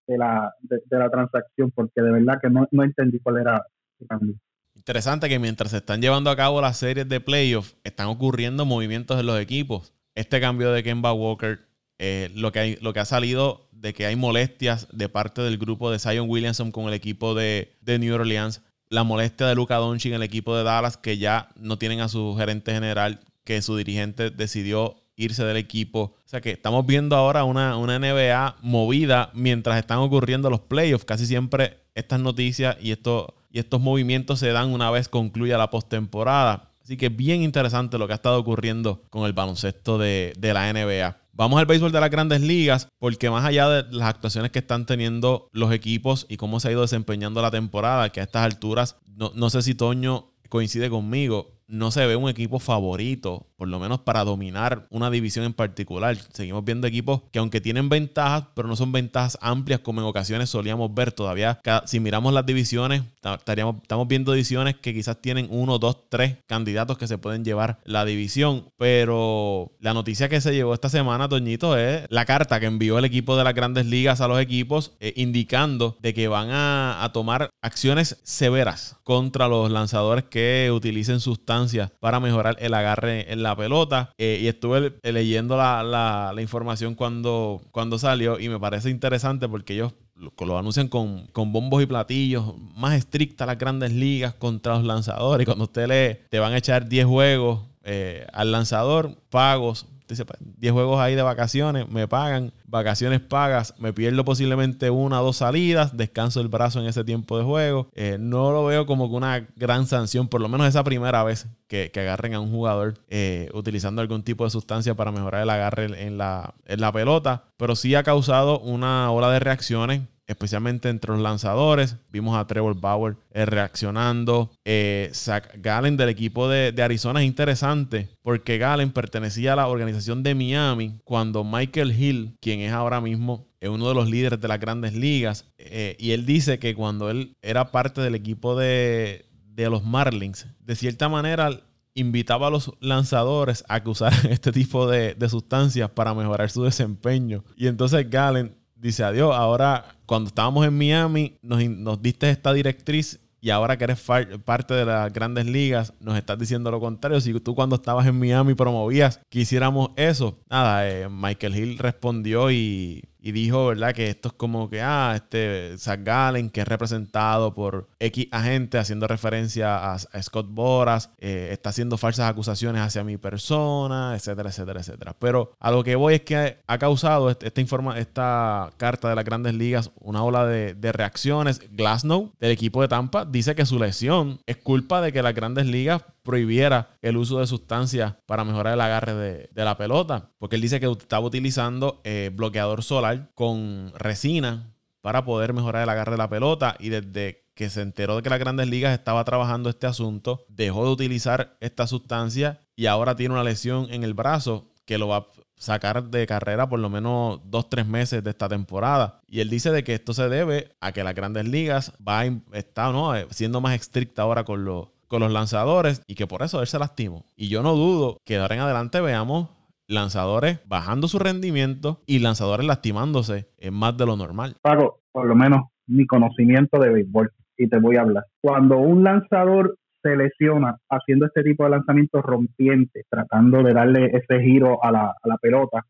de 0.08 0.18
la, 0.18 0.54
de, 0.62 0.82
la 0.90 1.10
transacción 1.10 1.72
porque 1.72 2.02
de 2.02 2.12
verdad 2.12 2.40
que 2.42 2.50
no, 2.50 2.68
no 2.72 2.84
entendí 2.84 3.20
cuál 3.20 3.38
era 3.38 3.62
el 4.00 4.08
cambio. 4.08 4.36
Interesante 4.76 5.30
que 5.30 5.40
mientras 5.40 5.72
se 5.72 5.78
están 5.78 6.02
llevando 6.02 6.30
a 6.30 6.36
cabo 6.36 6.62
las 6.62 6.78
series 6.78 7.08
de 7.08 7.20
playoffs, 7.20 7.78
están 7.84 8.08
ocurriendo 8.08 8.66
movimientos 8.66 9.20
en 9.20 9.28
los 9.28 9.40
equipos. 9.40 9.94
Este 10.16 10.42
cambio 10.42 10.72
de 10.72 10.84
Kemba 10.84 11.14
Walker 11.14 11.60
eh, 12.04 12.32
lo, 12.34 12.52
que 12.52 12.60
hay, 12.60 12.78
lo 12.82 12.94
que 12.94 13.00
ha 13.00 13.06
salido 13.06 13.70
de 13.72 13.94
que 13.94 14.08
hay 14.08 14.16
molestias 14.16 14.88
de 14.92 15.08
parte 15.08 15.44
del 15.44 15.60
grupo 15.60 15.92
de 15.92 16.00
Zion 16.00 16.28
Williamson 16.28 16.72
con 16.72 16.88
el 16.88 16.96
equipo 16.96 17.36
de, 17.36 17.78
New 17.86 18.16
Orleans, 18.16 18.64
la 18.90 19.04
molestia 19.04 19.46
de 19.46 19.54
Luca 19.54 19.76
Doncic 19.76 20.10
en 20.10 20.16
el 20.16 20.24
equipo 20.24 20.58
de 20.58 20.64
Dallas, 20.64 20.98
que 20.98 21.20
ya 21.20 21.50
no 21.56 21.78
tienen 21.78 22.02
a 22.02 22.08
su 22.08 22.36
gerente 22.36 22.74
general, 22.74 23.20
que 23.44 23.62
su 23.62 23.76
dirigente 23.76 24.30
decidió 24.30 24.96
irse 25.16 25.44
del 25.44 25.58
equipo. 25.58 26.16
O 26.26 26.28
sea 26.30 26.42
que 26.42 26.52
estamos 26.52 26.86
viendo 26.86 27.16
ahora 27.16 27.44
una, 27.44 27.78
una 27.78 28.00
NBA 28.00 28.58
movida 28.62 29.32
mientras 29.34 29.78
están 29.78 30.00
ocurriendo 30.00 30.50
los 30.50 30.62
playoffs. 30.62 31.06
Casi 31.06 31.26
siempre 31.26 31.84
estas 31.96 32.20
noticias 32.20 32.78
y, 32.82 32.92
esto, 32.92 33.36
y 33.52 33.60
estos 33.60 33.82
movimientos 33.82 34.40
se 34.40 34.52
dan 34.52 34.70
una 34.70 34.90
vez 34.92 35.10
concluya 35.10 35.58
la 35.58 35.70
postemporada. 35.70 36.72
Así 36.84 36.98
que 36.98 37.10
bien 37.10 37.44
interesante 37.44 37.98
lo 37.98 38.08
que 38.08 38.14
ha 38.14 38.16
estado 38.16 38.40
ocurriendo 38.40 39.04
con 39.10 39.26
el 39.26 39.34
baloncesto 39.34 39.98
de, 39.98 40.34
de 40.38 40.54
la 40.54 40.72
NBA. 40.74 41.18
Vamos 41.34 41.60
al 41.60 41.66
béisbol 41.66 41.92
de 41.92 42.02
las 42.02 42.10
grandes 42.10 42.42
ligas, 42.42 42.90
porque 43.00 43.30
más 43.30 43.46
allá 43.46 43.70
de 43.70 43.96
las 43.96 44.10
actuaciones 44.10 44.52
que 44.52 44.60
están 44.60 44.86
teniendo 44.86 45.50
los 45.54 45.72
equipos 45.72 46.26
y 46.28 46.38
cómo 46.38 46.60
se 46.60 46.68
ha 46.68 46.72
ido 46.72 46.82
desempeñando 46.82 47.42
la 47.42 47.52
temporada, 47.52 48.12
que 48.12 48.20
a 48.20 48.24
estas 48.24 48.44
alturas, 48.44 48.98
no, 49.06 49.32
no 49.34 49.50
sé 49.50 49.62
si 49.62 49.74
Toño 49.74 50.34
coincide 50.50 50.90
conmigo, 50.90 51.61
no 51.72 51.90
se 51.90 52.06
ve 52.06 52.18
un 52.18 52.30
equipo 52.30 52.60
favorito, 52.60 53.48
por 53.62 53.68
lo 53.68 53.80
menos 53.80 54.00
para 54.00 54.24
dominar 54.24 54.88
una 54.90 55.12
división 55.12 55.46
en 55.46 55.54
particular. 55.54 56.18
Seguimos 56.34 56.66
viendo 56.66 56.88
equipos 56.88 57.22
que 57.32 57.38
aunque 57.38 57.62
tienen 57.62 57.90
ventajas, 57.90 58.46
pero 58.56 58.68
no 58.68 58.76
son 58.76 58.92
ventajas 58.92 59.38
amplias 59.40 59.82
como 59.82 60.02
en 60.02 60.08
ocasiones 60.08 60.50
solíamos 60.50 60.92
ver 60.96 61.12
todavía. 61.12 61.62
si 61.86 62.00
miramos 62.00 62.34
las 62.34 62.44
divisiones, 62.44 63.04
estaríamos, 63.24 63.76
estamos 63.84 64.08
viendo 64.08 64.32
divisiones 64.32 64.78
que 64.78 64.96
quizás 64.96 65.22
tienen 65.22 65.46
uno, 65.52 65.78
dos, 65.78 66.10
tres 66.10 66.38
candidatos 66.48 66.98
que 66.98 67.06
se 67.06 67.20
pueden 67.20 67.46
llevar 67.46 67.78
la 67.86 68.04
división. 68.04 68.66
Pero 68.78 69.74
la 69.80 69.94
noticia 69.94 70.28
que 70.28 70.42
se 70.42 70.56
llevó 70.56 70.74
esta 70.74 70.90
semana, 70.90 71.30
Toñito, 71.30 71.78
es 71.78 72.08
la 72.10 72.26
carta 72.26 72.60
que 72.60 72.66
envió 72.66 72.98
el 72.98 73.06
equipo 73.06 73.38
de 73.38 73.44
las 73.44 73.54
grandes 73.54 73.86
ligas 73.86 74.22
a 74.22 74.28
los 74.28 74.42
equipos 74.42 74.94
eh, 75.00 75.14
indicando 75.18 76.00
de 76.02 76.16
que 76.16 76.28
van 76.28 76.50
a, 76.50 77.04
a 77.04 77.12
tomar 77.12 77.52
acciones 77.62 78.20
severas 78.24 78.98
contra 79.04 79.48
los 79.48 79.70
lanzadores 79.70 80.24
que 80.24 80.72
utilicen 80.74 81.20
sustancias 81.20 81.92
para 82.00 82.20
mejorar 82.20 82.58
el 82.60 82.74
agarre 82.74 83.32
en 83.32 83.44
la 83.44 83.51
pelota. 83.56 84.12
Eh, 84.18 84.40
y 84.42 84.48
estuve 84.48 84.94
leyendo 85.04 85.58
la, 85.58 86.34
información 86.40 86.96
cuando, 86.96 87.62
cuando 87.72 88.00
salió 88.00 88.40
y 88.40 88.50
me 88.50 88.60
parece 88.60 88.90
interesante 88.90 89.48
porque 89.48 89.74
ellos 89.74 89.94
lo, 90.16 90.58
anuncian 90.58 90.88
con, 90.88 91.28
bombos 91.34 91.82
y 91.82 91.86
platillos, 91.86 92.54
más 92.76 92.94
estrictas 92.94 93.48
las 93.48 93.58
grandes 93.58 93.92
ligas 93.92 94.34
contra 94.34 94.76
los 94.76 94.84
lanzadores. 94.84 95.46
Cuando 95.46 95.66
usted 95.66 95.88
le 95.88 96.16
te 96.30 96.40
van 96.40 96.54
a 96.54 96.58
echar 96.58 96.88
10 96.88 97.06
juegos 97.06 97.62
eh, 97.84 98.28
al 98.34 98.52
lanzador, 98.52 99.16
pagos, 99.30 99.88
dice, 100.12 100.24
10 100.40 100.56
pues, 100.60 100.72
juegos 100.72 101.00
ahí 101.00 101.16
de 101.16 101.22
vacaciones, 101.22 101.90
me 101.90 102.08
pagan, 102.08 102.54
vacaciones 102.66 103.20
pagas, 103.20 103.74
me 103.80 103.94
pierdo 103.94 104.24
posiblemente 104.24 104.90
una 104.90 105.22
o 105.22 105.26
dos 105.26 105.38
salidas, 105.38 105.98
descanso 105.98 106.42
el 106.42 106.48
brazo 106.48 106.80
en 106.80 106.88
ese 106.88 107.04
tiempo 107.04 107.38
de 107.38 107.44
juego. 107.44 107.90
Eh, 107.96 108.18
no 108.20 108.52
lo 108.52 108.66
veo 108.66 108.86
como 108.86 109.10
que 109.10 109.16
una 109.16 109.48
gran 109.56 109.88
sanción, 109.88 110.28
por 110.28 110.42
lo 110.42 110.50
menos 110.50 110.68
esa 110.68 110.84
primera 110.84 111.24
vez 111.24 111.48
que, 111.68 111.92
agarren 111.96 112.34
a 112.34 112.40
un 112.40 112.52
jugador 112.52 112.96
eh, 113.10 113.50
utilizando 113.54 114.02
algún 114.02 114.24
tipo 114.24 114.44
de 114.44 114.50
sustancia 114.50 114.96
para 114.96 115.12
mejorar 115.12 115.44
el 115.44 115.50
agarre 115.50 116.06
en 116.06 116.18
la, 116.18 116.56
en 116.66 116.82
la 116.82 116.92
pelota, 116.92 117.46
pero 117.58 117.76
sí 117.76 117.96
ha 117.96 118.04
causado 118.04 118.60
una 118.60 119.12
ola 119.12 119.32
de 119.32 119.40
reacciones 119.40 120.02
especialmente 120.32 120.90
entre 120.90 121.12
los 121.12 121.22
lanzadores. 121.22 121.98
Vimos 122.12 122.38
a 122.38 122.48
Trevor 122.48 122.80
Bauer 122.80 123.18
eh, 123.32 123.46
reaccionando. 123.46 124.52
Eh, 124.66 125.10
Zach 125.14 125.50
Gallen 125.58 125.98
del 125.98 126.10
equipo 126.10 126.50
de, 126.50 126.74
Arizona 126.82 127.22
es 127.22 127.28
interesante 127.28 128.10
porque 128.24 128.58
Gallen 128.58 128.92
pertenecía 128.92 129.54
a 129.54 129.56
la 129.56 129.68
organización 129.68 130.24
de 130.24 130.34
Miami 130.34 131.00
cuando 131.04 131.44
Michael 131.44 131.92
Hill, 131.92 132.38
quien 132.42 132.62
es 132.62 132.72
ahora 132.72 133.00
mismo 133.02 133.48
uno 133.70 133.88
de 133.88 133.94
los 133.94 134.10
líderes 134.10 134.42
de 134.42 134.48
las 134.48 134.60
grandes 134.60 134.96
ligas, 134.96 135.46
eh, 135.60 135.96
y 136.00 136.12
él 136.12 136.26
dice 136.26 136.58
que 136.58 136.74
cuando 136.74 137.12
él 137.12 137.38
era 137.44 137.72
parte 137.72 138.02
del 138.02 138.16
equipo 138.16 138.56
de, 138.56 139.26
los 139.56 139.84
Marlins, 139.84 140.48
de 140.60 140.76
cierta 140.76 141.08
manera 141.08 141.62
invitaba 141.94 142.48
a 142.48 142.50
los 142.50 142.72
lanzadores 142.80 143.64
a 143.68 143.84
que 143.84 143.90
usaran 143.92 144.26
este 144.32 144.52
tipo 144.52 144.88
de, 144.88 145.14
de, 145.14 145.30
sustancias 145.30 145.92
para 145.92 146.16
mejorar 146.16 146.50
su 146.50 146.64
desempeño. 146.64 147.44
Y 147.56 147.68
entonces 147.68 148.10
Gallen 148.10 148.56
dice 148.82 149.04
adiós. 149.04 149.34
Ahora, 149.36 149.86
cuando 150.06 150.28
estábamos 150.28 150.66
en 150.66 150.78
Miami, 150.78 151.38
nos, 151.42 152.02
diste 152.02 152.30
esta 152.30 152.52
directriz 152.52 153.20
y 153.40 153.50
ahora 153.50 153.78
que 153.78 153.86
eres 153.86 154.02
parte 154.44 154.74
de 154.74 154.86
las 154.86 155.12
grandes 155.12 155.46
ligas, 155.46 155.94
nos 156.00 156.18
estás 156.18 156.38
diciendo 156.38 156.70
lo 156.70 156.80
contrario. 156.80 157.22
Si 157.22 157.40
tú 157.40 157.56
cuando 157.56 157.76
estabas 157.76 158.06
en 158.06 158.20
Miami 158.20 158.54
promovías 158.54 159.22
que 159.30 159.40
hiciéramos 159.40 159.92
eso, 159.96 160.40
nada, 160.50 160.88
eh, 160.88 161.10
Michael 161.10 161.56
Hill 161.56 161.78
respondió 161.80 162.52
y, 162.52 163.04
y 163.22 163.32
dijo, 163.32 163.68
¿verdad? 163.68 163.94
Que 163.94 164.10
esto 164.10 164.30
es 164.30 164.34
como 164.34 164.70
que, 164.70 164.82
ah, 164.82 165.14
este 165.16 165.78
Zach 165.78 166.02
Gallen, 166.04 166.50
que 166.50 166.62
es 166.62 166.68
representado 166.68 167.54
por 167.54 167.88
X 168.00 168.28
agente 168.32 168.80
haciendo 168.80 169.08
referencia 169.08 169.94
a, 169.94 170.00
Scott 170.22 170.48
Boras, 170.50 171.12
eh, 171.20 171.50
está 171.52 171.70
haciendo 171.70 171.98
falsas 171.98 172.30
acusaciones 172.30 172.82
hacia 172.82 173.04
mi 173.04 173.18
persona, 173.18 174.16
etcétera, 174.16 174.50
etcétera, 174.50 174.80
etcétera. 174.80 175.16
Pero 175.20 175.54
a 175.60 175.72
lo 175.72 175.84
que 175.84 175.96
voy 175.96 176.16
es 176.16 176.22
que 176.22 176.58
ha 176.66 176.78
causado 176.80 177.30
este, 177.30 177.48
esta, 177.48 177.62
informa, 177.62 178.00
esta 178.00 178.72
carta 178.78 179.10
de 179.10 179.16
las 179.16 179.26
grandes 179.26 179.54
ligas 179.54 179.92
una 180.00 180.24
ola 180.24 180.46
de, 180.46 180.74
de 180.74 180.92
reacciones. 180.92 181.62
Glasnow, 181.72 182.34
del 182.40 182.52
equipo 182.52 182.82
de 182.82 182.88
Tampa, 182.88 183.26
dice 183.26 183.56
que 183.56 183.66
su 183.66 183.78
lesión 183.78 184.42
es 184.48 184.58
culpa 184.58 185.02
de 185.02 185.12
que 185.12 185.22
las 185.22 185.36
grandes 185.36 185.68
ligas 185.68 186.04
prohibiera 186.24 186.98
el 187.02 187.18
uso 187.18 187.40
de 187.40 187.48
sustancias 187.48 188.16
para 188.26 188.44
mejorar 188.44 188.74
el 188.74 188.82
agarre 188.82 189.14
de, 189.14 189.50
la 189.54 189.78
pelota. 189.78 190.32
Porque 190.38 190.56
él 190.56 190.62
dice 190.62 190.80
que 190.80 190.90
estaba 190.90 191.26
utilizando 191.26 192.02
eh, 192.04 192.32
bloqueador 192.34 192.84
solar 192.84 193.32
con 193.36 193.92
resina 193.96 194.74
para 195.02 195.26
poder 195.26 195.54
mejorar 195.54 195.84
el 195.84 195.90
agarre 195.90 196.12
de 196.12 196.18
la 196.18 196.30
pelota. 196.30 196.76
Y 196.80 196.90
desde 196.90 197.46
que 197.56 197.70
se 197.70 197.82
enteró 197.82 198.16
de 198.16 198.22
que 198.24 198.30
las 198.30 198.40
grandes 198.40 198.68
ligas 198.68 198.94
estaba 198.94 199.24
trabajando 199.24 199.70
este 199.70 199.88
asunto, 199.88 200.46
dejó 200.48 200.86
de 200.86 200.92
utilizar 200.92 201.58
esta 201.60 201.88
sustancia 201.88 202.62
y 202.76 202.86
ahora 202.86 203.16
tiene 203.16 203.34
una 203.34 203.44
lesión 203.44 203.88
en 203.92 204.04
el 204.04 204.14
brazo 204.14 204.72
que 204.86 204.98
lo 204.98 205.08
va 205.08 205.18
a 205.18 205.28
sacar 205.58 206.06
de 206.06 206.26
carrera 206.26 206.68
por 206.68 206.80
lo 206.80 206.90
menos 206.90 207.40
dos, 207.46 207.70
tres 207.70 207.86
meses 207.86 208.24
de 208.24 208.32
esta 208.32 208.50
temporada. 208.50 209.22
Y 209.28 209.42
él 209.42 209.50
dice 209.50 209.72
de 209.72 209.84
que 209.84 209.94
esto 209.94 210.14
se 210.14 210.28
debe 210.28 210.76
a 210.80 210.92
que 210.92 211.04
las 211.04 211.14
grandes 211.14 211.48
ligas 211.48 211.94
va 212.06 212.22
a 212.22 212.92
¿no? 212.92 213.16
Eh, 213.16 213.28
siendo 213.30 213.62
más 213.62 213.76
estricta 213.76 214.24
ahora 214.24 214.44
con 214.44 214.66
los 214.66 214.88
con 215.12 215.20
los 215.20 215.34
lanzadores 215.34 216.02
y 216.08 216.16
que 216.16 216.26
por 216.26 216.42
eso 216.42 216.62
él 216.62 216.68
se 216.68 216.80
lastimó. 216.80 217.26
Y 217.36 217.50
yo 217.50 217.62
no 217.62 217.76
dudo 217.76 218.18
que 218.26 218.36
de 218.36 218.40
ahora 218.40 218.56
en 218.56 218.62
adelante 218.62 219.02
veamos 219.02 219.50
lanzadores 219.86 220.62
bajando 220.66 221.10
su 221.10 221.20
rendimiento 221.20 222.00
y 222.08 222.20
lanzadores 222.20 222.66
lastimándose 222.66 223.50
en 223.58 223.74
más 223.74 223.98
de 223.98 224.06
lo 224.06 224.16
normal. 224.16 224.56
Pago, 224.62 225.02
por 225.12 225.28
lo 225.28 225.36
menos 225.36 225.64
mi 225.86 226.08
conocimiento 226.08 226.80
de 226.80 226.92
béisbol 226.92 227.30
y 227.58 227.68
te 227.68 227.78
voy 227.78 227.98
a 227.98 228.04
hablar. 228.04 228.24
Cuando 228.40 228.78
un 228.78 229.04
lanzador 229.04 229.76
se 230.02 230.16
lesiona 230.16 230.78
haciendo 230.90 231.26
este 231.26 231.44
tipo 231.44 231.66
de 231.66 231.72
lanzamientos 231.72 232.24
rompientes, 232.24 233.06
tratando 233.10 233.62
de 233.64 233.74
darle 233.74 234.06
ese 234.06 234.42
giro 234.42 234.82
a 234.82 234.94
la, 234.94 235.08
a 235.08 235.28
la 235.28 235.36
pelota, 235.36 235.86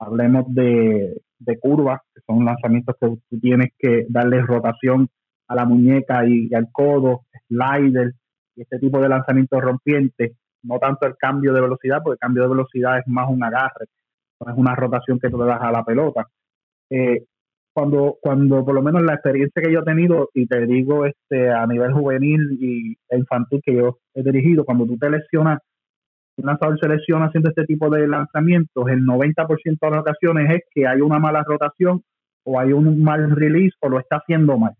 hablemos 0.00 0.52
de, 0.52 1.22
curvas, 1.60 2.00
que 2.12 2.20
son 2.26 2.44
lanzamientos 2.44 2.96
que 3.00 3.06
tú 3.30 3.40
tienes 3.40 3.68
que 3.78 4.06
darle 4.08 4.42
rotación 4.42 5.08
a 5.46 5.54
la 5.54 5.64
muñeca 5.64 6.26
y, 6.26 6.48
y 6.50 6.54
al 6.54 6.66
codo, 6.72 7.22
slider, 7.46 8.12
este 8.56 8.78
tipo 8.78 9.00
de 9.00 9.08
lanzamientos 9.08 9.60
rompientes, 9.60 10.32
no 10.62 10.78
tanto 10.78 11.06
el 11.06 11.16
cambio 11.16 11.52
de 11.52 11.60
velocidad, 11.60 12.02
porque 12.02 12.14
el 12.14 12.18
cambio 12.20 12.42
de 12.44 12.48
velocidad 12.48 12.98
es 12.98 13.06
más 13.06 13.28
un 13.28 13.42
agarre, 13.44 13.86
no 14.40 14.52
es 14.52 14.58
una 14.58 14.74
rotación 14.74 15.18
que 15.18 15.30
tú 15.30 15.38
le 15.38 15.46
das 15.46 15.60
a 15.60 15.72
la 15.72 15.84
pelota. 15.84 16.26
Eh, 16.90 17.24
cuando, 17.72 18.16
cuando 18.22 18.64
por 18.64 18.74
lo 18.74 18.82
menos 18.82 19.02
la 19.02 19.14
experiencia 19.14 19.62
que 19.62 19.70
yo 19.70 19.80
he 19.80 19.84
tenido, 19.84 20.30
y 20.32 20.46
te 20.46 20.66
digo 20.66 21.04
este 21.04 21.50
a 21.50 21.66
nivel 21.66 21.92
juvenil 21.92 22.56
y 22.58 22.96
infantil 23.10 23.60
que 23.62 23.74
yo 23.74 23.98
he 24.14 24.22
dirigido, 24.22 24.64
cuando 24.64 24.86
tú 24.86 24.96
te 24.96 25.10
lesionas, 25.10 25.58
un 26.38 26.46
lanzador 26.46 26.78
se 26.80 26.88
lesiona 26.88 27.26
haciendo 27.26 27.50
este 27.50 27.64
tipo 27.64 27.90
de 27.90 28.08
lanzamientos, 28.08 28.88
el 28.88 29.04
90% 29.04 29.78
de 29.80 29.90
las 29.90 30.00
ocasiones 30.00 30.50
es 30.54 30.62
que 30.70 30.86
hay 30.86 31.00
una 31.00 31.18
mala 31.18 31.42
rotación 31.44 32.02
o 32.44 32.60
hay 32.60 32.72
un 32.72 33.02
mal 33.02 33.30
release 33.30 33.76
o 33.80 33.88
lo 33.88 33.98
está 33.98 34.16
haciendo 34.16 34.56
mal. 34.58 34.72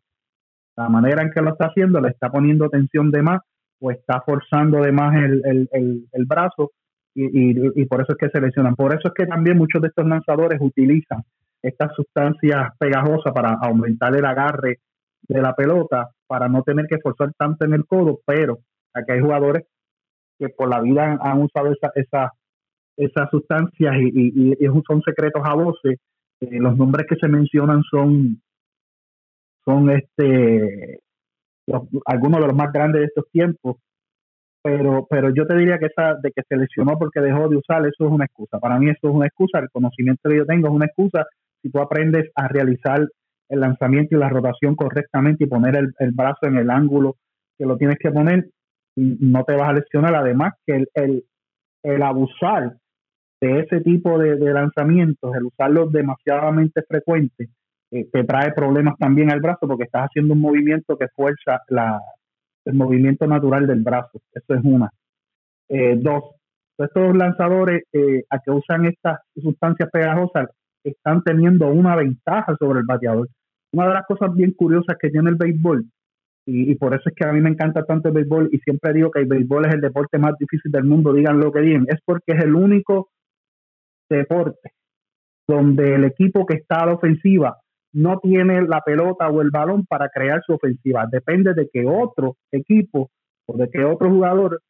La 0.76 0.88
manera 0.88 1.22
en 1.22 1.30
que 1.30 1.40
lo 1.40 1.50
está 1.50 1.66
haciendo 1.66 2.00
le 2.00 2.08
está 2.08 2.30
poniendo 2.30 2.68
tensión 2.68 3.10
de 3.10 3.22
más 3.22 3.40
o 3.80 3.90
está 3.90 4.20
forzando 4.22 4.78
además 4.78 5.16
el, 5.16 5.42
el, 5.72 6.08
el, 6.12 6.24
brazo 6.26 6.72
y, 7.14 7.80
y, 7.80 7.84
por 7.86 8.02
eso 8.02 8.12
es 8.12 8.18
que 8.18 8.28
se 8.28 8.40
lesionan. 8.40 8.74
Por 8.74 8.92
eso 8.92 9.08
es 9.08 9.14
que 9.14 9.26
también 9.26 9.56
muchos 9.56 9.80
de 9.80 9.88
estos 9.88 10.06
lanzadores 10.06 10.58
utilizan 10.60 11.22
estas 11.62 11.94
sustancias 11.94 12.70
pegajosas 12.78 13.32
para 13.32 13.54
aumentar 13.60 14.14
el 14.14 14.24
agarre 14.24 14.80
de 15.22 15.42
la 15.42 15.54
pelota, 15.54 16.10
para 16.26 16.48
no 16.48 16.62
tener 16.62 16.86
que 16.86 16.98
forzar 16.98 17.32
tanto 17.38 17.64
en 17.64 17.74
el 17.74 17.86
codo, 17.86 18.20
pero 18.26 18.58
aquí 18.94 19.12
hay 19.12 19.20
jugadores 19.20 19.64
que 20.38 20.48
por 20.50 20.68
la 20.68 20.80
vida 20.80 21.18
han 21.20 21.42
usado 21.42 21.72
esa, 21.72 21.90
esa, 21.94 22.32
esas 22.96 23.30
sustancias 23.30 23.94
y, 23.98 24.52
y, 24.52 24.66
son 24.86 25.02
secretos 25.02 25.42
a 25.44 25.54
voces. 25.54 25.98
Eh, 26.40 26.58
los 26.60 26.76
nombres 26.76 27.06
que 27.08 27.16
se 27.16 27.28
mencionan 27.28 27.82
son, 27.90 28.42
son 29.64 29.90
este 29.90 31.00
algunos 32.04 32.40
de 32.40 32.46
los 32.46 32.56
más 32.56 32.72
grandes 32.72 33.00
de 33.00 33.06
estos 33.06 33.24
tiempos, 33.30 33.76
pero, 34.62 35.06
pero 35.08 35.32
yo 35.32 35.46
te 35.46 35.56
diría 35.56 35.78
que 35.78 35.86
esa 35.86 36.16
de 36.20 36.32
que 36.32 36.42
se 36.48 36.56
lesionó 36.56 36.98
porque 36.98 37.20
dejó 37.20 37.48
de 37.48 37.56
usar, 37.56 37.86
eso 37.86 38.06
es 38.06 38.10
una 38.10 38.24
excusa. 38.24 38.58
Para 38.58 38.78
mí 38.78 38.88
eso 38.90 39.08
es 39.08 39.14
una 39.14 39.26
excusa, 39.26 39.60
el 39.60 39.70
conocimiento 39.70 40.28
que 40.28 40.38
yo 40.38 40.46
tengo 40.46 40.68
es 40.68 40.74
una 40.74 40.86
excusa. 40.86 41.24
Si 41.62 41.70
tú 41.70 41.78
aprendes 41.78 42.30
a 42.34 42.48
realizar 42.48 43.06
el 43.48 43.60
lanzamiento 43.60 44.16
y 44.16 44.18
la 44.18 44.28
rotación 44.28 44.74
correctamente 44.74 45.44
y 45.44 45.46
poner 45.46 45.76
el, 45.76 46.12
brazo 46.12 46.46
en 46.46 46.56
el 46.56 46.70
ángulo 46.70 47.16
que 47.56 47.64
lo 47.64 47.76
tienes 47.76 47.96
que 47.98 48.10
poner, 48.10 48.48
no 48.96 49.44
te 49.44 49.54
vas 49.54 49.68
a 49.68 49.72
lesionar. 49.72 50.16
Además 50.16 50.54
que 50.66 50.84
el, 50.94 51.24
el, 51.84 52.02
abusar 52.02 52.76
de 53.40 53.60
ese 53.60 53.80
tipo 53.82 54.18
de, 54.18 54.36
de 54.36 54.52
lanzamientos, 54.52 55.34
el 55.36 55.44
usarlos 55.44 55.92
demasiadamente 55.92 56.82
frecuentes, 56.88 57.50
eh, 57.90 58.08
te 58.12 58.24
trae 58.24 58.52
problemas 58.52 58.96
también 58.98 59.30
al 59.30 59.40
brazo 59.40 59.66
porque 59.66 59.84
estás 59.84 60.06
haciendo 60.08 60.34
un 60.34 60.40
movimiento 60.40 60.96
que 60.96 61.08
fuerza 61.08 61.60
la, 61.68 62.00
el 62.64 62.74
movimiento 62.74 63.26
natural 63.26 63.66
del 63.66 63.82
brazo. 63.82 64.20
Eso 64.32 64.54
es 64.54 64.60
una. 64.64 64.90
Eh, 65.68 65.96
dos, 65.98 66.24
estos 66.78 67.16
lanzadores 67.16 67.84
eh, 67.92 68.24
a 68.30 68.38
que 68.40 68.50
usan 68.50 68.86
estas 68.86 69.20
sustancias 69.34 69.88
pegajosas 69.90 70.48
están 70.84 71.22
teniendo 71.22 71.68
una 71.68 71.96
ventaja 71.96 72.56
sobre 72.58 72.80
el 72.80 72.86
bateador. 72.86 73.28
Una 73.72 73.88
de 73.88 73.94
las 73.94 74.06
cosas 74.06 74.34
bien 74.34 74.52
curiosas 74.52 74.96
que 75.00 75.10
tiene 75.10 75.30
el 75.30 75.36
béisbol, 75.36 75.84
y, 76.48 76.70
y, 76.70 76.74
por 76.76 76.94
eso 76.94 77.08
es 77.08 77.14
que 77.16 77.26
a 77.26 77.32
mí 77.32 77.40
me 77.40 77.50
encanta 77.50 77.84
tanto 77.84 78.08
el 78.08 78.14
béisbol, 78.14 78.50
y 78.52 78.58
siempre 78.58 78.92
digo 78.92 79.10
que 79.10 79.20
el 79.20 79.26
béisbol 79.26 79.66
es 79.66 79.74
el 79.74 79.80
deporte 79.80 80.18
más 80.18 80.34
difícil 80.38 80.70
del 80.70 80.84
mundo, 80.84 81.12
digan 81.12 81.40
lo 81.40 81.50
que 81.50 81.60
digan, 81.60 81.86
es 81.88 81.98
porque 82.04 82.32
es 82.32 82.44
el 82.44 82.54
único 82.54 83.08
deporte 84.08 84.70
donde 85.48 85.94
el 85.94 86.04
equipo 86.04 86.46
que 86.46 86.58
está 86.58 86.82
a 86.82 86.86
la 86.86 86.94
ofensiva 86.94 87.56
no 87.92 88.18
tiene 88.20 88.62
la 88.62 88.80
pelota 88.80 89.28
o 89.28 89.40
el 89.40 89.50
balón 89.50 89.86
para 89.86 90.08
crear 90.08 90.42
su 90.44 90.52
ofensiva. 90.52 91.06
Depende 91.10 91.54
de 91.54 91.68
que 91.72 91.86
otro 91.86 92.36
equipo 92.50 93.10
o 93.46 93.56
de 93.56 93.70
que 93.70 93.84
otro 93.84 94.10
jugador 94.10 94.60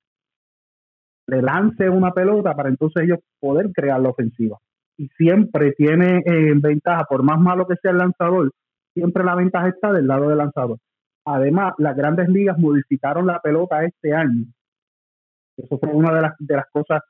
le 1.27 1.43
lance 1.43 1.89
una 1.89 2.13
pelota 2.13 2.55
para 2.55 2.69
entonces 2.69 3.05
ellos 3.05 3.19
poder 3.41 3.73
crear 3.73 4.01
la 4.01 4.11
ofensiva. 4.11 4.59
Y 4.97 5.09
siempre 5.09 5.73
tiene 5.73 6.23
eh, 6.25 6.55
ventaja, 6.57 7.05
por 7.05 7.23
más 7.23 7.41
malo 7.41 7.67
que 7.67 7.77
sea 7.77 7.91
el 7.91 7.99
lanzador, 7.99 8.53
siempre 8.95 9.25
la 9.25 9.35
ventaja 9.35 9.69
está 9.69 9.93
del 9.93 10.07
lado 10.07 10.29
del 10.29 10.39
lanzador. 10.39 10.79
Además, 11.25 11.75
las 11.79 11.97
grandes 11.97 12.29
ligas 12.29 12.57
modificaron 12.59 13.27
la 13.27 13.41
pelota 13.41 13.85
este 13.85 14.15
año. 14.15 14.45
Eso 15.57 15.79
fue 15.79 15.91
una 15.91 16.15
de 16.15 16.23
las, 16.23 16.35
de 16.39 16.55
las 16.55 16.67
cosas 16.71 17.03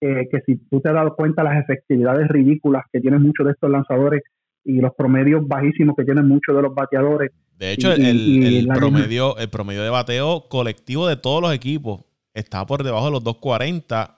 que 0.00 0.40
si 0.46 0.56
tú 0.56 0.80
te 0.80 0.88
has 0.88 0.94
dado 0.94 1.14
cuenta, 1.14 1.44
las 1.44 1.62
efectividades 1.62 2.26
ridículas 2.28 2.84
que 2.90 3.00
tienen 3.00 3.22
muchos 3.22 3.44
de 3.46 3.52
estos 3.52 3.70
lanzadores 3.70 4.22
y 4.64 4.80
los 4.80 4.94
promedios 4.94 5.46
bajísimos 5.46 5.96
que 5.96 6.04
tienen 6.04 6.28
muchos 6.28 6.54
de 6.54 6.62
los 6.62 6.74
bateadores. 6.74 7.30
De 7.58 7.72
hecho, 7.72 7.92
el, 7.92 8.68
promedio, 8.74 9.36
el 9.36 9.50
promedio 9.50 9.82
de 9.82 9.90
bateo 9.90 10.46
colectivo 10.48 11.06
de 11.06 11.16
todos 11.16 11.42
los 11.42 11.54
equipos 11.54 12.02
está 12.34 12.64
por 12.66 12.82
debajo 12.82 13.06
de 13.06 13.12
los 13.12 13.24
240. 13.24 14.16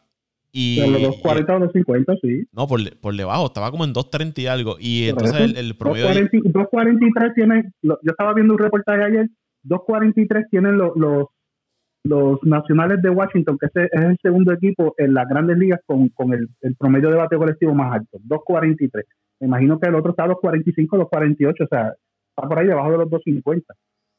Y, 0.54 0.80
de 0.80 0.86
los 0.86 1.02
240 1.02 1.56
o 1.56 1.58
250, 1.60 2.14
sí. 2.20 2.46
No, 2.52 2.66
por, 2.66 2.80
por 2.98 3.16
debajo, 3.16 3.46
estaba 3.46 3.70
como 3.70 3.84
en 3.84 3.92
230 3.92 4.40
y 4.40 4.46
algo. 4.46 4.76
Y 4.78 5.08
entonces 5.08 5.56
el, 5.56 5.74
promedio. 5.76 6.06
243 6.06 7.34
tienen, 7.34 7.72
yo 7.82 7.96
estaba 8.04 8.34
viendo 8.34 8.52
un 8.52 8.58
reportaje 8.58 9.02
ayer, 9.02 9.28
243 9.62 10.46
tienen 10.50 10.76
los, 10.76 10.92
los, 10.94 11.26
los 12.04 12.38
nacionales 12.42 13.00
de 13.00 13.10
Washington, 13.10 13.56
que 13.58 13.66
es 13.66 13.90
el 13.92 14.18
segundo 14.22 14.52
equipo 14.52 14.94
en 14.98 15.14
las 15.14 15.26
grandes 15.28 15.56
ligas 15.56 15.80
con, 15.86 16.08
con 16.10 16.34
el, 16.34 16.48
el 16.60 16.76
promedio 16.76 17.10
de 17.10 17.16
bateo 17.16 17.38
colectivo 17.38 17.74
más 17.74 17.94
alto, 17.94 18.18
243. 18.24 19.06
Me 19.42 19.48
imagino 19.48 19.80
que 19.80 19.88
el 19.88 19.96
otro 19.96 20.12
está 20.12 20.22
a 20.22 20.28
los 20.28 20.38
45, 20.38 20.96
los 20.96 21.08
48, 21.08 21.64
o 21.64 21.66
sea, 21.66 21.88
está 21.88 22.48
por 22.48 22.60
ahí 22.60 22.66
debajo 22.68 22.92
de 22.92 22.98
los 22.98 23.10
250. 23.10 23.74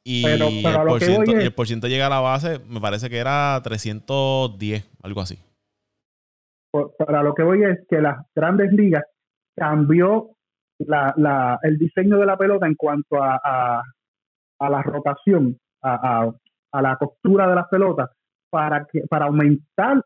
Y, 0.06 0.22
pero, 0.22 0.48
el, 0.50 0.62
por 0.86 1.00
ciento, 1.00 1.32
y 1.32 1.36
el 1.36 1.54
por 1.54 1.66
ciento 1.66 1.88
llega 1.88 2.08
a 2.08 2.10
la 2.10 2.20
base, 2.20 2.60
me 2.68 2.82
parece 2.82 3.10
que 3.10 3.20
era 3.20 3.58
310, 3.64 4.92
algo 5.02 5.22
así. 5.22 5.40
Para 6.98 7.24
lo 7.24 7.34
que 7.34 7.44
voy 7.44 7.64
es 7.64 7.88
que 7.90 8.02
las 8.02 8.18
grandes 8.36 8.74
ligas 8.74 9.06
cambió 9.56 10.32
la, 10.80 11.14
la, 11.16 11.58
el 11.64 11.78
diseño 11.78 12.18
de 12.18 12.26
la 12.26 12.36
pelota 12.36 12.68
en 12.68 12.76
cuanto 12.76 13.24
a, 13.24 13.40
a, 14.60 14.70
la 14.70 14.82
rotación, 14.82 15.58
a, 15.84 16.34
a, 16.70 16.82
la 16.82 16.98
costura 16.98 17.48
de 17.48 17.56
las 17.56 17.70
pelotas, 17.70 18.10
para, 18.50 18.86
que, 18.92 19.04
para 19.08 19.28
aumentar 19.28 20.04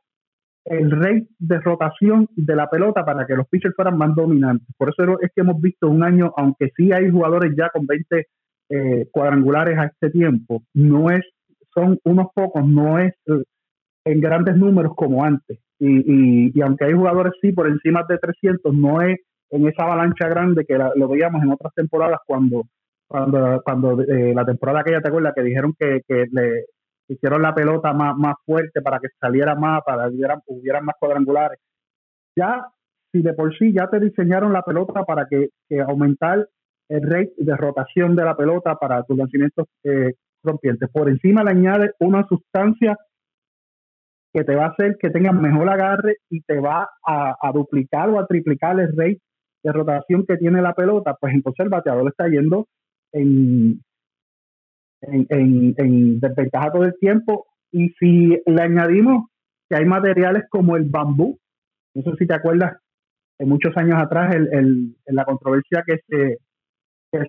el 0.70 0.92
rate 0.92 1.28
de 1.40 1.60
rotación 1.62 2.28
de 2.36 2.56
la 2.56 2.70
pelota 2.70 3.06
para 3.06 3.26
que 3.26 3.36
los 3.36 3.48
pitchers 3.48 3.76
fueran 3.76 3.98
más 3.98 4.14
dominantes. 4.16 4.68
Por 4.78 4.90
eso 4.90 5.20
es 5.22 5.32
que 5.34 5.42
hemos 5.42 5.62
visto 5.62 5.88
un 5.88 6.04
año, 6.04 6.34
aunque 6.36 6.72
sí 6.76 6.92
hay 6.92 7.10
jugadores 7.10 7.54
ya 7.58 7.70
con 7.70 7.86
20 7.86 8.28
eh, 8.70 9.08
cuadrangulares 9.12 9.78
a 9.78 9.86
este 9.86 10.10
tiempo, 10.10 10.64
no 10.74 11.10
es, 11.10 11.22
son 11.74 11.98
unos 12.04 12.28
pocos, 12.36 12.68
no 12.68 13.00
es 13.00 13.14
eh, 13.28 13.44
en 14.06 14.20
grandes 14.20 14.58
números 14.58 14.94
como 14.96 15.24
antes. 15.24 15.60
Y, 15.80 16.52
y, 16.58 16.62
aunque 16.62 16.86
hay 16.86 16.94
jugadores 16.94 17.34
sí 17.42 17.52
por 17.52 17.68
encima 17.68 18.04
de 18.10 18.18
300, 18.18 18.74
no 18.74 19.02
es 19.02 19.20
en 19.52 19.68
esa 19.68 19.84
avalancha 19.84 20.28
grande 20.28 20.66
que 20.66 20.78
lo 20.96 21.08
veíamos 21.08 21.44
en 21.44 21.52
otras 21.52 21.74
temporadas 21.76 22.20
cuando 22.26 22.64
cuando 23.08 23.62
cuando 23.64 24.02
eh, 24.02 24.34
la 24.34 24.44
temporada 24.44 24.84
que 24.84 24.92
ya 24.92 25.02
te 25.02 25.08
acuerdas 25.08 25.34
que 25.34 25.44
dijeron 25.44 25.74
que, 25.80 26.02
que 26.06 26.26
le 26.32 26.66
hicieron 27.08 27.42
la 27.42 27.54
pelota 27.56 27.94
más, 27.94 28.16
más 28.18 28.36
fuerte 28.46 28.82
para 28.82 29.00
que 29.00 29.08
saliera 29.20 29.56
más, 29.56 29.82
para 29.86 30.10
que 30.10 30.16
hubieran, 30.48 30.86
más 30.86 30.96
cuadrangulares. 31.00 31.60
Ya, 32.36 32.68
si 33.12 33.22
de 33.22 33.34
por 33.34 33.58
sí 33.58 33.74
ya 33.74 33.88
te 33.90 34.00
diseñaron 34.00 34.54
la 34.54 34.62
pelota 34.62 35.04
para 35.04 35.28
que, 35.28 35.50
aumentar 35.88 36.48
el 36.90 37.02
rate 37.02 37.34
de 37.38 37.56
rotación 37.56 38.16
de 38.16 38.24
la 38.24 38.36
pelota 38.36 38.76
para 38.76 39.04
tus 39.04 39.18
lanzamientos 39.18 39.68
eh, 39.84 40.14
rompientes, 40.44 40.90
por 40.90 41.10
encima 41.10 41.44
le 41.44 41.52
añades 41.52 41.92
una 42.00 42.26
sustancia 42.28 42.98
que 44.34 44.44
te 44.44 44.56
va 44.56 44.66
a 44.66 44.70
hacer 44.70 44.98
que 45.00 45.10
tengas 45.10 45.34
mejor 45.34 45.70
agarre 45.70 46.18
y 46.30 46.42
te 46.42 46.60
va 46.60 46.90
a, 47.06 47.52
duplicar 47.54 48.10
o 48.10 48.20
a 48.20 48.28
triplicar 48.28 48.80
el 48.80 48.96
rate 48.96 49.22
de 49.64 49.72
rotación 49.72 50.26
que 50.26 50.38
tiene 50.38 50.62
la 50.62 50.74
pelota, 50.74 51.16
pues 51.20 51.34
entonces 51.34 51.64
el 51.64 51.70
bateador 51.70 52.08
está 52.08 52.28
yendo 52.28 52.68
en, 53.12 53.82
en, 55.02 55.76
en, 55.78 56.20
desventaja 56.20 56.72
todo 56.72 56.86
el 56.86 56.98
tiempo. 57.00 57.46
Y 57.72 57.90
si 58.00 58.42
le 58.46 58.62
añadimos 58.62 59.30
que 59.70 59.76
hay 59.76 59.86
materiales 59.86 60.44
como 60.50 60.76
el 60.76 60.86
bambú, 60.86 61.38
no 61.94 62.04
sé 62.04 62.12
si 62.20 62.28
te 62.28 62.34
acuerdas, 62.34 62.78
en 63.40 63.50
muchos 63.50 63.76
años 63.78 64.00
atrás, 64.02 64.34
el, 64.36 64.48
el, 64.52 64.96
en 65.06 65.16
la 65.16 65.26
controversia 65.26 65.84
que 65.86 66.00
se, 66.08 66.38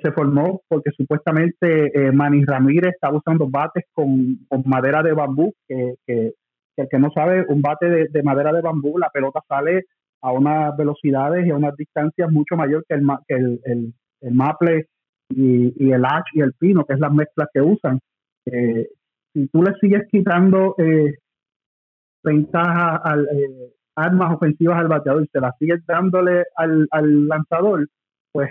se 0.02 0.12
formó 0.12 0.62
porque 0.68 0.90
supuestamente 0.96 1.90
eh, 1.94 2.12
Manny 2.12 2.44
Ramírez 2.44 2.94
estaba 2.94 3.18
usando 3.18 3.48
bates 3.48 3.84
con, 3.92 4.38
con 4.48 4.62
madera 4.66 5.02
de 5.02 5.12
bambú, 5.12 5.52
que, 5.66 5.94
que 6.06 6.32
el 6.78 6.88
que 6.88 6.98
no 6.98 7.10
sabe, 7.10 7.44
un 7.48 7.60
bate 7.60 8.08
de, 8.08 8.22
madera 8.22 8.52
de 8.52 8.62
bambú, 8.62 8.98
la 8.98 9.10
pelota 9.10 9.40
sale 9.48 9.86
a 10.22 10.32
unas 10.32 10.76
velocidades 10.76 11.46
y 11.46 11.50
a 11.50 11.56
unas 11.56 11.76
distancias 11.76 12.30
mucho 12.30 12.56
mayor 12.56 12.84
que 12.88 12.94
el, 12.94 13.06
que 13.26 13.34
el, 13.34 13.60
el, 14.20 14.34
maple 14.34 14.86
y, 15.30 15.92
el 15.92 16.04
ash 16.04 16.30
y 16.34 16.40
el 16.40 16.52
pino, 16.54 16.84
que 16.84 16.94
es 16.94 17.00
la 17.00 17.10
mezcla 17.10 17.48
que 17.52 17.60
usan. 17.60 18.00
Eh, 18.46 18.88
si 19.32 19.48
tú 19.48 19.62
le 19.62 19.74
sigues 19.80 20.08
quitando 20.10 20.74
eh, 20.78 21.18
ventajas 22.22 23.00
al, 23.04 23.24
eh, 23.26 23.72
armas 23.94 24.34
ofensivas 24.34 24.78
al 24.78 24.88
bateador 24.88 25.24
y 25.24 25.28
se 25.28 25.40
las 25.40 25.56
sigues 25.58 25.84
dándole 25.86 26.44
al, 26.56 26.86
al 26.90 27.28
lanzador, 27.28 27.88
pues 28.32 28.50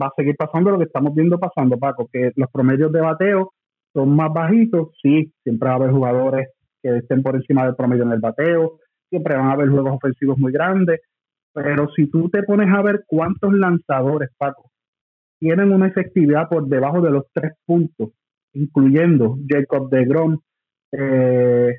va 0.00 0.06
a 0.06 0.12
seguir 0.16 0.36
pasando 0.36 0.70
lo 0.70 0.78
que 0.78 0.84
estamos 0.84 1.14
viendo 1.14 1.38
pasando, 1.38 1.78
Paco, 1.78 2.08
que 2.12 2.32
los 2.36 2.50
promedios 2.50 2.92
de 2.92 3.00
bateo 3.00 3.52
son 3.92 4.14
más 4.14 4.32
bajitos, 4.32 4.90
sí, 5.02 5.32
siempre 5.42 5.68
va 5.68 5.74
a 5.74 5.78
haber 5.78 5.90
jugadores 5.90 6.48
que 6.82 6.98
estén 6.98 7.22
por 7.22 7.36
encima 7.36 7.64
del 7.64 7.74
promedio 7.74 8.04
en 8.04 8.12
el 8.12 8.20
bateo, 8.20 8.78
siempre 9.08 9.36
van 9.36 9.48
a 9.48 9.52
haber 9.52 9.70
juegos 9.70 9.94
ofensivos 9.94 10.38
muy 10.38 10.52
grandes, 10.52 11.00
pero 11.52 11.88
si 11.96 12.08
tú 12.10 12.28
te 12.28 12.42
pones 12.42 12.68
a 12.72 12.82
ver 12.82 13.04
cuántos 13.06 13.52
lanzadores, 13.52 14.30
Paco, 14.36 14.70
tienen 15.38 15.72
una 15.72 15.88
efectividad 15.88 16.48
por 16.48 16.66
debajo 16.66 17.00
de 17.00 17.10
los 17.10 17.24
tres 17.32 17.52
puntos, 17.66 18.10
incluyendo 18.52 19.36
Jacob 19.48 19.90
de 19.90 20.04
Grom, 20.04 20.38
eh, 20.92 21.76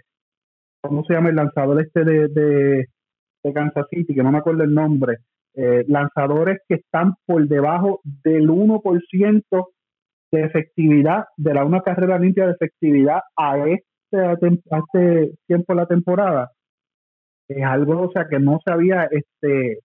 ¿cómo 0.81 1.03
se 1.05 1.13
llama 1.13 1.29
el 1.29 1.35
lanzador 1.35 1.81
este 1.81 2.03
de, 2.03 2.27
de, 2.29 3.53
Kansas 3.53 3.87
City? 3.89 4.13
Que 4.13 4.23
no 4.23 4.31
me 4.31 4.39
acuerdo 4.39 4.63
el 4.63 4.73
nombre. 4.73 5.17
Eh, 5.55 5.83
lanzadores 5.87 6.59
que 6.67 6.75
están 6.75 7.15
por 7.25 7.47
debajo 7.47 8.01
del 8.03 8.49
1% 8.49 9.67
de 10.31 10.41
efectividad, 10.41 11.25
de 11.37 11.53
la 11.53 11.65
una 11.65 11.81
carrera 11.81 12.19
limpia 12.19 12.45
de 12.45 12.53
efectividad 12.53 13.19
a 13.35 13.57
este 13.67 13.85
hace 14.71 15.31
tiempo 15.47 15.73
la 15.73 15.85
temporada 15.85 16.51
es 17.49 17.63
algo 17.63 18.01
o 18.01 18.11
sea 18.11 18.27
que 18.29 18.39
no 18.39 18.59
se 18.63 18.71
había 18.71 19.05
este 19.05 19.79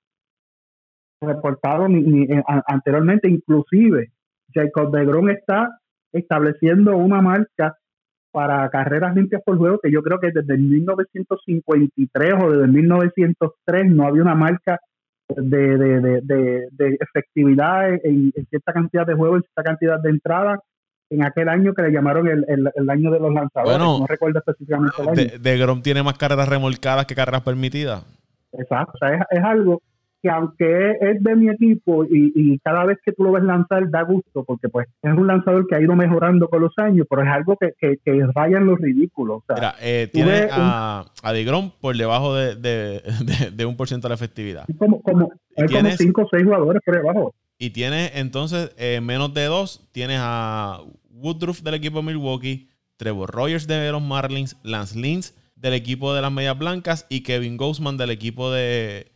reportado 1.25 1.89
ni, 1.89 2.25
eh, 2.25 2.43
anteriormente 2.67 3.29
inclusive 3.29 4.11
Jacob 4.53 4.93
de 4.93 5.33
está 5.33 5.79
estableciendo 6.13 6.97
una 6.97 7.21
marca 7.21 7.77
para 8.31 8.69
carreras 8.69 9.15
limpias 9.15 9.43
por 9.45 9.59
juego 9.59 9.79
que 9.83 9.91
yo 9.91 10.03
creo 10.03 10.19
que 10.19 10.31
desde 10.33 10.57
1953 10.57 12.35
o 12.43 12.51
desde 12.51 12.67
1903 12.67 13.91
no 13.91 14.07
había 14.07 14.23
una 14.23 14.35
marca 14.35 14.79
de, 15.29 15.79
de, 15.79 16.01
de, 16.01 16.69
de, 16.71 16.99
efectividad 17.01 17.95
en, 17.95 18.33
en, 18.35 18.47
cierta 18.47 18.73
cantidad 18.73 19.07
de 19.07 19.15
juegos, 19.15 19.39
en 19.39 19.43
cierta 19.43 19.63
cantidad 19.63 20.01
de 20.01 20.11
entradas 20.11 20.61
en 21.11 21.25
aquel 21.25 21.49
año 21.49 21.75
que 21.75 21.83
le 21.83 21.93
llamaron 21.93 22.27
el, 22.29 22.45
el, 22.49 22.91
año 22.91 23.11
de 23.11 23.21
los 23.21 23.33
lanzadores. 23.33 23.79
no 23.79 24.07
recuerdo 24.07 24.39
específicamente 24.39 24.97
el 25.01 25.09
año. 25.09 25.39
De, 25.41 25.59
Grom 25.59 25.83
tiene 25.83 26.03
más 26.03 26.19
carreras 26.19 26.49
remolcadas 26.49 27.07
que 27.07 27.15
carreras 27.15 27.43
permitidas. 27.43 28.05
Exacto, 28.53 28.93
o 28.95 28.99
sea, 28.99 29.27
es, 29.31 29.45
algo 29.45 29.83
que 30.25 30.31
aunque 30.31 30.93
es 31.03 31.23
de 31.23 31.37
mi 31.37 31.51
equipo 31.51 32.07
y, 32.07 32.33
y, 32.35 32.59
cada 32.61 32.87
vez 32.87 32.97
que 33.05 33.13
tú 33.13 33.25
lo 33.25 33.33
ves 33.33 33.45
lanzar 33.45 33.91
da 33.91 34.05
gusto, 34.05 34.43
porque 34.43 34.71
pues 34.71 34.89
es 35.03 35.13
un 35.13 35.27
lanzador 35.27 35.67
que 35.67 35.77
ha 35.77 35.83
ido 35.83 35.95
mejorando 35.95 36.49
con 36.49 36.63
los 36.63 36.73
años, 36.79 37.07
pero 37.11 37.23
es 37.23 37.29
algo 37.29 37.59
que, 37.59 37.75
que, 37.79 37.99
que 38.03 38.27
raya 38.35 38.57
en 38.57 38.65
lo 38.65 38.75
ridículo. 38.75 39.45
Mira, 39.55 39.75
eh, 39.83 40.09
tiene 40.11 40.49
a, 40.51 41.05
a 41.23 41.33
DeGrom 41.35 41.73
por 41.79 41.95
debajo 41.95 42.35
de, 42.35 42.57
de, 42.57 43.03
de, 43.55 43.67
un 43.67 43.77
por 43.77 43.87
ciento 43.87 44.09
de 44.09 44.13
la 44.13 44.15
efectividad. 44.15 44.65
Como, 44.79 45.03
como, 45.03 45.31
hay 45.59 45.69
como 45.69 45.91
cinco 45.91 46.23
o 46.23 46.29
seis 46.31 46.43
jugadores 46.45 46.81
por 46.83 46.97
debajo. 46.97 47.35
Y 47.59 47.71
tienes 47.71 48.13
entonces 48.15 48.75
eh, 48.79 49.03
menos 49.03 49.35
de 49.35 49.45
dos, 49.45 49.87
tienes 49.93 50.21
a 50.23 50.81
Woodruff 51.11 51.61
del 51.61 51.75
equipo 51.75 51.99
de 51.99 52.05
Milwaukee, 52.05 52.71
Trevor 52.97 53.31
Rogers 53.31 53.67
de 53.67 53.93
los 53.93 54.01
Marlins, 54.01 54.57
Lance 54.63 54.99
Lynch 54.99 55.35
del 55.55 55.75
equipo 55.75 56.15
de 56.15 56.23
las 56.23 56.33
Medias 56.33 56.59
Blancas 56.59 57.07
y 57.11 57.23
Kevin 57.23 57.59
Gausman 57.59 57.99
del 57.99 58.11
equipo 58.11 58.51
de, 58.51 59.14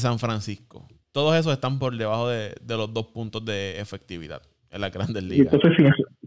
San 0.00 0.18
Francisco. 0.18 0.86
Todos 1.12 1.36
esos 1.36 1.52
están 1.52 1.78
por 1.78 1.96
debajo 1.96 2.28
de, 2.28 2.54
los 2.68 2.92
dos 2.92 3.06
puntos 3.06 3.44
de 3.44 3.80
efectividad 3.80 4.42
en 4.70 4.80
la 4.80 4.90
Grandes 4.90 5.22
Ligas. 5.22 5.52
Entonces, 5.52 5.72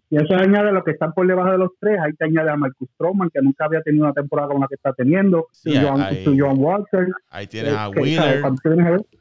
si 0.10 0.16
eso, 0.18 0.36
añade 0.36 0.70
a 0.70 0.72
los 0.72 0.84
que 0.84 0.92
están 0.92 1.14
por 1.14 1.28
debajo 1.28 1.52
de 1.52 1.58
los 1.60 1.70
tres, 1.80 1.98
ahí 2.04 2.12
te 2.14 2.26
añade 2.26 2.50
a 2.50 2.58
Marcus 2.58 2.90
Stroman, 2.96 3.30
que 3.30 3.42
nunca 3.42 3.66
había 3.66 3.82
tenido 3.82 4.04
una 4.04 4.14
temporada 4.14 4.50
como 4.50 4.62
la 4.62 4.68
que 4.68 4.76
está 4.76 4.92
teniendo, 4.94 5.48
sí, 5.52 5.74
John, 5.76 6.58
Walker. 6.58 7.08
Ahí 7.30 7.48
tienes 7.48 7.74
a 7.74 7.86
eh, 7.86 7.90
Wheeler, 7.90 8.44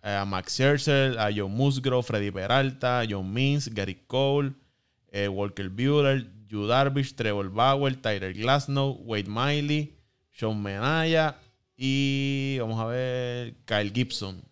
eh, 0.03 0.15
a 0.15 0.25
Max 0.25 0.55
Scherzer, 0.55 1.19
a 1.19 1.29
John 1.35 1.53
Musgrove, 1.53 2.03
Freddy 2.03 2.31
Peralta, 2.31 3.03
John 3.09 3.33
Means, 3.33 3.73
Gary 3.73 4.03
Cole, 4.07 4.53
eh, 5.13 5.29
Walker 5.29 5.69
Buehler, 5.69 6.27
Yu 6.49 6.67
Darvish, 6.67 7.15
Trevor 7.15 7.51
Bauer, 7.51 7.95
Tyler 7.95 8.33
Glasnow, 8.33 8.99
Wade 9.05 9.29
Miley, 9.29 9.95
Sean 10.33 10.61
Menaya 10.61 11.37
y 11.83 12.59
vamos 12.61 12.79
a 12.79 12.85
ver, 12.85 13.55
Kyle 13.65 13.91
Gibson. 13.91 14.43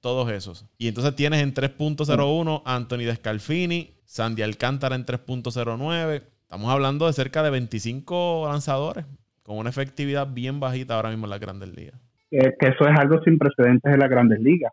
Todos 0.00 0.32
esos. 0.32 0.66
Y 0.78 0.88
entonces 0.88 1.14
tienes 1.14 1.42
en 1.42 1.52
3.01 1.52 2.62
Anthony 2.64 3.04
Descalfini, 3.04 3.90
Sandy 4.06 4.40
Alcántara 4.40 4.96
en 4.96 5.04
3.09. 5.04 6.22
Estamos 6.40 6.72
hablando 6.72 7.06
de 7.06 7.12
cerca 7.12 7.42
de 7.42 7.50
25 7.50 8.46
lanzadores 8.50 9.04
con 9.42 9.58
una 9.58 9.68
efectividad 9.68 10.32
bien 10.32 10.58
bajita 10.58 10.94
ahora 10.94 11.10
mismo 11.10 11.26
en 11.26 11.30
las 11.30 11.40
grandes 11.40 11.76
ligas. 11.76 12.00
Eh, 12.30 12.54
que 12.58 12.68
eso 12.68 12.88
es 12.88 12.98
algo 12.98 13.22
sin 13.24 13.36
precedentes 13.36 13.92
en 13.92 14.00
las 14.00 14.08
grandes 14.08 14.40
ligas. 14.40 14.72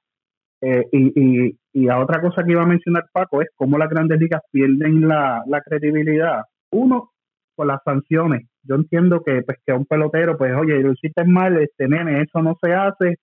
Eh, 0.61 0.87
y, 0.93 1.57
y, 1.73 1.89
a 1.89 1.99
otra 1.99 2.21
cosa 2.21 2.43
que 2.43 2.53
iba 2.53 2.63
a 2.63 2.67
mencionar 2.67 3.05
Paco 3.11 3.41
es 3.41 3.49
cómo 3.55 3.77
las 3.77 3.89
grandes 3.89 4.19
ligas 4.19 4.41
pierden 4.49 5.07
la, 5.07 5.43
credibilidad. 5.65 6.43
Uno, 6.71 7.11
por 7.57 7.67
las 7.67 7.81
sanciones. 7.83 8.47
Yo 8.63 8.75
entiendo 8.75 9.21
que 9.25 9.41
pues 9.41 9.57
que 9.65 9.73
a 9.73 9.75
un 9.75 9.85
pelotero, 9.85 10.37
pues 10.37 10.53
oye, 10.55 10.79
lo 10.81 10.93
hiciste 10.93 11.25
mal, 11.25 11.57
este 11.57 11.89
nene, 11.89 12.21
eso 12.21 12.41
no 12.41 12.55
se 12.61 12.73
hace 12.73 13.15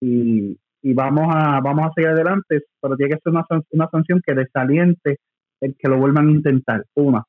y, 0.00 0.56
y 0.82 0.94
vamos 0.94 1.26
a 1.34 1.60
vamos 1.60 1.86
a 1.86 1.92
seguir 1.94 2.10
adelante, 2.10 2.60
pero 2.80 2.96
tiene 2.96 3.14
que 3.14 3.20
ser 3.20 3.32
una, 3.32 3.44
una 3.72 3.88
sanción 3.90 4.20
que 4.24 4.34
desaliente 4.34 5.18
el 5.60 5.74
que 5.76 5.88
lo 5.88 5.98
vuelvan 5.98 6.28
a 6.28 6.32
intentar. 6.32 6.84
Una. 6.94 7.24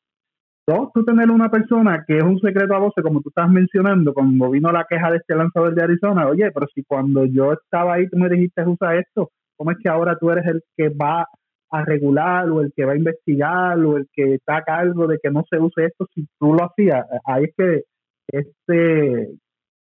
Dos, 0.67 0.89
tú 0.93 1.03
tener 1.03 1.31
una 1.31 1.49
persona 1.49 2.03
que 2.05 2.17
es 2.17 2.23
un 2.23 2.39
secreto 2.39 2.75
a 2.75 2.79
voces, 2.79 3.03
como 3.03 3.21
tú 3.21 3.29
estás 3.29 3.49
mencionando, 3.49 4.13
cuando 4.13 4.51
vino 4.51 4.71
la 4.71 4.85
queja 4.87 5.09
de 5.09 5.17
este 5.17 5.35
lanzador 5.35 5.73
de 5.73 5.83
Arizona, 5.83 6.27
oye, 6.27 6.51
pero 6.51 6.67
si 6.75 6.83
cuando 6.83 7.25
yo 7.25 7.53
estaba 7.53 7.95
ahí 7.95 8.07
tú 8.07 8.17
me 8.17 8.29
dijiste 8.29 8.63
usa 8.67 8.95
esto, 8.97 9.31
¿Cómo 9.59 9.71
es 9.71 9.77
que 9.83 9.89
ahora 9.89 10.17
tú 10.17 10.31
eres 10.31 10.45
el 10.45 10.63
que 10.77 10.87
va 10.87 11.27
a 11.71 11.83
regular 11.83 12.49
o 12.49 12.61
el 12.61 12.73
que 12.75 12.85
va 12.85 12.93
a 12.93 12.97
investigar 12.97 13.77
o 13.79 13.97
el 13.97 14.07
que 14.13 14.35
está 14.35 14.57
a 14.57 14.63
cargo 14.63 15.07
de 15.07 15.19
que 15.21 15.29
no 15.29 15.43
se 15.49 15.59
use 15.59 15.85
esto 15.85 16.07
si 16.13 16.27
tú 16.39 16.53
lo 16.53 16.65
hacías? 16.65 17.05
Ahí 17.25 17.45
es 17.45 17.53
que 17.55 17.83
este 18.27 19.29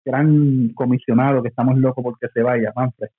gran 0.06 0.70
comisionado 0.70 1.42
que 1.42 1.50
estamos 1.50 1.78
locos 1.78 2.04
porque 2.04 2.28
se 2.34 2.42
vaya, 2.42 2.72
Manfred, 2.76 3.10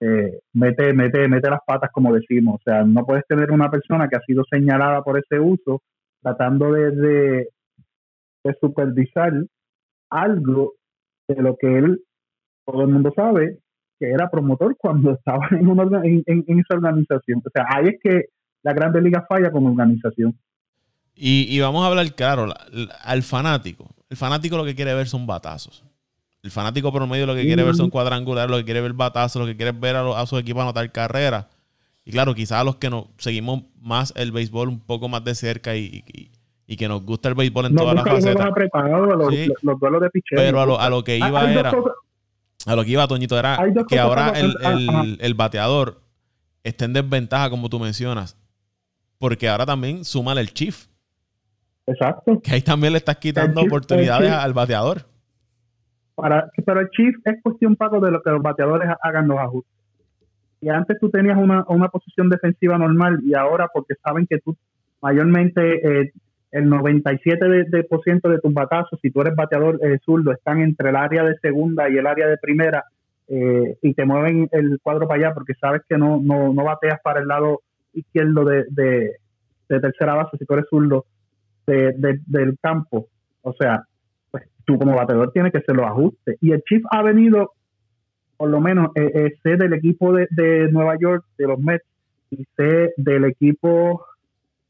eh, 0.00 0.40
mete, 0.54 0.92
mete, 0.92 1.28
mete 1.28 1.50
las 1.50 1.60
patas 1.66 1.90
como 1.92 2.12
decimos. 2.12 2.56
O 2.56 2.62
sea, 2.64 2.84
no 2.84 3.04
puedes 3.04 3.24
tener 3.26 3.50
una 3.50 3.70
persona 3.70 4.08
que 4.08 4.16
ha 4.16 4.20
sido 4.26 4.44
señalada 4.50 5.02
por 5.02 5.18
ese 5.18 5.38
uso 5.38 5.82
tratando 6.22 6.72
de, 6.72 6.90
de, 6.90 7.48
de 8.44 8.54
supervisar 8.60 9.32
algo 10.10 10.72
de 11.28 11.42
lo 11.42 11.56
que 11.56 11.78
él, 11.78 12.02
todo 12.66 12.82
el 12.82 12.88
mundo 12.88 13.12
sabe, 13.14 13.58
que 13.98 14.10
era 14.10 14.30
promotor 14.30 14.76
cuando 14.76 15.12
estaba 15.14 15.48
en, 15.50 15.68
una, 15.68 16.00
en, 16.04 16.44
esa 16.46 16.74
organización. 16.74 17.42
O 17.44 17.50
sea, 17.52 17.66
ahí 17.68 17.86
es 17.88 18.00
que 18.02 18.24
la 18.62 18.72
Grande 18.72 19.00
Liga 19.00 19.24
falla 19.28 19.50
como 19.50 19.70
organización. 19.70 20.36
Y, 21.16 21.60
vamos 21.60 21.84
a 21.84 21.88
hablar 21.88 22.12
claro, 22.14 22.52
al 23.04 23.22
fanático. 23.22 23.86
El 24.10 24.16
fanático 24.16 24.56
lo 24.56 24.64
que 24.64 24.74
quiere 24.74 24.94
ver 24.94 25.06
son 25.06 25.28
batazos. 25.28 25.84
El 26.42 26.50
fanático 26.50 26.92
promedio 26.92 27.24
lo 27.24 27.36
que 27.36 27.42
quiere 27.42 27.62
ver 27.62 27.76
son 27.76 27.88
cuadrangulares, 27.88 28.50
lo 28.50 28.56
que 28.58 28.64
quiere 28.64 28.80
ver 28.80 28.94
batazos, 28.94 29.40
lo 29.40 29.46
que 29.46 29.56
quiere 29.56 29.70
ver 29.72 29.94
a, 29.96 30.26
su 30.26 30.36
equipo 30.38 30.60
anotar 30.60 30.90
carrera. 30.90 31.48
Y 32.04 32.10
claro, 32.10 32.34
quizás 32.34 32.60
a 32.60 32.64
los 32.64 32.76
que 32.76 32.90
nos 32.90 33.06
seguimos 33.16 33.62
más 33.80 34.12
el 34.16 34.32
béisbol 34.32 34.68
un 34.68 34.80
poco 34.80 35.08
más 35.08 35.24
de 35.24 35.36
cerca 35.36 35.76
y, 35.76 36.02
y, 36.66 36.76
que 36.76 36.88
nos 36.88 37.04
gusta 37.04 37.28
el 37.28 37.36
béisbol 37.36 37.66
en 37.66 37.76
todas 37.76 37.94
las 37.94 38.04
facetas. 38.04 38.50
Los, 39.62 39.80
duelos 39.80 40.00
de 40.00 40.10
Pero 40.30 40.60
a 40.60 40.66
lo, 40.66 40.80
a 40.80 40.90
lo 40.90 41.04
que 41.04 41.16
iba 41.16 41.50
era... 41.50 41.72
A 42.66 42.76
lo 42.76 42.84
que 42.84 42.90
iba, 42.90 43.06
Toñito, 43.06 43.38
era 43.38 43.58
que 43.88 43.98
ahora 43.98 44.30
el, 44.30 44.56
el, 44.62 45.18
el, 45.20 45.34
bateador 45.34 46.00
está 46.62 46.86
en 46.86 46.94
desventaja, 46.94 47.50
como 47.50 47.68
tú 47.68 47.78
mencionas. 47.78 48.38
Porque 49.18 49.48
ahora 49.48 49.66
también 49.66 50.04
suma 50.04 50.32
el 50.32 50.52
Chief. 50.52 50.86
Exacto. 51.86 52.40
Que 52.42 52.54
ahí 52.54 52.62
también 52.62 52.92
le 52.92 52.98
estás 52.98 53.16
quitando 53.16 53.60
oportunidades 53.60 54.30
al 54.30 54.52
bateador. 54.54 55.02
Para, 56.14 56.50
pero 56.64 56.80
el 56.80 56.88
Chief 56.90 57.14
es 57.24 57.42
cuestión, 57.42 57.76
Paco, 57.76 58.00
de 58.00 58.10
lo 58.10 58.22
que 58.22 58.30
los 58.30 58.42
bateadores 58.42 58.88
hagan 59.02 59.28
los 59.28 59.38
ajustes. 59.38 59.72
Y 60.60 60.70
antes 60.70 60.96
tú 60.98 61.10
tenías 61.10 61.36
una, 61.36 61.64
una 61.68 61.88
posición 61.88 62.30
defensiva 62.30 62.78
normal 62.78 63.20
y 63.22 63.34
ahora 63.34 63.68
porque 63.72 63.94
saben 64.02 64.26
que 64.26 64.38
tú 64.38 64.56
mayormente 65.02 66.00
eh, 66.00 66.12
el 66.54 66.70
97% 66.70 67.48
de, 67.48 67.64
de, 67.64 67.82
por 67.82 68.00
ciento 68.04 68.28
de 68.28 68.38
tus 68.38 68.54
batazos, 68.54 69.00
si 69.02 69.10
tú 69.10 69.20
eres 69.22 69.34
bateador 69.34 69.80
eh, 69.82 69.98
zurdo, 70.04 70.30
están 70.30 70.60
entre 70.60 70.90
el 70.90 70.96
área 70.96 71.24
de 71.24 71.36
segunda 71.38 71.90
y 71.90 71.96
el 71.96 72.06
área 72.06 72.28
de 72.28 72.38
primera 72.38 72.84
eh, 73.26 73.76
y 73.82 73.92
te 73.92 74.04
mueven 74.04 74.48
el 74.52 74.78
cuadro 74.80 75.08
para 75.08 75.18
allá 75.18 75.34
porque 75.34 75.54
sabes 75.54 75.82
que 75.88 75.98
no, 75.98 76.20
no, 76.22 76.52
no 76.54 76.64
bateas 76.64 77.00
para 77.02 77.20
el 77.20 77.26
lado 77.26 77.62
izquierdo 77.92 78.44
de, 78.44 78.66
de, 78.70 79.18
tercera 79.66 80.14
base 80.14 80.36
si 80.38 80.44
tú 80.44 80.54
eres 80.54 80.66
zurdo 80.70 81.06
de, 81.66 82.20
del 82.24 82.56
campo. 82.62 83.08
O 83.42 83.52
sea, 83.54 83.82
pues 84.30 84.44
tú 84.64 84.78
como 84.78 84.94
bateador 84.94 85.32
tienes 85.32 85.50
que 85.50 85.58
hacer 85.58 85.74
los 85.74 85.86
ajustes. 85.86 86.38
Y 86.40 86.52
el 86.52 86.62
Chief 86.62 86.84
ha 86.92 87.02
venido, 87.02 87.50
por 88.36 88.48
lo 88.48 88.60
menos, 88.60 88.90
eh, 88.94 89.10
eh, 89.12 89.32
sé 89.42 89.56
del 89.56 89.72
equipo 89.72 90.12
de, 90.12 90.28
de 90.30 90.70
Nueva 90.70 90.96
York, 91.00 91.24
de 91.36 91.48
los 91.48 91.58
Mets, 91.58 91.84
y 92.30 92.44
sé 92.56 92.92
del 92.96 93.24
equipo 93.24 94.04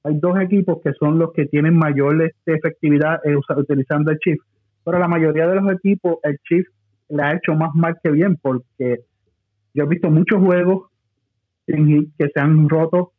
hay 0.04 0.18
dos 0.18 0.38
equipos 0.38 0.80
que 0.84 0.92
son 0.92 1.18
los 1.18 1.32
que 1.32 1.46
tienen 1.46 1.76
mayor 1.76 2.22
este, 2.22 2.54
efectividad 2.54 3.20
eh, 3.24 3.36
utilizando 3.56 4.10
el 4.10 4.18
Chief, 4.18 4.38
pero 4.84 4.98
la 4.98 5.08
mayoría 5.08 5.46
de 5.48 5.56
los 5.56 5.72
equipos 5.72 6.18
el 6.22 6.38
Chief 6.46 6.66
le 7.08 7.22
ha 7.22 7.34
hecho 7.34 7.54
más 7.54 7.74
mal 7.74 7.96
que 8.02 8.10
bien 8.10 8.36
porque 8.40 9.00
yo 9.72 9.84
he 9.84 9.88
visto 9.88 10.10
muchos 10.10 10.40
juegos 10.42 10.90
que 11.66 12.28
se 12.32 12.40
han 12.40 12.68
roto 12.68 13.12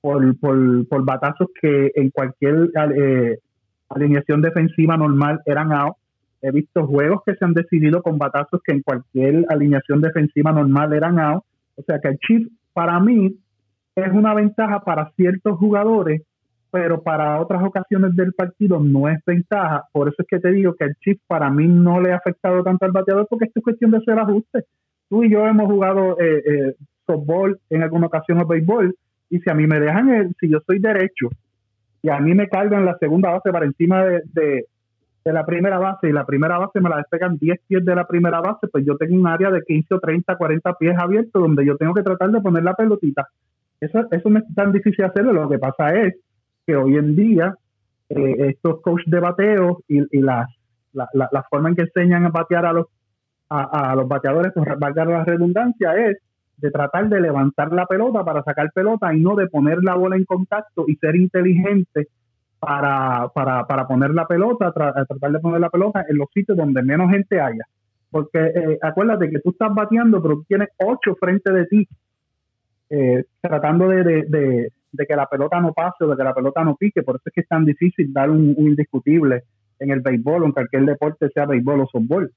por, 0.00 0.36
por, 0.38 1.04
batazos 1.04 1.48
que 1.60 1.92
en 1.94 2.10
cualquier 2.10 2.70
eh, 2.96 3.38
alineación 3.88 4.42
defensiva 4.42 4.96
normal 4.96 5.40
eran 5.46 5.72
out. 5.72 5.94
He 6.40 6.50
visto 6.50 6.84
juegos 6.88 7.20
que 7.24 7.36
se 7.36 7.44
han 7.44 7.54
decidido 7.54 8.02
con 8.02 8.18
batazos 8.18 8.60
que 8.64 8.72
en 8.72 8.82
cualquier 8.82 9.46
alineación 9.48 10.00
defensiva 10.00 10.50
normal 10.50 10.92
eran 10.92 11.20
out. 11.20 11.44
O 11.76 11.82
sea 11.82 12.00
que 12.00 12.08
el 12.08 12.18
Chief 12.18 12.48
para 12.72 12.98
mí 12.98 13.36
es 13.94 14.12
una 14.12 14.34
ventaja 14.34 14.80
para 14.80 15.12
ciertos 15.12 15.56
jugadores, 15.58 16.22
pero 16.72 17.02
para 17.02 17.38
otras 17.38 17.62
ocasiones 17.62 18.16
del 18.16 18.32
partido 18.32 18.80
no 18.80 19.06
es 19.06 19.22
ventaja. 19.26 19.84
Por 19.92 20.08
eso 20.08 20.16
es 20.22 20.26
que 20.26 20.40
te 20.40 20.50
digo 20.50 20.74
que 20.74 20.86
el 20.86 20.94
Chief 20.96 21.20
para 21.26 21.50
mí 21.50 21.68
no 21.68 22.00
le 22.00 22.12
ha 22.12 22.16
afectado 22.16 22.62
tanto 22.62 22.86
al 22.86 22.92
bateador 22.92 23.26
porque 23.28 23.50
es 23.54 23.62
cuestión 23.62 23.90
de 23.90 23.98
hacer 23.98 24.18
ajustes. 24.18 24.64
Tú 25.10 25.22
y 25.22 25.30
yo 25.30 25.46
hemos 25.46 25.66
jugado 25.66 26.18
eh, 26.18 26.42
eh, 26.46 26.74
softball 27.06 27.60
en 27.68 27.82
alguna 27.82 28.06
ocasión 28.06 28.40
o 28.40 28.46
béisbol 28.46 28.96
y 29.28 29.38
si 29.40 29.50
a 29.50 29.54
mí 29.54 29.66
me 29.66 29.80
dejan, 29.80 30.08
el, 30.08 30.34
si 30.40 30.48
yo 30.48 30.60
soy 30.66 30.78
derecho 30.78 31.28
y 32.00 32.08
a 32.08 32.18
mí 32.20 32.34
me 32.34 32.48
cargan 32.48 32.86
la 32.86 32.96
segunda 32.96 33.30
base 33.30 33.52
para 33.52 33.66
encima 33.66 34.06
de, 34.06 34.22
de, 34.32 34.64
la 35.30 35.44
primera 35.44 35.78
base 35.78 36.08
y 36.08 36.12
la 36.12 36.24
primera 36.24 36.56
base 36.56 36.80
me 36.80 36.88
la 36.88 36.96
despegan 36.96 37.36
10 37.36 37.60
pies 37.68 37.84
de 37.84 37.94
la 37.94 38.06
primera 38.06 38.40
base, 38.40 38.66
pues 38.68 38.86
yo 38.86 38.96
tengo 38.96 39.14
un 39.14 39.26
área 39.26 39.50
de 39.50 39.60
15 39.60 39.94
o 39.94 40.00
30, 40.00 40.36
40 40.36 40.72
pies 40.78 40.96
abierto 40.98 41.38
donde 41.38 41.66
yo 41.66 41.76
tengo 41.76 41.92
que 41.92 42.02
tratar 42.02 42.30
de 42.30 42.40
poner 42.40 42.64
la 42.64 42.74
pelotita. 42.74 43.28
Eso, 43.78 44.06
eso 44.10 44.30
no 44.30 44.38
es 44.38 44.54
tan 44.54 44.72
difícil 44.72 45.04
hacerlo. 45.04 45.34
Lo 45.34 45.50
que 45.50 45.58
pasa 45.58 45.94
es 45.94 46.14
que 46.66 46.76
hoy 46.76 46.96
en 46.96 47.16
día 47.16 47.54
eh, 48.08 48.48
estos 48.48 48.80
coaches 48.80 49.10
de 49.10 49.20
bateo 49.20 49.82
y, 49.88 50.18
y 50.18 50.20
las, 50.20 50.48
la, 50.92 51.08
la, 51.12 51.42
forma 51.50 51.70
en 51.70 51.76
que 51.76 51.82
enseñan 51.82 52.26
a 52.26 52.30
batear 52.30 52.66
a 52.66 52.72
los, 52.72 52.86
a, 53.48 53.92
a 53.92 53.96
los 53.96 54.06
bateadores, 54.08 54.52
pues 54.54 54.68
valga 54.78 55.04
la 55.04 55.24
redundancia, 55.24 55.94
es 55.96 56.18
de 56.56 56.70
tratar 56.70 57.08
de 57.08 57.20
levantar 57.20 57.72
la 57.72 57.86
pelota 57.86 58.24
para 58.24 58.42
sacar 58.42 58.70
pelota 58.72 59.12
y 59.14 59.20
no 59.20 59.34
de 59.34 59.48
poner 59.48 59.78
la 59.82 59.94
bola 59.94 60.16
en 60.16 60.24
contacto 60.24 60.84
y 60.86 60.94
ser 60.96 61.16
inteligente 61.16 62.08
para, 62.60 63.28
para, 63.34 63.66
para 63.66 63.88
poner 63.88 64.10
la 64.10 64.26
pelota, 64.26 64.72
tratar 64.72 65.32
de 65.32 65.40
poner 65.40 65.60
la 65.60 65.70
pelota 65.70 66.04
en 66.08 66.16
los 66.16 66.28
sitios 66.32 66.56
donde 66.56 66.80
menos 66.82 67.10
gente 67.10 67.40
haya. 67.40 67.64
Porque 68.08 68.38
eh, 68.38 68.78
acuérdate 68.80 69.30
que 69.30 69.40
tú 69.40 69.50
estás 69.50 69.74
bateando, 69.74 70.22
pero 70.22 70.36
tú 70.36 70.44
tienes 70.44 70.68
ocho 70.78 71.16
frente 71.16 71.50
de 71.50 71.66
ti, 71.66 71.88
eh, 72.90 73.24
tratando 73.40 73.88
de, 73.88 74.04
de, 74.04 74.24
de, 74.28 74.72
que 74.98 75.16
la 75.16 75.26
pelota 75.26 75.60
no 75.60 75.72
pase 75.72 76.04
o 76.04 76.08
de 76.08 76.16
que 76.16 76.24
la 76.24 76.34
pelota 76.34 76.64
no 76.64 76.76
pique. 76.76 77.02
Por 77.02 77.16
eso 77.16 77.24
es 77.26 77.32
que 77.32 77.40
es 77.42 77.48
tan 77.48 77.64
difícil 77.64 78.12
dar 78.12 78.30
un, 78.30 78.54
indiscutible 78.58 79.44
en 79.78 79.90
el 79.90 80.00
béisbol 80.00 80.42
o 80.42 80.46
en 80.46 80.52
cualquier 80.52 80.84
deporte, 80.84 81.28
sea 81.30 81.46
béisbol 81.46 81.80
o 81.80 81.88
softball 81.90 82.30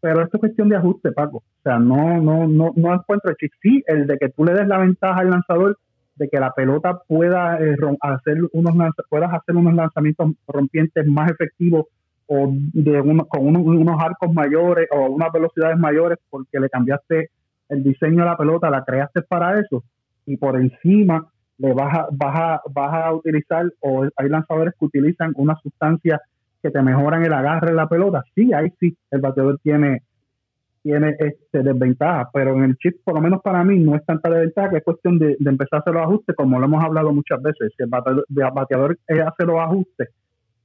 pero 0.00 0.22
esto 0.22 0.36
es 0.36 0.40
cuestión 0.40 0.68
de 0.68 0.76
ajuste, 0.76 1.12
Paco. 1.12 1.38
O 1.38 1.62
sea, 1.62 1.78
no, 1.78 2.20
no, 2.22 2.46
no, 2.46 2.72
no 2.76 2.94
encuentro 2.94 3.30
el 3.30 3.50
Sí, 3.60 3.82
el 3.86 4.06
de 4.06 4.16
que 4.16 4.28
tú 4.28 4.44
le 4.44 4.54
des 4.54 4.66
la 4.68 4.78
ventaja 4.78 5.20
al 5.20 5.30
lanzador 5.30 5.76
de 6.14 6.28
que 6.28 6.38
la 6.38 6.52
pelota 6.52 7.00
pueda 7.06 7.58
eh, 7.60 7.76
hacer 8.00 8.38
unos 8.52 8.74
puedas 9.08 9.32
hacer 9.32 9.56
unos 9.56 9.74
lanzamientos 9.74 10.32
rompientes 10.46 11.06
más 11.06 11.30
efectivos 11.30 11.86
o 12.26 12.50
de 12.52 13.24
con 13.28 13.56
unos, 13.56 14.02
arcos 14.02 14.32
mayores 14.32 14.88
o 14.90 15.06
unas 15.06 15.32
velocidades 15.32 15.78
mayores 15.78 16.18
porque 16.28 16.60
le 16.60 16.68
cambiaste 16.68 17.30
el 17.68 17.82
diseño 17.82 18.18
de 18.18 18.24
la 18.24 18.36
pelota, 18.36 18.70
la 18.70 18.84
creaste 18.84 19.22
para 19.22 19.60
eso 19.60 19.84
y 20.26 20.36
por 20.36 20.60
encima 20.60 21.26
le 21.58 21.74
vas 21.74 21.92
a, 21.92 22.08
vas 22.12 22.40
a, 22.40 22.60
vas 22.70 23.04
a 23.04 23.12
utilizar 23.12 23.66
o 23.80 24.06
hay 24.16 24.28
lanzadores 24.28 24.74
que 24.78 24.86
utilizan 24.86 25.32
una 25.36 25.56
sustancia 25.62 26.20
que 26.62 26.70
te 26.70 26.82
mejoran 26.82 27.24
el 27.24 27.32
agarre 27.32 27.70
de 27.70 27.76
la 27.76 27.88
pelota, 27.88 28.22
sí, 28.34 28.52
ahí 28.52 28.72
sí, 28.80 28.96
el 29.10 29.20
bateador 29.20 29.58
tiene, 29.62 30.02
tiene 30.82 31.14
este 31.18 31.62
desventaja, 31.62 32.30
pero 32.32 32.56
en 32.56 32.64
el 32.64 32.76
chip, 32.76 32.96
por 33.04 33.14
lo 33.14 33.20
menos 33.20 33.42
para 33.42 33.62
mí, 33.62 33.78
no 33.78 33.94
es 33.94 34.04
tanta 34.04 34.30
desventaja 34.30 34.70
que 34.70 34.76
es 34.78 34.84
cuestión 34.84 35.18
de, 35.18 35.36
empezar 35.38 35.78
a 35.78 35.80
hacer 35.80 35.94
los 35.94 36.02
ajustes, 36.02 36.34
como 36.34 36.58
lo 36.58 36.66
hemos 36.66 36.82
hablado 36.82 37.12
muchas 37.12 37.40
veces. 37.42 37.72
Si 37.76 37.82
el 37.82 37.88
bateador, 37.88 38.98
hace 39.08 39.44
los 39.44 39.58
ajustes, 39.58 40.08